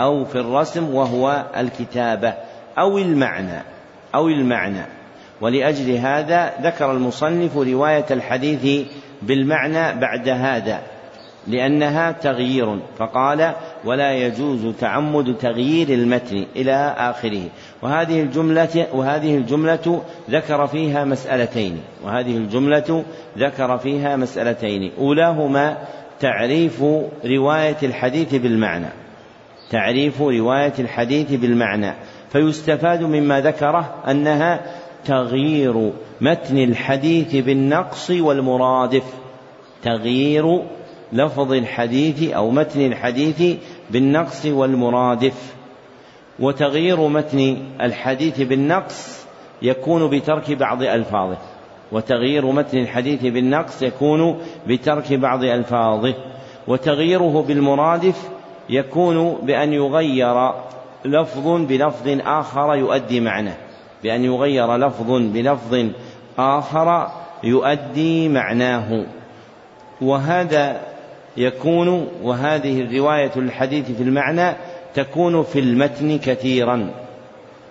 [0.00, 2.34] أو في الرسم وهو الكتابة.
[2.78, 3.62] أو المعنى.
[4.14, 4.86] أو المعنى.
[5.40, 8.86] ولأجل هذا ذكر المصنف رواية الحديث
[9.22, 10.80] بالمعنى بعد هذا.
[11.48, 13.52] لأنها تغيير فقال
[13.84, 17.42] ولا يجوز تعمد تغيير المتن إلى آخره.
[17.82, 21.80] وهذه الجملة وهذه الجملة ذكر فيها مسألتين.
[22.04, 23.04] وهذه الجملة
[23.38, 24.92] ذكر فيها مسألتين.
[24.98, 25.78] أولاهما
[26.20, 26.82] تعريف
[27.24, 28.88] رواية الحديث بالمعنى.
[29.70, 31.92] تعريف رواية الحديث بالمعنى.
[32.32, 34.60] فيستفاد مما ذكره أنها
[35.04, 39.04] تغيير متن الحديث بالنقص والمرادف.
[39.82, 40.62] تغيير
[41.12, 43.56] لفظ الحديث أو متن الحديث
[43.90, 45.54] بالنقص والمرادف.
[46.40, 49.26] وتغيير متن الحديث بالنقص
[49.62, 51.38] يكون بترك بعض ألفاظه.
[51.92, 56.14] وتغيير متن الحديث بالنقص يكون بترك بعض ألفاظه.
[56.68, 58.28] وتغييره بالمرادف
[58.70, 60.52] يكون بأن يغير
[61.04, 63.56] لفظ بلفظ آخر يؤدي معناه.
[64.02, 65.84] بأن يغير لفظ بلفظ
[66.38, 67.08] آخر
[67.44, 69.06] يؤدي معناه.
[70.00, 70.80] وهذا
[71.36, 74.56] يكون وهذه الرواية الحديث في المعنى
[74.94, 76.90] تكون في المتن كثيرا.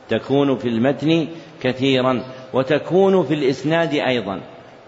[0.10, 1.28] تكون في المتن
[1.62, 2.24] كثيرا.
[2.54, 4.42] وتكون في الإسناد أيضا.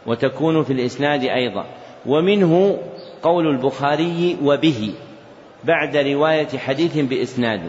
[0.08, 1.66] وتكون في الإسناد أيضا.
[2.06, 2.78] ومنه
[3.24, 4.94] قول البخاري وبه
[5.64, 7.62] بعد رواية حديث بإسناد.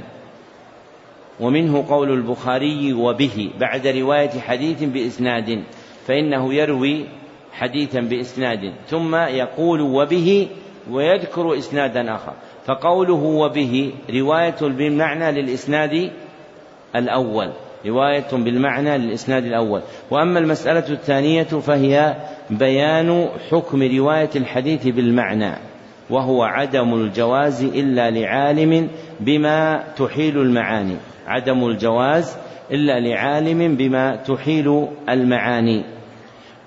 [1.40, 5.62] ومنه قول البخاري وبه بعد رواية حديث بإسناد.
[6.06, 7.04] فإنه يروي
[7.52, 8.72] حديثا بإسناد.
[8.88, 10.48] ثم يقول وبه
[10.90, 12.32] ويذكر إسنادا آخر.
[12.66, 16.10] فقوله وبه رواية بالمعنى للإسناد
[16.96, 17.50] الأول.
[17.86, 19.82] رواية بالمعنى للإسناد الأول.
[20.10, 22.16] وأما المسألة الثانية فهي
[22.50, 25.52] بيان حكم رواية الحديث بالمعنى
[26.10, 28.88] وهو عدم الجواز إلا لعالم
[29.20, 30.96] بما تحيل المعاني.
[31.26, 32.36] عدم الجواز
[32.70, 35.84] إلا لعالم بما تحيل المعاني.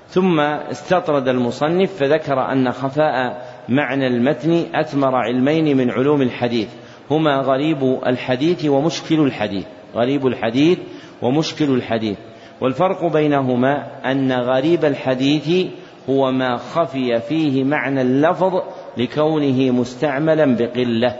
[0.08, 6.68] ثم استطرد المصنف فذكر أن خفاء معنى المتن أثمر علمين من علوم الحديث.
[7.12, 9.66] هما غريب الحديث ومشكل الحديث.
[9.96, 10.80] غريب الحديث
[11.22, 12.18] ومشكل الحديث.
[12.62, 15.68] والفرق بينهما أن غريب الحديث
[16.10, 18.62] هو ما خفي فيه معنى اللفظ
[18.98, 21.16] لكونه مستعملا بقلة.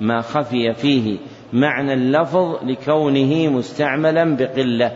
[0.00, 1.18] ما خفي فيه
[1.52, 4.92] معنى اللفظ لكونه مستعملا بقلة.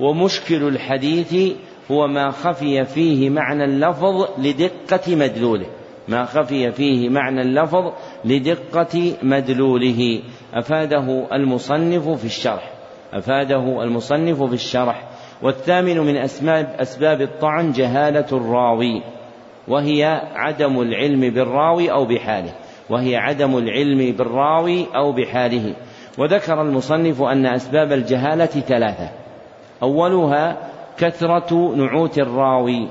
[0.00, 1.52] ومشكل الحديث
[1.90, 5.66] هو ما خفي فيه معنى اللفظ لدقة مدلوله.
[6.08, 7.92] ما خفي فيه معنى اللفظ
[8.24, 10.22] لدقة مدلوله.
[10.54, 12.70] أفاده المصنف في الشرح.
[13.12, 15.02] أفاده المصنف في الشرح.
[15.42, 19.02] والثامن من أسباب أسباب الطعن جهالة الراوي.
[19.68, 20.04] وهي
[20.34, 22.52] عدم العلم بالراوي أو بحاله.
[22.90, 25.74] وهي عدم العلم بالراوي أو بحاله.
[26.18, 29.10] وذكر المصنف أن أسباب الجهالة ثلاثة.
[29.82, 30.56] أولها
[30.98, 32.88] كثرة نعوت الراوي.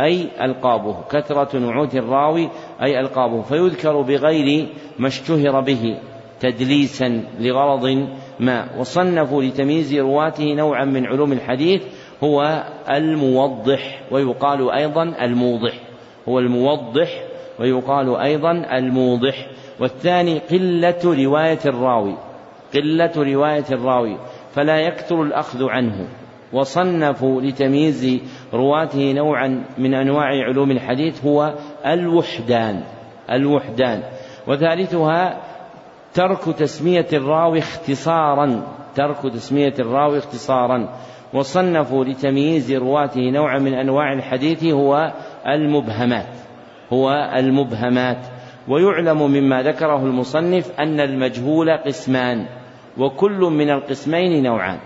[0.00, 2.48] أي ألقابه كثرة نعوت الراوي
[2.82, 3.42] أي ألقابه.
[3.42, 4.68] فيذكر بغير
[4.98, 5.98] ما اشتهر به
[6.40, 8.08] تدليسا لغرض
[8.40, 8.68] ما.
[8.78, 11.82] وصنفوا لتمييز رواته نوعا من علوم الحديث
[12.24, 15.72] هو الموضح ويقال أيضا الموضح.
[16.28, 17.24] هو الموضح
[17.60, 19.46] ويقال أيضا الموضح.
[19.80, 22.14] والثاني قلة رواية الراوي.
[22.74, 24.18] قلة رواية الراوي.
[24.52, 26.08] فلا يكثر الأخذ عنه.
[26.52, 28.20] وصنفوا لتمييز
[28.54, 31.54] رواته نوعا من أنواع علوم الحديث هو
[31.86, 32.82] الوحدان
[33.30, 34.02] الوحدان.
[34.46, 35.40] وثالثها
[36.14, 38.62] ترك تسمية الراوي اختصارا
[38.94, 40.88] ترك تسمية الراوي اختصارا.
[41.34, 45.12] وصنفوا لتمييز رواته نوعا من أنواع الحديث هو
[45.46, 46.34] المبهمات
[46.92, 48.26] هو المبهمات.
[48.68, 52.46] ويعلم مما ذكره المصنف أن المجهول قسمان
[52.98, 54.78] وكل من القسمين نوعان.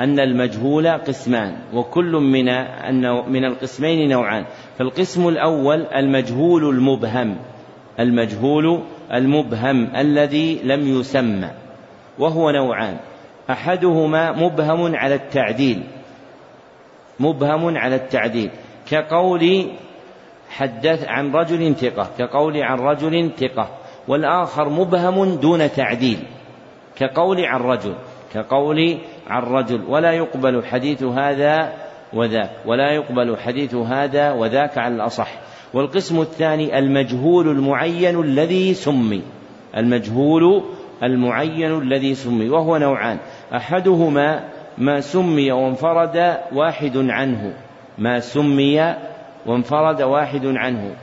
[0.00, 2.44] أن المجهول قسمان وكل من
[3.32, 4.44] من القسمين نوعان.
[4.78, 7.36] فالقسم الأول المجهول المبهم
[8.00, 8.82] المجهول
[9.12, 11.50] المبهم الذي لم يسمى
[12.18, 12.96] وهو نوعان.
[13.50, 15.82] أحدهما مبهم على التعديل
[17.20, 18.50] مبهم على التعديل.
[18.90, 19.66] كقول
[20.50, 23.80] حدث عن رجل ثقة كقول عن رجل ثقة.
[24.08, 26.18] والآخر مبهم دون تعديل
[26.96, 27.94] كقول عن رجل
[28.34, 28.98] كقول
[29.30, 31.72] عن رجل ولا يقبل حديث هذا
[32.12, 35.28] وذاك ولا يقبل حديث هذا وذاك على الأصح.
[35.74, 39.22] والقسم الثاني المجهول المعين الذي سمي
[39.76, 40.62] المجهول
[41.02, 43.18] المعين الذي سمي وهو نوعان.
[43.54, 44.48] أحدهما
[44.78, 47.54] ما سمي وانفرد واحد عنه
[47.98, 48.94] ما سمي
[49.46, 50.94] وانفرد واحد عنه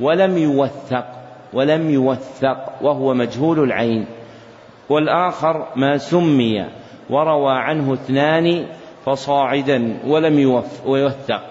[0.00, 1.06] ولم يوثق
[1.52, 4.06] ولم يوثق وهو مجهول العين.
[4.88, 6.66] والآخر ما سمي
[7.10, 8.66] وروى عنه اثنان
[9.06, 10.38] فصاعدا ولم
[10.86, 11.42] يوثق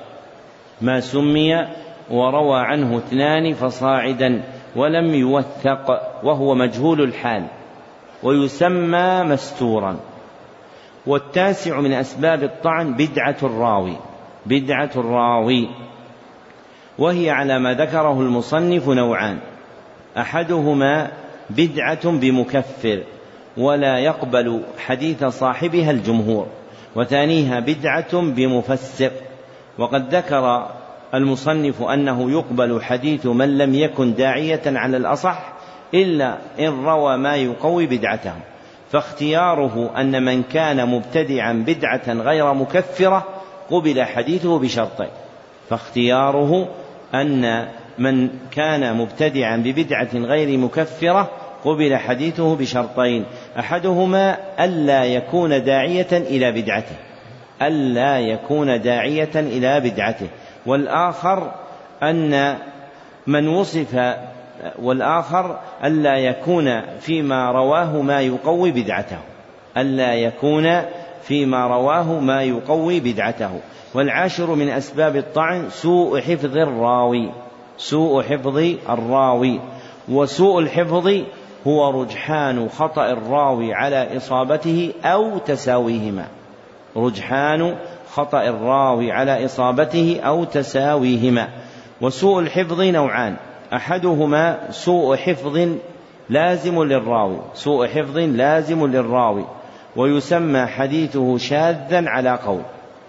[0.81, 1.67] ما سمي
[2.11, 4.43] وروى عنه اثنان فصاعدا
[4.75, 7.45] ولم يوثق وهو مجهول الحال
[8.23, 9.99] ويسمى مستورا.
[11.07, 13.95] والتاسع من أسباب الطعن بدعة الراوي
[14.45, 15.69] بدعة الراوي.
[16.97, 19.39] وهي على ما ذكره المصنف نوعان.
[20.17, 21.11] أحدهما
[21.49, 23.03] بدعة بمكفر
[23.57, 26.47] ولا يقبل حديث صاحبها الجمهور
[26.95, 29.11] وثانيها بدعة بمفسق.
[29.77, 30.67] وقد ذكر
[31.13, 35.53] المصنف أنه يقبل حديث من لم يكن داعية على الأصح
[35.93, 38.33] إلا إن روى ما يقوي بدعته.
[38.91, 43.23] فاختياره أن من كان مبتدعا بدعة غير مكفرة
[43.71, 45.09] قبل حديثه بشرطين
[45.69, 46.67] فاختياره
[47.13, 47.67] أن
[47.97, 51.31] من كان مبتدعا ببدعة غير مكفرة
[51.65, 53.25] قبل حديثه بشرطين.
[53.59, 56.95] أحدهما ألا يكون داعية إلى بدعته.
[57.61, 60.27] ألا يكون داعية إلى بدعته.
[60.65, 61.51] والآخر
[62.03, 62.57] أن
[63.27, 64.15] من وصف
[64.81, 69.17] والآخر ألا يكون فيما رواه ما يقوي بدعته.
[69.77, 70.81] ألا يكون
[71.23, 73.59] فيما رواه ما يقوي بدعته.
[73.93, 77.31] والعاشر من أسباب الطعن سوء حفظ الراوي.
[77.77, 78.57] سوء حفظ
[78.89, 79.59] الراوي.
[80.09, 81.23] وسوء الحفظ
[81.67, 86.25] هو رجحان خطأ الراوي على إصابته أو تساويهما.
[86.97, 87.75] رجحان
[88.13, 91.47] خطأ الراوي على إصابته أو تساويهما.
[92.01, 93.35] وسوء الحفظ نوعان.
[93.73, 95.67] أحدهما سوء حفظ
[96.29, 97.37] لازم للراوي.
[97.53, 99.45] سوء حفظ لازم للراوي.
[99.95, 102.61] ويسمى حديثه شاذا على قول.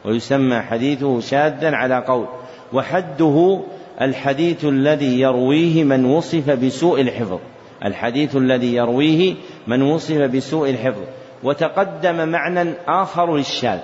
[0.05, 2.27] ويسمى حديثه شاذا على قول.
[2.73, 3.61] وحده
[4.01, 7.39] الحديث الذي يرويه من وصف بسوء الحفظ.
[7.85, 9.35] الحديث الذي يرويه
[9.67, 11.03] من وصف بسوء الحفظ.
[11.43, 13.79] وتقدم معنى آخر للشاذ.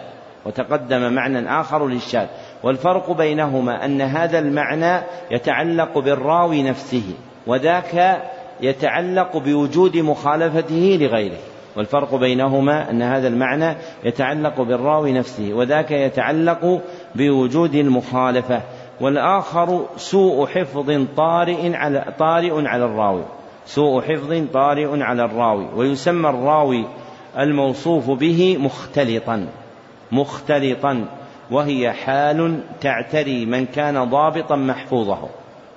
[0.46, 2.26] وتقدم معنى آخر للشاذ.
[2.62, 7.14] والفرق بينهما أن هذا المعنى يتعلق بالراوي نفسه
[7.46, 8.22] وذاك
[8.60, 11.38] يتعلق بوجود مخالفته لغيره.
[11.76, 16.80] والفرق بينهما أن هذا المعنى يتعلق بالراوي نفسه وذاك يتعلق
[17.14, 18.62] بوجود المخالفة.
[19.00, 23.24] والآخر سوء حفظ طارئ على طارئ على الراوي.
[23.66, 26.84] سوء حفظ طارئ على الراوي ويسمى الراوي
[27.38, 29.46] الموصوف به مختلطا
[30.12, 31.04] مختلطا
[31.50, 35.28] وهي حال تعتري من كان ضابطا محفوظه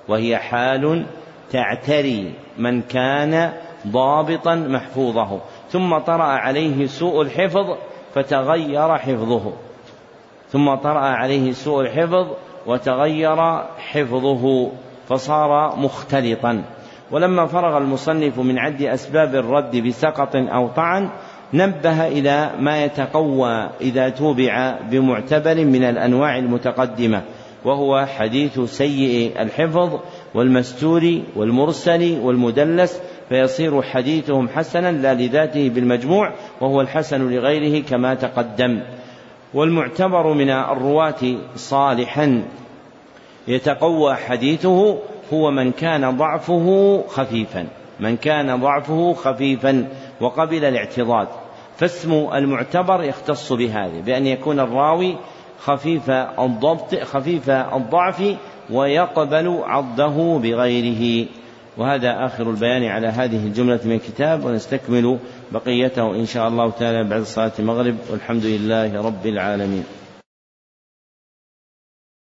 [0.07, 1.05] وهي حال
[1.51, 3.53] تعتري من كان
[3.87, 5.39] ضابطا محفوظه.
[5.69, 7.77] ثم طرأ عليه سوء الحفظ
[8.13, 9.53] فتغير حفظه.
[10.49, 12.27] ثم طرأ عليه سوء الحفظ
[12.67, 14.71] وتغير حفظه
[15.09, 16.63] فصار مختلطا.
[17.11, 21.09] ولما فرغ المصنف من عد أسباب الرد بسقط أو طعن
[21.53, 27.21] نبه إلى ما يتقوى إذا توبع بمعتبر من الأنواع المتقدمة
[27.65, 29.99] وهو حديث سيء الحفظ
[30.33, 38.81] والمستور والمرسل والمدلس فيصير حديثهم حسنا لا لذاته بالمجموع وهو الحسن لغيره كما تقدم.
[39.53, 42.43] والمعتبر من الرواة صالحا
[43.47, 44.97] يتقوى حديثه
[45.33, 47.67] هو من كان ضعفه خفيفا
[47.99, 49.87] من كان ضعفه خفيفا
[50.21, 51.27] وقبل الاعتضاد.
[51.77, 55.15] فاسم المعتبر يختص بهذه بأن يكون الراوي
[55.59, 58.35] خفيف الضبط خفيف الضعف
[58.69, 61.27] ويقبل عضه بغيره.
[61.77, 65.17] وهذا آخر البيان على هذه الجملة من الكتاب ونستكمل
[65.51, 69.83] بقيته إن شاء الله تعالى بعد صلاة المغرب والحمد لله رب العالمين.